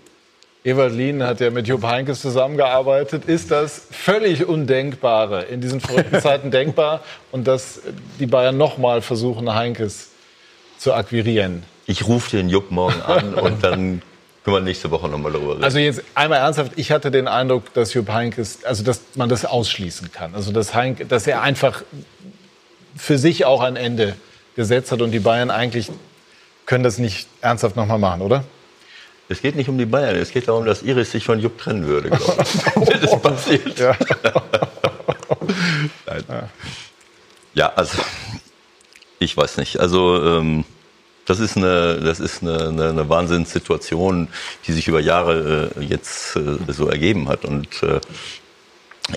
[0.65, 3.25] Ewald Lien hat ja mit Jupp Heynckes zusammengearbeitet.
[3.25, 7.01] Ist das völlig Undenkbare, in diesen verrückten Zeiten denkbar
[7.31, 7.81] und dass
[8.19, 10.11] die Bayern nochmal versuchen, Heinkes
[10.77, 11.63] zu akquirieren?
[11.85, 14.01] Ich rufe den Jupp morgen an und dann
[14.45, 15.65] können wir nächste Woche nochmal darüber reden.
[15.65, 19.43] Also jetzt einmal ernsthaft, ich hatte den Eindruck, dass Jupp Heynckes, also dass man das
[19.43, 20.33] ausschließen kann.
[20.33, 21.83] Also dass, Heynck, dass er einfach
[22.95, 24.15] für sich auch ein Ende
[24.55, 25.91] gesetzt hat und die Bayern eigentlich
[26.65, 28.45] können das nicht ernsthaft nochmal machen, oder?
[29.33, 31.87] Es geht nicht um die Bayern, es geht darum, dass Iris sich von Jupp trennen
[31.87, 32.99] würde, glaube ich.
[33.01, 33.79] das passiert.
[33.79, 33.97] Ja.
[37.55, 37.99] Ja, also
[39.19, 39.79] ich weiß nicht.
[39.79, 40.65] Also ähm,
[41.25, 44.27] das ist eine, das ist eine, eine, eine Wahnsinnssituation,
[44.65, 47.45] die sich über Jahre äh, jetzt äh, so ergeben hat.
[47.45, 48.01] Und äh,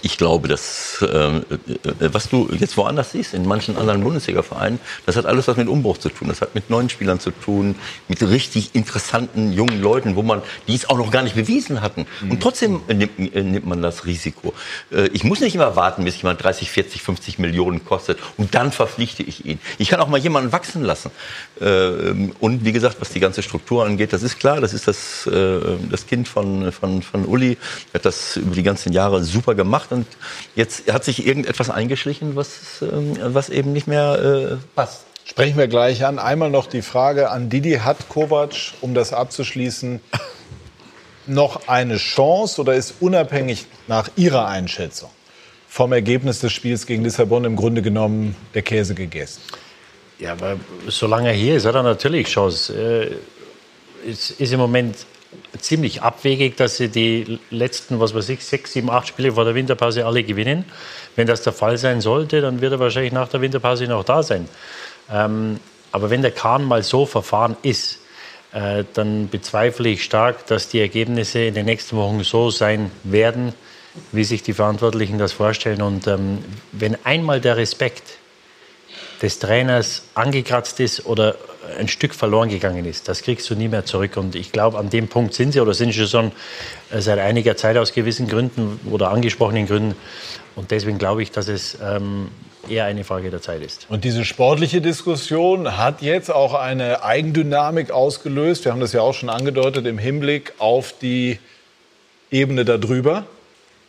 [0.02, 5.14] ich glaube, dass ähm, äh, was du jetzt woanders siehst, in manchen anderen Bundesliga-Vereinen, das
[5.14, 6.26] hat alles was mit Umbruch zu tun.
[6.26, 7.76] Das hat mit neuen Spielern zu tun,
[8.08, 12.06] mit richtig interessanten jungen Leuten, wo man die es auch noch gar nicht bewiesen hatten.
[12.28, 14.54] Und trotzdem nimmt, äh, nimmt man das Risiko.
[14.90, 18.72] Äh, ich muss nicht immer warten, bis jemand 30, 40, 50 Millionen kostet und dann
[18.72, 19.60] verpflichte ich ihn.
[19.78, 21.12] Ich kann auch mal jemanden wachsen lassen.
[21.60, 25.28] Äh, und wie gesagt, was die ganze Struktur angeht, das ist klar, das ist das,
[25.28, 27.56] äh, das Kind von, von, von Uli,
[27.92, 30.06] Er hat das über die ganzen Jahre super gemacht und
[30.54, 34.18] jetzt hat sich irgendetwas eingeschlichen, was, ähm, was eben nicht mehr
[34.52, 35.04] äh, passt.
[35.24, 36.18] Sprechen wir gleich an.
[36.18, 37.78] Einmal noch die Frage an Didi.
[37.78, 40.00] Hat Kovac, um das abzuschließen,
[41.26, 45.10] noch eine Chance oder ist unabhängig nach Ihrer Einschätzung
[45.68, 49.40] vom Ergebnis des Spiels gegen Lissabon im Grunde genommen der Käse gegessen?
[50.18, 50.58] Ja, aber
[50.88, 52.72] solange er hier ist, hat er natürlich Chance.
[52.72, 54.96] Äh, Es ist im Moment
[55.60, 59.54] ziemlich abwegig, dass sie die letzten, was weiß ich, sechs, sieben, acht Spiele vor der
[59.54, 60.64] Winterpause alle gewinnen.
[61.14, 64.22] Wenn das der Fall sein sollte, dann wird er wahrscheinlich nach der Winterpause noch da
[64.22, 64.48] sein.
[65.10, 65.60] Ähm,
[65.92, 68.00] aber wenn der Kahn mal so verfahren ist,
[68.52, 73.52] äh, dann bezweifle ich stark, dass die Ergebnisse in den nächsten Wochen so sein werden,
[74.12, 75.82] wie sich die Verantwortlichen das vorstellen.
[75.82, 78.18] Und ähm, wenn einmal der Respekt
[79.22, 81.36] des Trainers angekratzt ist oder
[81.78, 84.16] ein Stück verloren gegangen ist, das kriegst du nie mehr zurück.
[84.16, 86.32] Und ich glaube, an dem Punkt sind sie oder sind sie schon
[86.90, 89.94] seit einiger Zeit aus gewissen Gründen oder angesprochenen Gründen.
[90.54, 92.28] Und deswegen glaube ich, dass es ähm,
[92.68, 93.86] eher eine Frage der Zeit ist.
[93.88, 98.64] Und diese sportliche Diskussion hat jetzt auch eine Eigendynamik ausgelöst.
[98.64, 101.38] Wir haben das ja auch schon angedeutet im Hinblick auf die
[102.30, 103.24] Ebene darüber.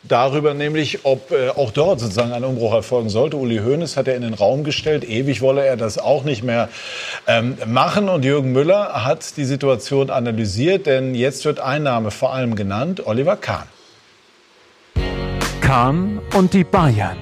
[0.04, 3.36] Darüber nämlich, ob äh, auch dort sozusagen ein Umbruch erfolgen sollte.
[3.36, 6.68] Uli Hoeneß hat ja in den Raum gestellt, ewig wolle er das auch nicht mehr
[7.26, 8.08] ähm, machen.
[8.08, 13.06] Und Jürgen Müller hat die Situation analysiert, denn jetzt wird ein Name vor allem genannt,
[13.06, 13.66] Oliver Kahn.
[15.60, 17.18] Kahn und die Bayern.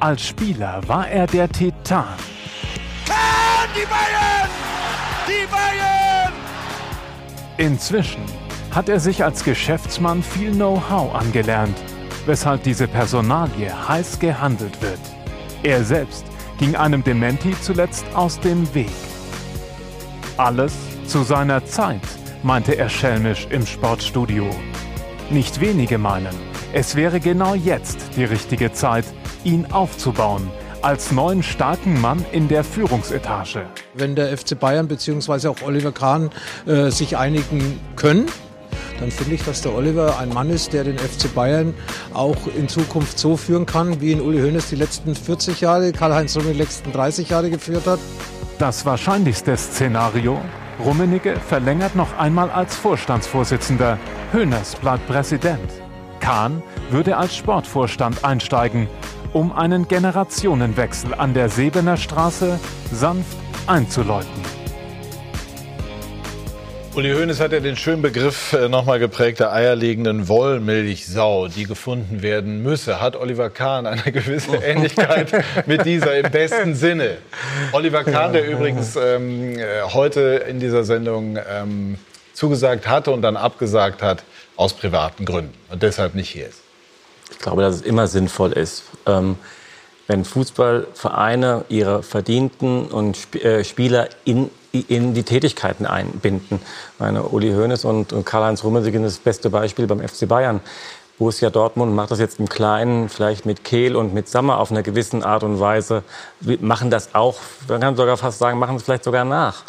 [0.00, 2.06] Als Spieler war er der Titan.
[3.06, 4.50] Kahn, die Bayern!
[5.28, 6.32] Die Bayern!
[7.58, 8.22] Inzwischen
[8.72, 11.76] hat er sich als Geschäftsmann viel Know-how angelernt,
[12.26, 15.00] weshalb diese Personalie heiß gehandelt wird.
[15.62, 16.24] Er selbst
[16.58, 18.92] ging einem Dementi zuletzt aus dem Weg.
[20.36, 20.74] Alles
[21.06, 22.02] zu seiner Zeit,
[22.42, 24.44] meinte er schelmisch im Sportstudio.
[25.30, 26.34] Nicht wenige meinen,
[26.72, 29.04] es wäre genau jetzt die richtige Zeit,
[29.44, 30.50] ihn aufzubauen
[30.84, 33.64] als neuen starken Mann in der Führungsetage.
[33.94, 35.48] Wenn der FC Bayern bzw.
[35.48, 36.30] auch Oliver Kahn
[36.66, 38.26] äh, sich einigen können,
[39.00, 41.74] dann finde ich, dass der Oliver ein Mann ist, der den FC Bayern
[42.12, 46.36] auch in Zukunft so führen kann, wie ihn Uli Hoeneß die letzten 40 Jahre, Karl-Heinz
[46.36, 47.98] Rummenigge die letzten 30 Jahre geführt hat.
[48.58, 50.40] Das wahrscheinlichste Szenario?
[50.84, 53.98] Rummenigge verlängert noch einmal als Vorstandsvorsitzender.
[54.32, 55.70] Hoeneß bleibt Präsident.
[56.20, 58.88] Kahn würde als Sportvorstand einsteigen,
[59.32, 62.58] um einen Generationenwechsel an der Sebener Straße
[62.90, 64.53] sanft einzuläuten.
[66.96, 72.22] Uli Hoeneß hat ja den schönen Begriff äh, nochmal geprägt der eierlegenden Wollmilchsau, die gefunden
[72.22, 73.00] werden müsse.
[73.00, 75.32] Hat Oliver Kahn eine gewisse Ähnlichkeit
[75.66, 77.18] mit dieser im besten Sinne?
[77.72, 81.98] Oliver Kahn, der übrigens ähm, äh, heute in dieser Sendung ähm,
[82.32, 84.22] zugesagt hatte und dann abgesagt hat
[84.54, 86.60] aus privaten Gründen und deshalb nicht hier ist.
[87.32, 89.34] Ich glaube, dass es immer sinnvoll ist, ähm,
[90.06, 94.48] wenn Fußballvereine ihre Verdienten und äh, Spieler in
[94.80, 96.60] in die Tätigkeiten einbinden.
[96.98, 100.60] Meine Uli Hoeneß und, Karl-Heinz Rummenigge sind das beste Beispiel beim FC Bayern.
[101.16, 104.82] Borussia Dortmund macht das jetzt im Kleinen, vielleicht mit Kehl und mit Sammer auf einer
[104.82, 106.02] gewissen Art und Weise.
[106.40, 107.36] Wir machen das auch,
[107.68, 109.62] man kann sogar fast sagen, machen es vielleicht sogar nach.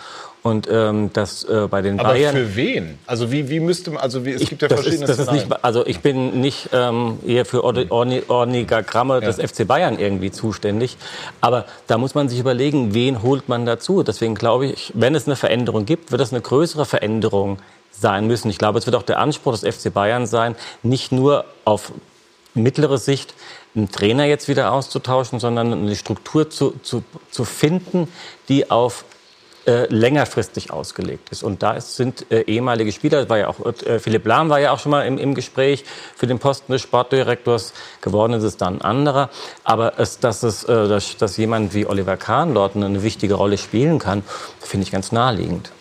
[0.46, 2.36] Und ähm, das äh, bei den Aber Bayern.
[2.36, 3.00] für wen?
[3.08, 5.28] Also wie, wie müsste man, also wie, es Ich- gibt ja das verschiedene ist, das
[5.28, 5.48] ist nicht.
[5.64, 10.98] Also ich bin nicht ähm, hier für Ordi- Orni- Organigramme des FC Bayern irgendwie zuständig.
[11.42, 14.04] Aber da muss man sich überlegen, wen holt man dazu.
[14.04, 17.58] Deswegen glaube ich, wenn es eine Veränderung gibt, wird es eine größere Veränderung
[17.90, 18.52] sein müssen.
[18.52, 21.92] Ich glaube, es wird auch der Anspruch des FC Bayern sein, nicht nur auf
[22.54, 23.34] mittlere Sicht
[23.76, 28.08] einen Trainer jetzt wieder auszutauschen, sondern eine Struktur zu, zu, zu finden,
[28.48, 29.06] die auf
[29.66, 31.44] äh, längerfristig ausgelegt ist.
[31.44, 34.80] Und da sind äh, ehemalige Spieler, war ja auch, äh, Philipp Lahm war ja auch
[34.80, 35.84] schon mal im, im Gespräch
[36.16, 39.30] für den Posten des Sportdirektors, geworden ist es dann anderer.
[39.64, 43.58] Aber es, dass, es, äh, dass, dass jemand wie Oliver Kahn dort eine wichtige Rolle
[43.58, 44.24] spielen kann,
[44.60, 45.72] finde ich ganz naheliegend.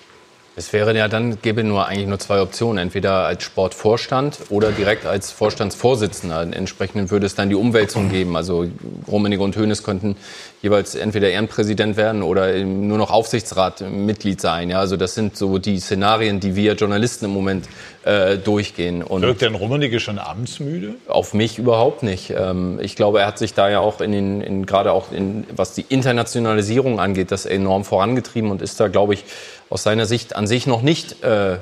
[0.56, 2.78] Es wäre ja dann, gäbe nur eigentlich nur zwei Optionen.
[2.78, 6.43] Entweder als Sportvorstand oder direkt als Vorstandsvorsitzender.
[6.52, 8.36] Entsprechend würde es dann die Umwälzung geben.
[8.36, 8.66] Also
[9.09, 10.16] Rummenigge und Hoeneß könnten
[10.62, 14.70] jeweils entweder Ehrenpräsident werden oder nur noch Aufsichtsratmitglied sein.
[14.70, 17.68] Ja, also das sind so die Szenarien, die wir Journalisten im Moment
[18.05, 19.02] äh, durchgehen.
[19.02, 20.94] Und Wirkt denn Rummenigge schon amtsmüde?
[21.09, 22.31] auf mich überhaupt nicht.
[22.31, 25.44] Ähm, Ich glaube, er hat sich da ja auch in den, in, gerade auch in,
[25.55, 29.24] was die Internationalisierung angeht, das enorm vorangetrieben und ist da, glaube ich,
[29.70, 31.58] aus seiner Sicht an sich noch nicht äh,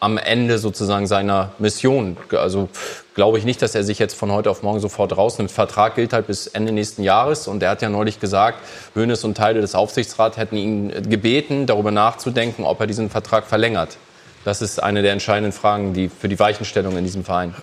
[0.00, 2.18] am Ende sozusagen seiner Mission.
[2.32, 2.68] Also
[3.14, 5.50] glaube ich nicht, dass er sich jetzt von heute auf morgen sofort rausnimmt.
[5.50, 8.58] Vertrag gilt halt bis Ende nächsten Jahres und er hat ja neulich gesagt,
[8.94, 13.96] Hönes und Teile des Aufsichtsrats hätten ihn gebeten, darüber nachzudenken, ob er diesen Vertrag verlängert.
[14.44, 17.54] Das ist eine der entscheidenden Fragen, die für die Weichenstellung in diesem Verein.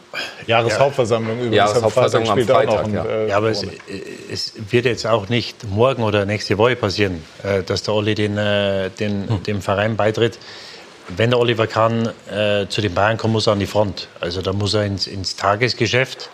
[0.47, 1.55] Jahreshauptversammlung übrigens.
[1.55, 3.05] Jahreshauptversammlung am spielt auch Freitag, noch ja.
[3.05, 3.63] äh, Ja, aber es,
[4.31, 8.37] es wird jetzt auch nicht morgen oder nächste Woche passieren, äh, dass der Olli den,
[8.37, 10.39] äh, den, dem Verein beitritt.
[11.15, 14.07] Wenn der Oliver Kahn äh, zu den Bayern kommt, muss er an die Front.
[14.19, 16.29] Also da muss er ins, ins Tagesgeschäft.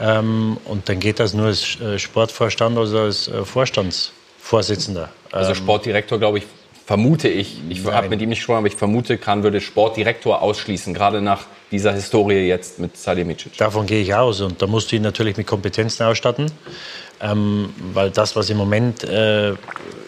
[0.00, 5.10] Ähm, und dann geht das nur als äh, Sportvorstand oder als äh, Vorstandsvorsitzender.
[5.32, 6.44] Also Ähm, Sportdirektor, glaube ich,
[6.86, 10.94] vermute ich, ich habe mit ihm nicht gesprochen, aber ich vermute, Kahn würde Sportdirektor ausschließen,
[10.94, 13.56] gerade nach dieser Historie jetzt mit Salihamidzic.
[13.58, 14.40] Davon gehe ich aus.
[14.40, 16.46] Und da musst du ihn natürlich mit Kompetenzen ausstatten.
[17.20, 19.50] Ähm, weil das, was im Moment äh,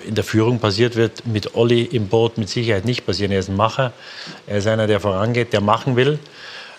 [0.06, 3.32] in der Führung passiert, wird mit Olli im Boot mit Sicherheit nicht passieren.
[3.32, 3.92] Er ist ein Macher,
[4.46, 6.18] er ist einer, der vorangeht, der machen will,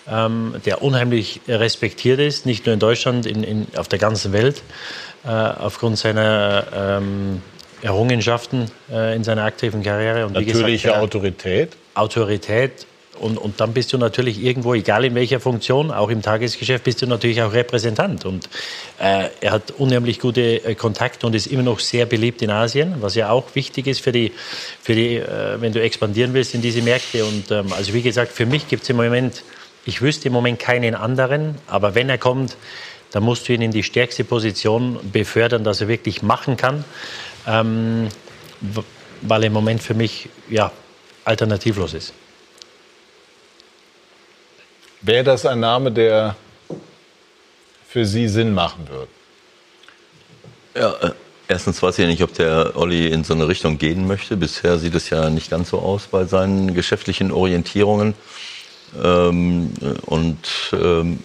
[0.08, 4.62] ähm, der unheimlich respektiert ist, nicht nur in Deutschland, in, in, auf der ganzen Welt,
[5.24, 7.42] äh, aufgrund seiner ähm,
[7.82, 10.26] Errungenschaften äh, in seiner aktiven Karriere.
[10.26, 11.76] Und Natürliche gesagt, Autorität.
[11.94, 12.86] Autorität
[13.20, 17.02] und, und dann bist du natürlich irgendwo, egal in welcher Funktion, auch im Tagesgeschäft, bist
[17.02, 18.24] du natürlich auch Repräsentant.
[18.24, 18.48] Und
[18.98, 22.94] äh, er hat unheimlich gute äh, Kontakte und ist immer noch sehr beliebt in Asien,
[23.00, 24.32] was ja auch wichtig ist für die,
[24.82, 27.24] für die äh, wenn du expandieren willst in diese Märkte.
[27.24, 29.42] Und ähm, also wie gesagt, für mich gibt es im Moment,
[29.84, 32.56] ich wüsste im Moment keinen anderen, aber wenn er kommt,
[33.12, 36.84] dann musst du ihn in die stärkste Position befördern, dass er wirklich machen kann.
[37.50, 38.08] Ähm,
[39.22, 40.70] weil er im Moment für mich ja,
[41.24, 42.12] alternativlos ist.
[45.02, 46.36] Wäre das ein Name, der
[47.88, 49.08] für Sie Sinn machen würde?
[50.74, 51.12] Ja, äh,
[51.48, 54.36] erstens weiß ich ja nicht, ob der Olli in so eine Richtung gehen möchte.
[54.36, 58.14] Bisher sieht es ja nicht ganz so aus bei seinen geschäftlichen Orientierungen.
[59.02, 59.72] Ähm,
[60.06, 61.18] und ähm,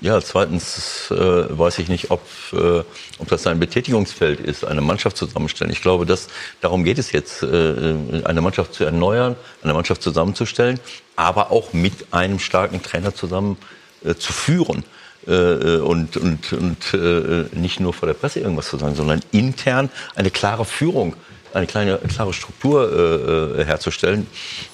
[0.00, 2.20] ja, zweitens äh, weiß ich nicht, ob,
[2.52, 2.84] äh,
[3.18, 5.72] ob das ein Betätigungsfeld ist, eine Mannschaft zusammenstellen.
[5.72, 6.28] Ich glaube, dass,
[6.60, 7.94] darum geht es jetzt, äh,
[8.24, 10.78] eine Mannschaft zu erneuern, eine Mannschaft zusammenzustellen,
[11.16, 13.56] aber auch mit einem starken Trainer zusammen
[14.04, 14.84] äh, zu führen.
[15.26, 19.20] Äh, äh und, und, und äh, nicht nur vor der Presse irgendwas zu sagen, sondern
[19.32, 21.16] intern eine klare Führung,
[21.52, 24.28] eine kleine, klare Struktur äh, herzustellen.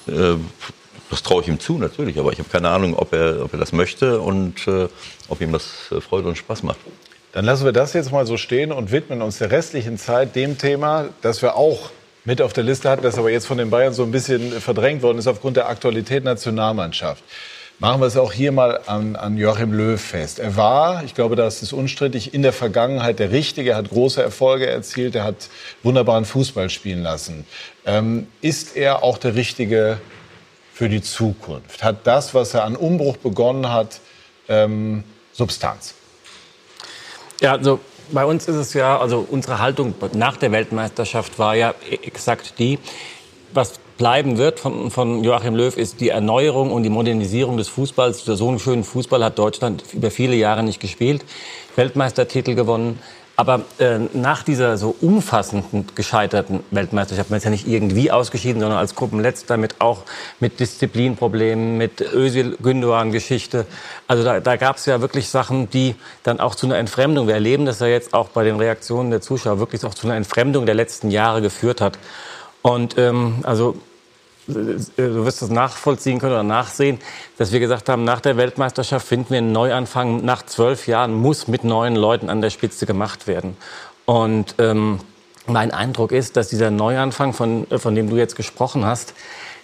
[0.07, 0.35] Äh,
[1.09, 3.59] das traue ich ihm zu, natürlich, aber ich habe keine Ahnung, ob er, ob er
[3.59, 4.87] das möchte und äh,
[5.27, 6.79] ob ihm das äh, Freude und Spaß macht.
[7.31, 10.57] Dann lassen wir das jetzt mal so stehen und widmen uns der restlichen Zeit dem
[10.57, 11.89] Thema, das wir auch
[12.23, 15.03] mit auf der Liste hatten, das aber jetzt von den Bayern so ein bisschen verdrängt
[15.03, 17.23] worden ist aufgrund der Aktualität Nationalmannschaft.
[17.77, 20.39] Machen wir es auch hier mal an, an Joachim Löw fest.
[20.39, 23.71] Er war, ich glaube, das ist unstrittig, in der Vergangenheit der Richtige.
[23.71, 25.13] Er hat große Erfolge erzielt.
[25.13, 25.49] Er hat
[25.83, 27.45] wunderbaren Fußball spielen lassen.
[27.85, 29.97] Ähm, ist er auch der Richtige
[30.75, 31.85] für die Zukunft?
[31.85, 34.01] Hat das, was er an Umbruch begonnen hat,
[34.49, 35.93] ähm, Substanz?
[37.39, 37.79] Ja, also
[38.11, 41.73] bei uns ist es ja, also unsere Haltung nach der Weltmeisterschaft war ja
[42.03, 42.77] exakt die,
[43.53, 48.25] was bleiben wird von, von Joachim Löw, ist die Erneuerung und die Modernisierung des Fußballs.
[48.25, 51.23] So einen schönen Fußball hat Deutschland über viele Jahre nicht gespielt.
[51.77, 52.99] Weltmeistertitel gewonnen,
[53.35, 58.79] aber äh, nach dieser so umfassenden gescheiterten Weltmeisterschaft, man ist ja nicht irgendwie ausgeschieden, sondern
[58.79, 60.03] als Gruppenletzter mit auch
[60.39, 63.65] mit Disziplinproblemen, mit Özil Gündogan Geschichte.
[64.07, 67.27] Also da, da gab es ja wirklich Sachen, die dann auch zu einer Entfremdung.
[67.27, 70.15] Wir erleben das ja jetzt auch bei den Reaktionen der Zuschauer wirklich auch zu einer
[70.15, 71.99] Entfremdung der letzten Jahre geführt hat.
[72.61, 73.75] Und ähm, also
[74.47, 76.99] du wirst das nachvollziehen können oder nachsehen,
[77.37, 80.23] dass wir gesagt haben, nach der Weltmeisterschaft finden wir einen Neuanfang.
[80.23, 83.57] Nach zwölf Jahren muss mit neuen Leuten an der Spitze gemacht werden.
[84.05, 84.99] Und ähm,
[85.47, 89.13] mein Eindruck ist, dass dieser Neuanfang, von, von dem du jetzt gesprochen hast,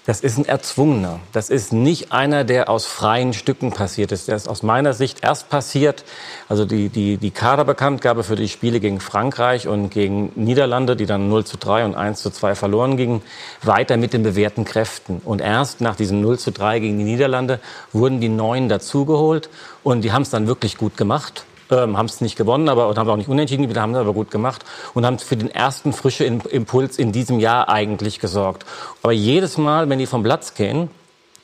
[0.05, 1.19] das ist ein erzwungener.
[1.31, 4.27] Das ist nicht einer, der aus freien Stücken passiert ist.
[4.27, 6.03] Der ist aus meiner Sicht erst passiert,
[6.49, 11.29] also die, die, die Kaderbekanntgabe für die Spiele gegen Frankreich und gegen Niederlande, die dann
[11.29, 13.21] 0 zu 3 und 1 zu 2 verloren gingen,
[13.61, 15.21] weiter mit den bewährten Kräften.
[15.23, 17.59] Und erst nach diesem 0 zu 3 gegen die Niederlande
[17.93, 19.49] wurden die Neuen dazugeholt
[19.83, 22.97] und die haben es dann wirklich gut gemacht ähm, haben es nicht gewonnen, aber und
[22.97, 25.93] haben auch nicht unentschieden, wieder haben es aber gut gemacht und haben für den ersten
[25.93, 28.65] frischen Impuls in diesem Jahr eigentlich gesorgt.
[29.01, 30.89] Aber jedes Mal, wenn die vom Platz gehen,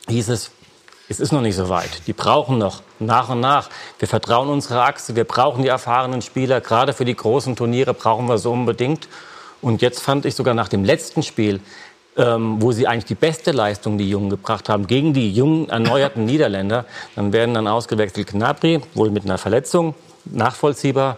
[0.08, 0.52] hieß es,
[1.10, 2.06] es ist noch nicht so weit.
[2.08, 3.70] Die brauchen noch nach und nach.
[3.98, 6.60] Wir vertrauen unserer Achse, wir brauchen die erfahrenen Spieler.
[6.60, 9.08] Gerade für die großen Turniere brauchen wir so unbedingt.
[9.62, 11.62] Und jetzt fand ich sogar nach dem letzten Spiel,
[12.18, 16.26] ähm, wo sie eigentlich die beste Leistung die Jungen gebracht haben, gegen die jungen, erneuerten
[16.26, 16.86] Niederländer,
[17.16, 19.96] dann werden dann ausgewechselt Knabri, wohl mit einer Verletzung,
[20.32, 21.18] nachvollziehbar,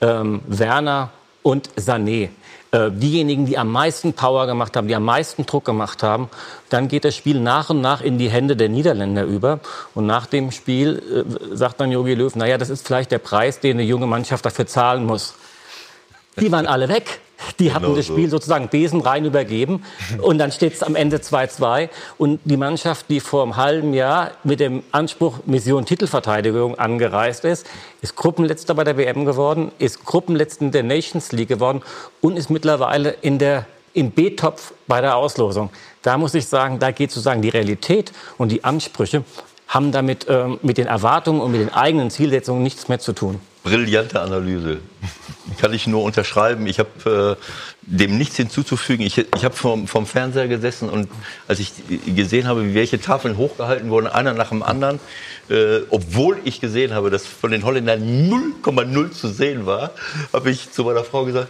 [0.00, 1.10] ähm, Werner
[1.42, 2.30] und Sané.
[2.72, 6.28] Äh, diejenigen, die am meisten Power gemacht haben, die am meisten Druck gemacht haben,
[6.68, 9.60] dann geht das Spiel nach und nach in die Hände der Niederländer über.
[9.94, 13.60] Und nach dem Spiel äh, sagt dann Jogi Löw, naja, das ist vielleicht der Preis,
[13.60, 15.34] den eine junge Mannschaft dafür zahlen muss.
[16.38, 17.20] Die waren alle weg.
[17.58, 18.36] Die hatten genau das Spiel so.
[18.36, 19.82] sozusagen besenrein übergeben.
[20.20, 21.88] Und dann steht es am Ende 2-2.
[22.18, 27.66] Und die Mannschaft, die vor einem halben Jahr mit dem Anspruch Mission Titelverteidigung angereist ist,
[28.02, 31.82] ist Gruppenletzter bei der WM geworden, ist Gruppenletzter in der Nations League geworden
[32.20, 33.66] und ist mittlerweile in der
[33.96, 35.70] im B-Topf bei der Auslosung.
[36.02, 39.24] Da muss ich sagen, da geht sozusagen die Realität und die Ansprüche
[39.68, 43.40] haben damit ähm, mit den Erwartungen und mit den eigenen Zielsetzungen nichts mehr zu tun.
[43.62, 44.78] Brillante Analyse.
[45.58, 46.66] Kann ich nur unterschreiben.
[46.66, 47.42] Ich habe äh,
[47.82, 49.04] dem nichts hinzuzufügen.
[49.04, 51.08] Ich, ich habe vom, vom Fernseher gesessen und
[51.48, 51.72] als ich
[52.14, 55.00] gesehen habe, welche Tafeln hochgehalten wurden, einer nach dem anderen,
[55.48, 58.00] äh, obwohl ich gesehen habe, dass von den Holländern
[58.62, 59.92] 0,0 zu sehen war,
[60.32, 61.48] habe ich zu meiner Frau gesagt,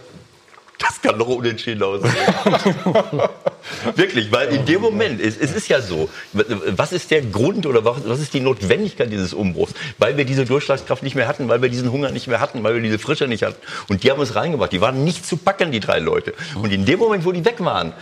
[0.77, 2.11] das kann doch unentschieden aussehen.
[3.95, 7.83] Wirklich, weil in dem Moment, es, es, ist ja so, was ist der Grund oder
[7.83, 9.73] was, was ist die Notwendigkeit dieses Umbruchs?
[9.97, 12.75] Weil wir diese Durchschlagskraft nicht mehr hatten, weil wir diesen Hunger nicht mehr hatten, weil
[12.75, 13.57] wir diese Frische nicht hatten.
[13.89, 14.71] Und die haben uns reingebracht.
[14.71, 16.33] Die waren nicht zu packen, die drei Leute.
[16.55, 17.93] Und in dem Moment, wo die weg waren,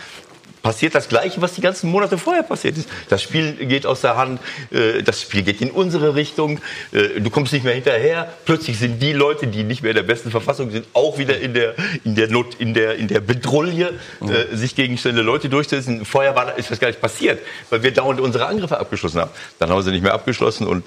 [0.65, 2.89] passiert das Gleiche, was die ganzen Monate vorher passiert ist.
[3.07, 4.39] Das Spiel geht aus der Hand,
[4.71, 6.59] äh, das Spiel geht in unsere Richtung,
[6.91, 8.33] äh, du kommst nicht mehr hinterher.
[8.45, 11.53] Plötzlich sind die Leute, die nicht mehr in der besten Verfassung sind, auch wieder in
[11.53, 16.03] der, in der, Not, in der, in der Bedrulle, äh, sich gegen schnelle Leute durchzusetzen.
[16.03, 19.31] Vorher war, ist das gar nicht passiert, weil wir dauernd unsere Angriffe abgeschlossen haben.
[19.59, 20.83] Dann haben wir sie nicht mehr abgeschlossen und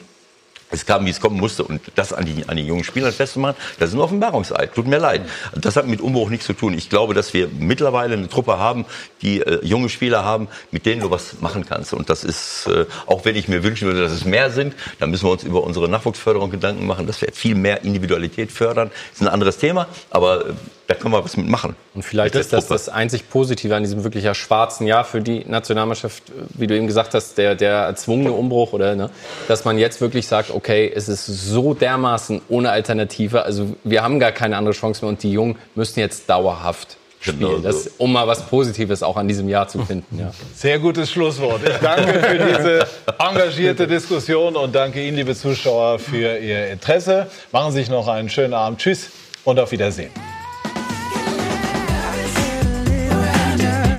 [0.70, 1.65] es kam, wie es kommen musste.
[1.65, 4.74] Und das an die, an die jungen Spieler festzumachen, das ist ein Offenbarungseid.
[4.74, 5.23] Tut mir leid.
[5.55, 6.74] Das hat mit Umbruch nichts zu tun.
[6.74, 8.85] Ich glaube, dass wir mittlerweile eine Truppe haben,
[9.23, 11.93] die äh, junge Spieler haben, mit denen du was machen kannst.
[11.93, 15.11] Und das ist, äh, auch wenn ich mir wünschen würde, dass es mehr sind, dann
[15.11, 18.90] müssen wir uns über unsere Nachwuchsförderung Gedanken machen, dass wir viel mehr Individualität fördern.
[19.11, 20.53] Das ist ein anderes Thema, aber äh,
[20.89, 21.77] da können wir was mitmachen.
[21.94, 25.44] Und vielleicht ist das das einzig Positive an diesem wirklich ja schwarzen Jahr für die
[25.47, 26.23] Nationalmannschaft,
[26.55, 29.10] wie du eben gesagt hast, der, der erzwungene Umbruch oder, ne,
[29.48, 34.19] dass man jetzt wirklich sagt, okay, es ist so dermaßen ohne Alternative, also wir haben
[34.19, 38.10] gar keine andere Chance mehr und die Jungen müssen jetzt dauerhaft spielen, genau das, um
[38.10, 40.19] mal was Positives auch an diesem Jahr zu finden.
[40.19, 40.32] Ja.
[40.55, 41.60] Sehr gutes Schlusswort.
[41.69, 42.86] Ich danke für diese
[43.19, 47.27] engagierte Diskussion und danke Ihnen, liebe Zuschauer, für Ihr Interesse.
[47.52, 48.81] Machen Sie sich noch einen schönen Abend.
[48.81, 49.10] Tschüss
[49.44, 50.10] und auf Wiedersehen.